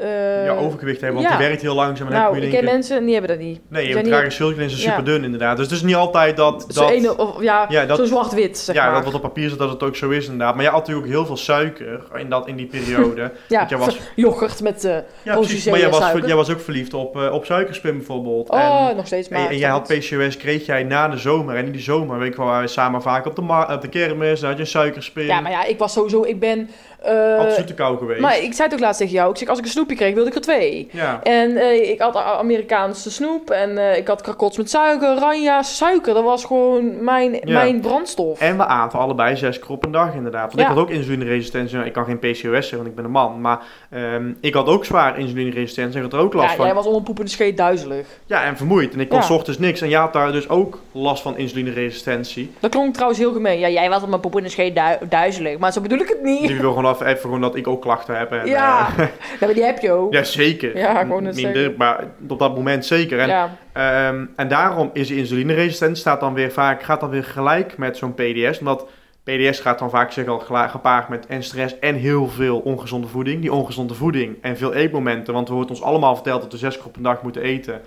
eh, 0.00 0.44
ja, 0.44 0.50
overgewicht 0.56 1.00
hebben, 1.00 1.20
want 1.20 1.32
ja. 1.32 1.38
die 1.38 1.46
werkt 1.46 1.62
heel 1.62 1.74
langzaam. 1.74 2.06
En 2.06 2.12
Nou, 2.12 2.32
kun 2.32 2.40
je 2.40 2.46
ik 2.46 2.52
ken 2.54 2.64
mensen 2.64 2.96
en 2.96 3.04
die 3.04 3.12
hebben 3.12 3.30
dat 3.30 3.46
niet. 3.46 3.60
nee, 3.68 3.86
je 3.86 3.92
hebt 3.92 4.04
niet- 4.04 4.12
trage 4.12 4.30
schildklier 4.30 4.64
en 4.64 4.70
ze 4.70 4.78
super 4.78 5.04
dun 5.04 5.24
inderdaad. 5.24 5.56
Dus 5.56 5.66
het 5.66 5.74
is 5.74 5.82
niet 5.82 5.94
altijd 5.94 6.36
dat... 6.36 6.66
Zo 6.68 6.80
dat 6.80 6.90
ene, 6.90 7.16
of, 7.16 7.42
ja, 7.42 7.66
ja, 7.68 7.86
dat, 7.86 7.96
zo 7.98 8.04
zwart-wit, 8.04 8.58
zeg 8.58 8.74
ja, 8.74 8.84
maar. 8.84 8.94
dat 8.94 9.04
wat 9.04 9.14
op 9.14 9.20
papier 9.20 9.48
zit, 9.48 9.58
dat 9.58 9.70
het 9.70 9.82
ook 9.82 9.96
zo 9.96 10.10
is 10.10 10.24
inderdaad. 10.24 10.54
Maar 10.54 10.64
je 10.64 10.70
had 10.70 10.78
natuurlijk 10.78 11.06
ook 11.06 11.12
heel 11.12 11.26
veel 11.26 11.36
suiker 11.36 12.00
in, 12.14 12.28
dat, 12.28 12.46
in 12.46 12.56
die 12.56 12.66
periode. 12.66 13.20
ja, 13.48 13.58
want 13.58 13.70
jij 13.70 13.78
was- 13.78 13.98
yoghurt 14.16 14.62
met... 14.62 14.84
eh 14.84 14.96
ja, 15.22 15.36
precies. 15.36 15.66
Maar 15.66 15.78
jij 15.78 15.90
was, 15.90 16.12
jij 16.26 16.36
was 16.36 16.50
ook 16.50 16.60
verliefd 16.60 16.94
op, 16.94 17.16
eh, 17.16 17.32
op 17.32 17.44
suikerspin 17.44 17.96
bijvoorbeeld. 17.96 18.48
oh, 18.50 18.86
en, 18.90 18.96
nog 18.96 19.06
steeds 19.06 19.28
maar. 19.28 19.40
en, 19.40 19.48
en 19.48 19.58
jij 19.58 19.70
had 19.70 19.82
PCOS, 19.86 20.36
kreeg 20.36 20.66
jij 20.66 20.82
na 20.82 21.08
de 21.08 21.16
zomer. 21.16 21.56
En 21.56 21.66
in 21.66 21.72
die 21.72 21.80
zomer, 21.80 22.18
weet 22.18 22.30
ik 22.30 22.36
wel, 22.36 22.46
waren 22.46 22.62
we 22.62 22.68
samen 22.68 23.02
vaak 23.02 23.26
op 23.26 23.36
de, 23.36 23.42
op 23.74 23.80
de 23.80 23.88
kermis. 23.88 24.40
Dan 24.40 24.48
had 24.48 24.58
je 24.58 24.64
een 24.64 24.70
suikerspin. 24.70 25.24
Ja, 25.24 25.40
maar 25.40 25.50
ja, 25.50 25.64
ik 25.64 25.78
was 25.78 25.92
sowieso... 25.92 26.22
Ik 26.22 26.40
ben... 26.40 26.70
eh, 27.02 27.36
Altijd 27.38 27.54
zoete 27.54 27.74
kou 27.74 27.98
geweest. 27.98 28.20
maar 28.20 28.36
ik 28.42 28.52
zei 28.52 28.62
het 28.68 28.72
ook 28.72 28.80
laatst 28.84 29.00
tegen 29.00 29.14
jou. 29.14 29.30
Ik 29.30 29.36
zeg, 29.36 29.48
als 29.48 29.58
ik 29.58 29.64
een 29.64 29.70
snoepje 29.70 29.96
kreeg, 29.96 30.14
wilde 30.14 30.28
ik 30.30 30.34
er 30.36 30.40
twee. 30.40 30.88
Ja. 30.92 31.20
En 31.22 31.56
eh, 31.56 31.90
ik 31.90 32.00
had 32.00 32.16
Amerikaanse 32.16 33.10
snoep 33.10 33.50
en 33.50 33.78
eh, 33.78 33.96
ik 33.96 34.06
had 34.08 34.20
krakots 34.22 34.56
met 34.56 34.70
suiker, 34.70 35.14
ranja, 35.18 35.62
suiker. 35.62 36.14
Dat 36.14 36.24
was 36.24 36.44
gewoon 36.44 37.04
mijn, 37.04 37.32
Ja. 37.32 37.40
mijn 37.62 37.80
brandstof. 37.80 38.40
En 38.40 38.56
we 38.56 38.64
aten 38.66 38.98
allebei 38.98 39.36
zes 39.36 39.58
keer 39.58 39.70
op 39.70 39.84
een 39.84 39.90
dag 39.92 40.14
inderdaad. 40.14 40.46
Want 40.46 40.58
Ja. 40.58 40.62
ik 40.62 40.68
had 40.74 40.78
ook 40.78 40.90
insulineresistentie. 40.90 41.74
Nou, 41.74 41.86
Ik 41.86 41.92
kan 41.92 42.04
geen 42.04 42.18
PCOS 42.18 42.40
zeggen, 42.42 42.76
want 42.76 42.88
ik 42.88 42.94
ben 42.94 43.04
een 43.04 43.10
man. 43.10 43.40
Maar 43.40 43.58
ehm, 43.90 44.32
ik 44.40 44.54
had 44.54 44.66
ook 44.66 44.84
zwaar 44.84 45.18
insulineresistentie. 45.18 45.96
Ik 45.96 46.02
had 46.10 46.12
er 46.12 46.26
ook 46.26 46.32
last 46.34 46.50
Ja, 46.50 46.56
van. 46.56 46.66
jij 46.66 46.74
was 46.74 46.86
onder 46.86 47.02
poepende 47.02 47.30
scheet 47.30 47.56
duizelig. 47.56 48.06
Ja, 48.26 48.44
en 48.44 48.56
vermoeid. 48.56 48.92
En 48.94 49.00
ik 49.00 49.08
kon 49.08 49.22
s 49.22 49.30
ochtends 49.30 49.58
niks. 49.58 49.80
En 49.80 49.88
jij 49.88 50.00
had 50.00 50.12
daar 50.12 50.32
dus 50.32 50.48
ook 50.48 50.78
last 50.92 51.22
van 51.22 51.36
insulineresistentie. 51.36 52.52
Dat 52.60 52.70
klonk 52.70 52.92
trouwens 52.92 53.20
heel 53.20 53.32
gemeen. 53.32 53.58
Ja, 53.58 53.68
jij 53.68 53.88
was 53.90 54.02
onder 54.02 54.20
poepende 54.20 54.48
scheet 54.48 54.74
du- 54.74 55.06
duizelig. 55.08 55.58
Maar 55.58 55.72
zo 55.72 55.80
bedoel 55.80 55.98
ik 55.98 56.08
het 56.08 56.22
niet. 56.22 56.46
Die 56.48 56.60
wil 56.60 56.68
gewoon 56.72 56.86
even, 56.94 57.06
even 57.06 57.20
gewoon 57.20 57.40
dat 57.40 57.56
ik 57.56 57.66
ook 57.66 57.82
klachten 57.82 58.18
heb. 58.18 58.32
En, 58.32 58.46
Ja. 58.46 58.88
eh, 58.88 58.98
Ja, 59.40 59.46
maar 59.46 59.54
die 59.54 59.64
heb 59.64 59.78
je 59.78 59.92
ook. 59.92 60.12
ja, 60.12 60.22
zeker. 60.22 60.76
Ja, 60.76 61.02
net 61.02 61.34
Minder, 61.34 61.74
maar 61.76 62.04
op 62.28 62.38
dat 62.38 62.54
moment 62.54 62.86
zeker. 62.86 63.18
En, 63.18 63.28
Ja. 63.28 63.56
ehm, 63.72 64.24
en 64.36 64.48
daarom 64.48 64.90
is 64.92 65.08
die 65.08 65.16
insulineresistentie 65.16 65.96
staat 65.96 66.20
dan 66.20 66.34
weer 66.34 66.52
vaak, 66.52 66.82
gaat 66.82 67.00
dan 67.00 67.10
weer 67.10 67.24
gelijk 67.24 67.78
met 67.78 67.96
zo'n 67.96 68.14
PDS. 68.14 68.58
Omdat 68.58 68.86
PDS 69.22 69.60
gaat 69.60 69.78
dan 69.78 69.90
vaak 69.90 70.12
zeg 70.12 70.26
al 70.26 70.38
gepaard 70.68 71.08
met 71.08 71.26
en 71.26 71.42
stress 71.42 71.78
en 71.78 71.94
heel 71.94 72.28
veel 72.28 72.58
ongezonde 72.58 73.06
voeding. 73.06 73.40
Die 73.40 73.52
ongezonde 73.52 73.94
voeding 73.94 74.36
en 74.42 74.56
veel 74.56 74.74
eetmomenten, 74.74 75.34
want 75.34 75.48
er 75.48 75.54
wordt 75.54 75.70
ons 75.70 75.82
allemaal 75.82 76.14
verteld 76.14 76.42
dat 76.42 76.52
we 76.52 76.58
zes 76.58 76.76
keer 76.76 76.86
op 76.86 76.96
een 76.96 77.02
dag 77.02 77.22
moeten 77.22 77.42
eten. 77.42 77.80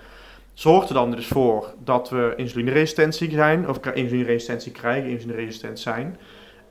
Zorgt 0.54 0.88
er 0.88 0.94
dan 0.94 1.10
dus 1.10 1.26
voor 1.26 1.74
dat 1.84 2.10
we 2.10 2.32
insulineresistentie 2.36 3.30
zijn, 3.30 3.68
of 3.68 3.78
insulineresistentie 3.94 4.72
krijgen, 4.72 5.10
insulineresistent 5.10 5.80
zijn. 5.80 6.16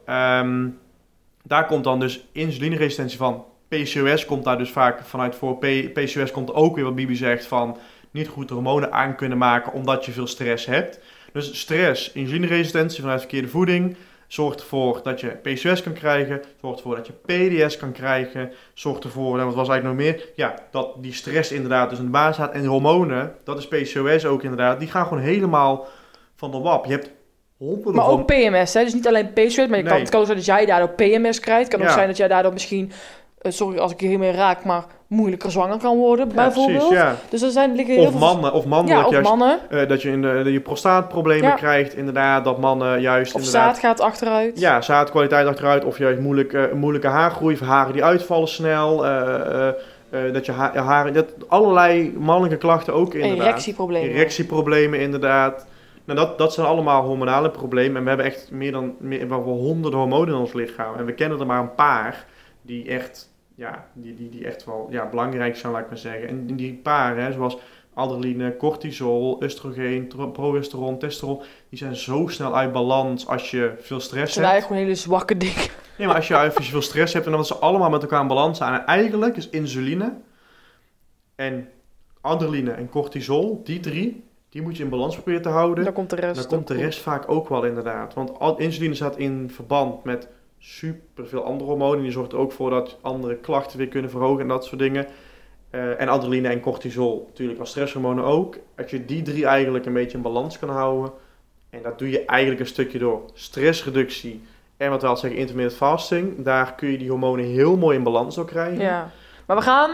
Ehm, 0.06 0.68
daar 1.44 1.66
komt 1.66 1.84
dan 1.84 2.00
dus 2.00 2.28
insulineresistentie 2.32 3.18
van. 3.18 3.46
PCOS 3.68 4.26
komt 4.26 4.44
daar 4.44 4.58
dus 4.58 4.70
vaak 4.70 5.04
vanuit 5.04 5.36
voor. 5.36 5.58
PCOS 5.94 6.32
komt 6.32 6.54
ook 6.54 6.76
weer, 6.76 6.84
wat 6.84 6.96
Bibi 6.96 7.16
zegt, 7.16 7.46
van 7.46 7.78
niet 8.12 8.28
goed 8.28 8.50
hormonen 8.50 8.92
aan 8.92 9.16
kunnen 9.16 9.38
maken 9.38 9.74
omdat 9.74 10.06
je 10.06 10.12
veel 10.12 10.28
stress 10.28 10.66
hebt. 10.66 11.00
Dus 11.34 11.60
stress, 11.60 12.12
insulineresistentie 12.12 13.02
vanuit 13.02 13.20
verkeerde 13.20 13.48
voeding, 13.48 13.96
zorgt 14.28 14.60
ervoor 14.60 15.00
dat 15.04 15.20
je 15.20 15.28
PCOS 15.28 15.84
kan 15.84 15.94
krijgen, 15.94 16.42
zorgt 16.62 16.78
ervoor 16.78 16.96
dat 16.96 17.08
je 17.08 17.14
PDS 17.14 17.78
kan 17.78 17.92
krijgen, 17.92 18.52
zorgt 18.74 19.04
ervoor, 19.04 19.40
en 19.40 19.46
wat 19.46 19.56
was 19.56 19.70
eigenlijk 19.70 20.00
nog 20.00 20.08
meer? 20.08 20.30
Ja, 20.36 20.56
dat 20.72 20.96
die 21.04 21.14
stress 21.14 21.52
inderdaad 21.52 21.90
dus 21.90 22.00
in 22.00 22.06
de 22.06 22.12
baas 22.12 22.36
staat. 22.36 22.54
En 22.54 22.66
hormonen, 22.66 23.36
dat 23.44 23.58
is 23.58 23.68
PCOS 23.68 24.26
ook 24.26 24.44
inderdaad, 24.44 24.80
die 24.80 24.90
gaan 24.90 25.08
gewoon 25.08 25.24
helemaal 25.24 25.88
van 26.36 26.52
de 26.52 26.60
wap. 26.60 26.86
Je 26.86 26.92
hebt 26.92 27.12
honderden 27.68 27.96
Maar 27.96 28.06
van... 28.06 28.14
ook 28.14 28.26
PMS, 28.26 28.74
hè? 28.74 28.84
dus 28.84 28.94
niet 28.94 29.08
alleen 29.08 29.34
PCOS, 29.34 29.68
maar 29.68 29.78
je 29.78 29.84
kan, 29.84 30.00
het 30.00 30.10
kan 30.10 30.20
ook 30.20 30.26
zijn 30.26 30.38
dat 30.38 30.46
jij 30.46 30.66
daardoor 30.66 30.90
PMS 30.90 31.40
krijgt. 31.40 31.62
Het 31.72 31.80
kan 31.80 31.88
ook 31.88 31.94
zijn 31.94 32.08
dat 32.08 32.18
jij 32.18 32.28
daardoor 32.28 32.54
misschien, 32.54 32.92
eh, 33.42 33.52
sorry 33.52 33.78
als 33.78 33.92
ik 33.92 34.00
hiermee 34.00 34.32
raak, 34.32 34.64
maar 34.64 34.84
moeilijker 35.08 35.52
zwanger 35.52 35.78
kan 35.78 35.98
worden, 35.98 36.28
Ja, 36.28 36.34
bijvoorbeeld. 36.34 36.78
precies, 36.78 36.98
ja. 36.98 37.16
Dus 37.30 37.42
er 37.42 37.52
zijn, 37.52 37.76
liggen 37.76 37.96
heel 37.96 38.04
Of 38.04 38.10
veel... 38.12 38.20
mannen, 38.20 38.54
of 38.54 38.66
mannelijk 38.66 39.00
ja, 39.00 39.06
of 39.06 39.12
juist. 39.12 39.30
mannen. 39.30 39.60
eh, 39.70 39.88
dat 39.88 40.02
je 40.02 40.10
in 40.10 40.22
de, 40.22 40.52
je 40.52 40.60
prostaatproblemen 40.60 41.56
krijgt, 41.56 41.96
inderdaad. 41.96 42.44
Dat 42.44 42.60
mannen 42.60 43.02
juist 43.02 43.34
Of 43.36 43.40
inderdaad... 43.42 43.66
zaad 43.76 43.80
gaat 43.80 44.00
achteruit. 44.00 44.60
Ja, 44.60 44.82
zaadkwaliteit 44.82 45.48
achteruit. 45.48 45.86
Of 45.86 45.98
juist 45.98 46.20
moeilijk, 46.20 46.54
eh, 46.54 46.64
moeilijke 46.74 47.08
haargroei. 47.08 47.54
Of 47.54 47.60
haren 47.60 47.94
die 47.94 48.04
uitvallen 48.04 48.48
snel. 48.48 49.06
eh, 49.06 50.34
dat 50.34 50.46
je 50.46 50.52
ha 50.52 50.76
haren... 50.76 51.14
Dat, 51.14 51.26
allerlei 51.48 52.14
mannelijke 52.18 52.58
klachten 52.58 52.94
ook 52.94 53.14
inderdaad. 53.14 53.48
Erectieproblemen. 53.48 54.10
Erectieproblemen 54.10 55.00
inderdaad. 55.00 55.66
Nou, 56.06 56.20
dat, 56.20 56.38
dat 56.38 56.54
zijn 56.54 56.68
allemaal 56.68 57.04
hormonale 57.04 57.50
problemen. 57.52 57.96
En 57.98 58.02
we 58.04 58.08
hebben 58.08 58.26
echt 58.28 58.52
meer 58.52 58.72
dan 58.72 58.96
meer, 59.00 59.28
wel 59.30 59.42
honderden 59.44 60.00
hormonen 60.00 60.34
in 60.34 60.40
ons 60.40 60.54
lichaam. 60.54 60.96
En 60.96 61.06
we 61.06 61.14
kennen 61.14 61.40
er 61.40 61.46
maar 61.46 61.60
een 61.62 61.76
paar 61.76 62.26
die 62.62 62.88
echt, 62.90 63.34
ja, 63.56 63.88
die, 63.94 64.16
die, 64.16 64.30
die 64.30 64.46
echt 64.46 64.66
wel 64.66 64.88
ja, 64.90 65.10
belangrijk 65.10 65.56
zijn, 65.56 65.72
laat 65.72 65.82
ik 65.82 65.88
maar 65.90 65.98
zeggen. 65.98 66.28
En 66.28 66.56
die 66.56 66.74
paar, 66.74 67.18
hè, 67.18 67.32
zoals 67.32 67.58
adrenaline, 67.94 68.58
cortisol, 68.58 69.40
oestrogeen, 69.44 70.08
tro- 70.10 70.28
progesteron, 70.30 70.98
testosteron, 71.00 71.42
die 71.70 71.78
zijn 71.78 71.96
zo 71.96 72.28
snel 72.28 72.56
uit 72.56 72.72
balans 72.72 73.28
als 73.28 73.52
je 73.52 73.74
veel 73.80 73.98
Het 73.98 74.06
stress 74.06 74.34
zijn 74.34 74.46
hebt. 74.46 74.54
eigenlijk 74.54 74.66
gewoon 74.66 74.82
hele 74.82 74.96
zwakke 74.96 75.38
dingen. 75.38 75.70
Nee, 75.98 76.08
maar 76.08 76.16
als 76.16 76.28
je, 76.28 76.38
als 76.38 76.56
je 76.66 76.72
veel 76.72 76.82
stress 76.82 77.14
hebt 77.14 77.26
en 77.26 77.32
dan 77.32 77.46
ze 77.46 77.56
allemaal 77.56 77.90
met 77.90 78.02
elkaar 78.02 78.22
in 78.22 78.28
balans 78.28 78.58
zijn. 78.58 78.74
En 78.74 78.86
eigenlijk 78.86 79.38
is 79.38 79.50
insuline 79.50 80.14
en 81.36 81.70
adrenaline 82.22 82.72
en 82.72 82.90
cortisol, 82.90 83.62
die 83.64 83.80
drie, 83.80 84.24
die 84.52 84.62
moet 84.62 84.78
je 84.78 84.84
in 84.84 84.90
balans 84.90 85.16
proberen 85.16 85.42
te 85.42 85.50
houden. 85.50 85.84
Dan 85.84 85.94
komt 85.94 86.10
de 86.10 86.16
rest. 86.16 86.36
Dan 86.36 86.48
komt 86.48 86.68
de 86.68 86.74
ook 86.74 86.80
rest 86.80 87.00
vaak 87.00 87.30
ook 87.30 87.50
wel 87.50 87.64
inderdaad. 87.64 88.14
Want 88.14 88.40
al- 88.40 88.58
insuline 88.58 88.94
staat 88.96 89.18
in 89.18 89.50
verband 89.54 90.04
met 90.04 90.28
superveel 90.60 91.44
andere 91.44 91.70
hormonen. 91.70 92.02
Die 92.02 92.12
zorgt 92.12 92.32
er 92.32 92.38
ook 92.38 92.52
voor 92.52 92.70
dat 92.70 92.98
andere 93.02 93.36
klachten 93.36 93.78
weer 93.78 93.88
kunnen 93.88 94.12
verhogen 94.12 94.42
en 94.42 94.48
dat 94.48 94.66
soort 94.66 94.80
dingen. 94.80 95.06
Eh, 95.70 96.02
en 96.02 96.08
adrenaline 96.08 96.48
en 96.48 96.60
cortisol 96.60 97.26
natuurlijk 97.28 97.60
als 97.60 97.70
stresshormonen 97.70 98.24
ook. 98.24 98.58
Als 98.78 98.92
je 98.92 99.06
die 99.06 99.22
drie 99.22 99.46
eigenlijk 99.46 99.86
een 99.86 99.94
beetje 99.94 100.18
in 100.18 100.24
balans 100.24 100.60
kan 100.60 100.70
houden. 100.70 101.12
En 101.70 101.82
dat 101.84 102.00
doe 102.00 102.10
je 102.10 102.26
eigenlijk 102.26 102.60
een 102.60 102.68
stukje 102.68 103.00
door 103.00 103.22
stressreductie. 103.34 104.42
En 104.78 104.90
wat 104.90 105.02
we 105.02 105.08
al 105.08 105.18
zeggen, 105.18 105.40
intermittent 105.40 105.78
fasting. 105.78 106.44
Daar 106.44 106.76
kun 106.76 106.90
je 106.92 106.98
die 106.98 107.10
hormonen 107.10 107.46
heel 107.46 107.78
mooi 107.78 107.98
in 107.98 108.04
balans 108.04 108.36
door 108.36 108.46
krijgen. 108.46 108.80
Ja. 108.80 109.12
Maar 109.46 109.56
we 109.58 109.64
gaan 109.64 109.92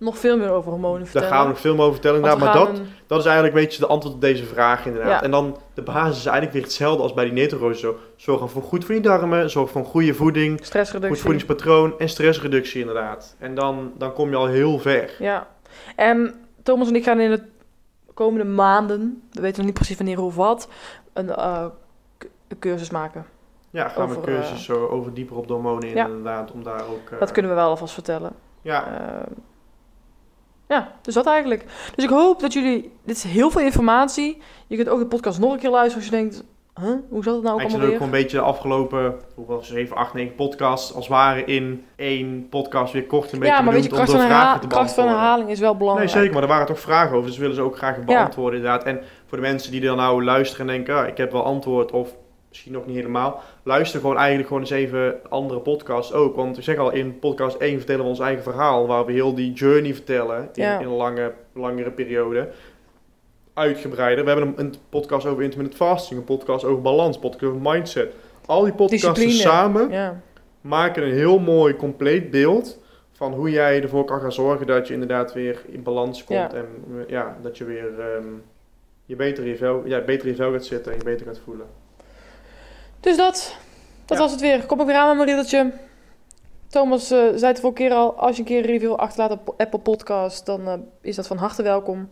nog 0.00 0.18
veel 0.18 0.36
meer 0.36 0.50
over 0.50 0.70
hormonen 0.70 0.98
Daar 0.98 1.06
vertellen. 1.08 1.34
gaan 1.36 1.42
we 1.44 1.48
nog 1.52 1.60
veel 1.60 1.72
meer 1.72 1.80
over 1.82 1.92
vertellen. 1.92 2.16
Inderdaad. 2.16 2.44
Maar 2.44 2.66
dat, 2.66 2.78
een- 2.78 2.86
Dat 3.06 3.18
is 3.18 3.24
eigenlijk 3.24 3.56
een 3.56 3.62
beetje 3.62 3.80
de 3.80 3.86
antwoord 3.86 4.14
op 4.14 4.20
deze 4.20 4.44
vraag 4.44 4.86
inderdaad. 4.86 5.10
Ja. 5.10 5.22
En 5.22 5.30
dan 5.30 5.56
de 5.74 5.82
basis 5.82 6.16
is 6.18 6.24
eigenlijk 6.24 6.52
weer 6.52 6.62
hetzelfde 6.62 7.02
als 7.02 7.14
bij 7.14 7.24
die 7.24 7.32
netroos. 7.32 7.80
Zo. 7.80 7.96
Zorg 8.16 8.50
voor 8.50 8.62
goed 8.62 8.84
voor 8.84 8.94
je 8.94 9.00
darmen, 9.00 9.50
zorg 9.50 9.70
voor 9.70 9.80
een 9.80 9.86
goede 9.86 10.14
voeding, 10.14 10.60
goed 11.06 11.18
voedingspatroon 11.18 11.98
en 11.98 12.08
stressreductie 12.08 12.80
inderdaad. 12.80 13.36
En 13.38 13.54
dan, 13.54 13.92
dan 13.98 14.12
kom 14.12 14.30
je 14.30 14.36
al 14.36 14.46
heel 14.46 14.78
ver. 14.78 15.10
Ja. 15.18 15.46
En 15.96 16.34
Thomas 16.62 16.88
en 16.88 16.94
ik 16.94 17.04
gaan 17.04 17.20
in 17.20 17.30
de 17.30 17.42
komende 18.14 18.44
maanden, 18.44 19.22
we 19.30 19.40
weten 19.40 19.56
nog 19.56 19.66
niet 19.66 19.74
precies 19.74 19.96
wanneer 19.96 20.20
of 20.22 20.34
wat, 20.36 20.68
een, 21.12 21.30
eh, 21.30 21.64
cursus 22.58 22.90
maken. 22.90 23.26
Ja, 23.70 23.88
gaan 23.88 24.04
Over, 24.04 24.20
we 24.20 24.26
cursus 24.26 24.64
zo 24.64 24.86
over 24.86 25.14
dieper 25.14 25.36
op 25.36 25.46
de 25.46 25.52
hormonen 25.52 25.88
in, 25.88 25.94
ja. 25.94 26.04
inderdaad. 26.06 26.52
Om 26.52 26.62
daar 26.64 26.80
ook... 26.90 27.10
eh, 27.10 27.18
Dat 27.18 27.30
kunnen 27.32 27.50
we 27.50 27.56
wel 27.56 27.68
alvast 27.68 27.94
vertellen. 27.94 28.32
Ja, 28.62 28.84
ja, 30.70 30.92
dus 31.02 31.14
dat 31.14 31.26
eigenlijk. 31.26 31.64
Dus 31.94 32.04
ik 32.04 32.10
hoop 32.10 32.40
dat 32.40 32.52
jullie... 32.52 32.92
Dit 33.04 33.16
is 33.16 33.22
heel 33.24 33.50
veel 33.50 33.60
informatie. 33.60 34.38
Je 34.66 34.76
kunt 34.76 34.88
ook 34.88 34.98
de 34.98 35.06
podcast 35.06 35.40
nog 35.40 35.52
een 35.52 35.58
keer 35.58 35.70
luisteren 35.70 35.96
als 36.02 36.10
je 36.10 36.16
denkt... 36.16 36.44
Huh, 36.80 36.88
hoe 37.08 37.22
zat 37.22 37.34
het 37.34 37.42
nou 37.42 37.54
ook 37.54 37.60
ik 37.60 37.66
allemaal 37.66 37.80
ook 37.80 37.88
weer? 37.88 37.98
gewoon 37.98 38.14
een 38.14 38.22
beetje 38.22 38.36
de 38.36 38.42
afgelopen, 38.42 39.14
hoeveel, 39.34 39.62
7, 39.62 39.96
8, 39.96 40.14
9 40.14 40.34
podcasts, 40.34 40.94
als 40.94 41.04
het 41.04 41.14
ware 41.14 41.44
in 41.44 41.84
één 41.96 42.46
podcast 42.50 42.92
weer 42.92 43.06
kort 43.06 43.32
een 43.32 43.38
beetje 43.38 43.54
Ja, 43.54 43.60
maar 43.60 43.72
weet 43.74 43.82
je, 43.84 43.88
kracht 43.90 44.10
van, 44.10 44.20
de 44.20 44.26
herha- 44.26 44.58
kracht 44.68 44.92
van 44.92 45.06
herhaling 45.08 45.50
is 45.50 45.60
wel 45.60 45.70
Nee, 45.70 45.78
belangrijk. 45.78 46.10
zeker, 46.10 46.32
maar 46.32 46.42
er 46.42 46.48
waren 46.48 46.66
toch 46.66 46.80
vragen 46.80 47.16
over, 47.16 47.28
dus 47.28 47.38
willen 47.38 47.54
ze 47.54 47.62
ook 47.62 47.76
graag 47.76 48.04
beantwoorden 48.04 48.58
inderdaad. 48.58 48.84
En 48.84 49.00
voor 49.26 49.38
de 49.38 49.44
mensen 49.44 49.72
die 49.72 49.88
er 49.88 49.96
nou 49.96 50.24
luisteren 50.24 50.68
en 50.68 50.72
denken, 50.74 50.96
ah, 50.96 51.06
ik 51.08 51.16
heb 51.16 51.32
wel 51.32 51.44
antwoord 51.44 51.92
of 51.92 52.14
misschien 52.50 52.72
nog 52.72 52.86
niet 52.86 52.96
helemaal, 52.96 53.40
luister 53.62 54.00
gewoon 54.00 54.16
eigenlijk 54.16 54.46
gewoon 54.48 54.62
eens 54.62 54.70
even 54.72 55.14
andere 55.28 55.60
podcasts 55.60 56.12
ook. 56.12 56.36
Want 56.36 56.58
ik 56.58 56.64
zeg 56.64 56.76
al, 56.76 56.92
in 56.92 57.18
podcast 57.18 57.56
1 57.56 57.76
vertellen 57.76 58.02
we 58.02 58.08
ons 58.08 58.20
eigen 58.20 58.42
verhaal, 58.42 58.86
waar 58.86 59.04
we 59.04 59.12
heel 59.12 59.34
die 59.34 59.52
journey 59.52 59.94
vertellen 59.94 60.38
in, 60.54 60.62
Ja. 60.62 60.78
in 60.78 60.86
een 60.86 60.92
lange, 60.92 61.32
langere 61.52 61.90
periode. 61.90 62.48
Uitgebreider. 63.54 64.24
We 64.24 64.30
hebben 64.30 64.48
een, 64.48 64.60
een 64.66 64.74
podcast 64.88 65.26
over 65.26 65.42
intermittent 65.42 65.80
fasting, 65.82 66.20
een 66.20 66.26
podcast 66.26 66.64
over 66.64 66.82
balans, 66.82 67.14
een 67.16 67.22
podcast 67.22 67.44
over 67.52 67.72
mindset. 67.72 68.14
Al 68.46 68.62
die 68.62 68.72
podcasts 68.72 69.04
Discipline. 69.20 69.40
samen 69.50 69.90
Ja. 69.90 70.20
maken 70.60 71.02
een 71.02 71.12
heel 71.12 71.38
mooi 71.38 71.76
compleet 71.76 72.30
beeld 72.30 72.78
van 73.12 73.32
hoe 73.32 73.50
jij 73.50 73.82
ervoor 73.82 74.04
kan 74.04 74.20
gaan 74.20 74.32
zorgen 74.32 74.66
dat 74.66 74.86
je 74.88 74.92
inderdaad 74.92 75.32
weer 75.32 75.62
in 75.68 75.82
balans 75.82 76.24
komt 76.24 76.38
Ja. 76.38 76.52
en 76.54 76.66
ja, 77.08 77.36
dat 77.42 77.58
je 77.58 77.64
weer 77.64 78.00
ehm, 78.00 78.24
je 79.04 79.16
beter 79.16 79.44
in 79.44 79.50
je 79.50 79.56
vel, 79.56 79.82
ja, 79.84 80.00
beter 80.00 80.24
in 80.26 80.30
je 80.30 80.36
vel 80.36 80.52
gaat 80.52 80.64
zitten 80.64 80.92
en 80.92 80.98
je 80.98 81.04
beter 81.04 81.26
gaat 81.26 81.40
voelen. 81.44 81.66
Dus 83.00 83.16
dat. 83.16 83.56
Dat 84.04 84.16
Ja. 84.16 84.22
was 84.22 84.32
het 84.32 84.40
weer. 84.40 84.66
Kom 84.66 84.80
ik 84.80 84.86
weer 84.86 84.96
aan 84.96 85.06
met 85.06 85.16
mijn 85.16 85.28
riddeltje. 85.28 85.72
Thomas 86.68 87.10
eh, 87.10 87.18
zei 87.18 87.46
het 87.46 87.60
vorige 87.60 87.82
keer 87.82 87.92
al. 87.92 88.14
Als 88.14 88.36
je 88.36 88.42
een 88.42 88.48
keer 88.48 88.58
een 88.58 88.64
review 88.64 88.94
achterlaat 88.94 89.30
op 89.30 89.54
Apple 89.56 89.78
Podcast, 89.78 90.46
dan 90.46 90.68
eh, 90.68 90.74
is 91.00 91.16
dat 91.16 91.26
van 91.26 91.36
harte 91.36 91.62
welkom. 91.62 92.08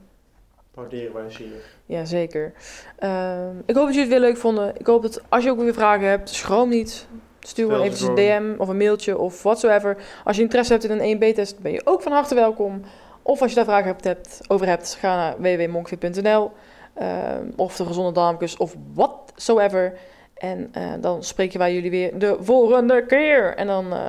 Waarderen 0.74 1.14
wij 1.14 1.30
zeer. 1.30 1.76
Jazeker. 1.86 2.52
Ehm 2.98 3.58
ik 3.66 3.74
hoop 3.74 3.84
dat 3.86 3.94
jullie 3.94 4.00
het 4.00 4.08
weer 4.20 4.28
leuk 4.28 4.36
vonden. 4.36 4.76
Ik 4.78 4.86
hoop 4.86 5.02
dat 5.02 5.22
als 5.28 5.44
je 5.44 5.50
ook 5.50 5.58
weer 5.58 5.74
vragen 5.74 6.06
hebt, 6.08 6.28
schroom 6.28 6.68
niet. 6.68 7.06
Stuur 7.40 7.76
ze 7.76 7.82
even 7.82 8.08
een 8.08 8.14
DM 8.14 8.60
of 8.60 8.68
een 8.68 8.76
mailtje 8.76 9.18
of 9.18 9.42
whatsoever. 9.42 9.96
Als 10.24 10.36
je 10.36 10.42
interesse 10.42 10.72
hebt 10.72 10.84
in 10.84 11.00
een 11.00 11.16
1B-test, 11.16 11.58
ben 11.58 11.72
je 11.72 11.80
ook 11.84 12.02
van 12.02 12.12
harte 12.12 12.34
welkom. 12.34 12.82
Of 13.22 13.40
als 13.40 13.50
je 13.50 13.56
daar 13.56 13.64
vragen 13.64 13.86
hebt, 13.86 14.04
hebt, 14.04 14.40
over 14.48 14.66
hebt, 14.66 14.96
ga 15.00 15.16
naar 15.16 15.34
www.monkfit.nl 15.38 16.50
ehm, 16.94 17.50
of 17.56 17.76
de 17.76 17.84
gezonde 17.86 18.12
darmkus 18.12 18.56
of 18.56 18.74
whatsoever. 18.94 19.98
En 20.38 20.68
eh, 20.72 20.82
dan 21.00 21.22
spreken 21.22 21.58
wij 21.58 21.74
jullie 21.74 21.90
weer 21.90 22.18
de 22.18 22.36
volgende 22.40 23.06
keer. 23.06 23.54
En 23.56 23.66
dan 23.66 23.92
eh, 23.92 24.00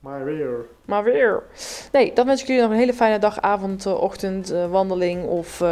Maar 0.00 0.24
weer. 0.24 0.54
maar 0.84 1.04
weer. 1.04 1.42
Nee, 1.92 2.12
dan 2.14 2.26
wens 2.26 2.40
ik 2.40 2.46
jullie 2.46 2.62
nog 2.62 2.70
een 2.70 2.76
hele 2.76 2.94
fijne 2.94 3.18
dag, 3.18 3.40
avond, 3.40 3.86
eh, 3.86 4.02
ochtend, 4.02 4.54
wandeling 4.70 5.24
of 5.24 5.62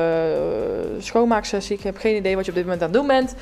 schoonmaaksessie. 0.98 1.76
Ik 1.76 1.82
heb 1.82 1.96
geen 1.96 2.16
idee 2.16 2.36
wat 2.36 2.44
je 2.44 2.50
op 2.50 2.56
dit 2.56 2.64
moment 2.64 2.82
aan 2.82 2.88
het 2.88 2.98
doen 2.98 3.06
bent. 3.06 3.34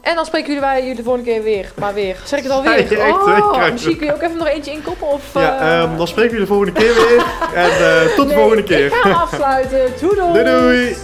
En 0.00 0.14
dan 0.14 0.24
spreken 0.24 0.46
jullie 0.46 0.62
wij 0.62 0.80
jullie 0.80 0.96
de 0.96 1.02
volgende 1.02 1.30
keer 1.30 1.42
weer. 1.42 1.72
Maar 1.78 1.94
weer. 1.94 2.16
Zeg 2.24 2.38
ik 2.38 2.44
het 2.44 2.54
alweer? 2.54 2.70
Ja, 2.70 3.06
echt, 3.06 3.14
oh, 3.14 3.70
misschien 3.70 3.96
kun 3.96 4.06
je 4.06 4.14
ook 4.14 4.22
even 4.22 4.36
nog 4.36 4.48
eentje 4.48 4.72
inkoppen. 4.72 5.06
Of, 5.06 5.34
Ja, 5.34 5.60
eh, 5.60 5.80
ehm, 5.82 5.96
dan 5.96 6.06
spreken 6.06 6.30
we 6.30 6.36
je 6.36 6.42
de 6.42 6.52
volgende 6.52 6.72
keer 6.72 6.94
weer. 6.94 7.24
en 7.54 7.70
tot 8.16 8.28
de 8.28 8.34
nee, 8.34 8.36
volgende 8.36 8.62
keer. 8.62 8.86
Ik 8.86 8.92
ga 8.92 9.10
afsluiten. 9.10 9.78
Doei 10.00 10.14
doei. 10.16 10.32
Doei 10.32 10.44
doei! 10.44 10.96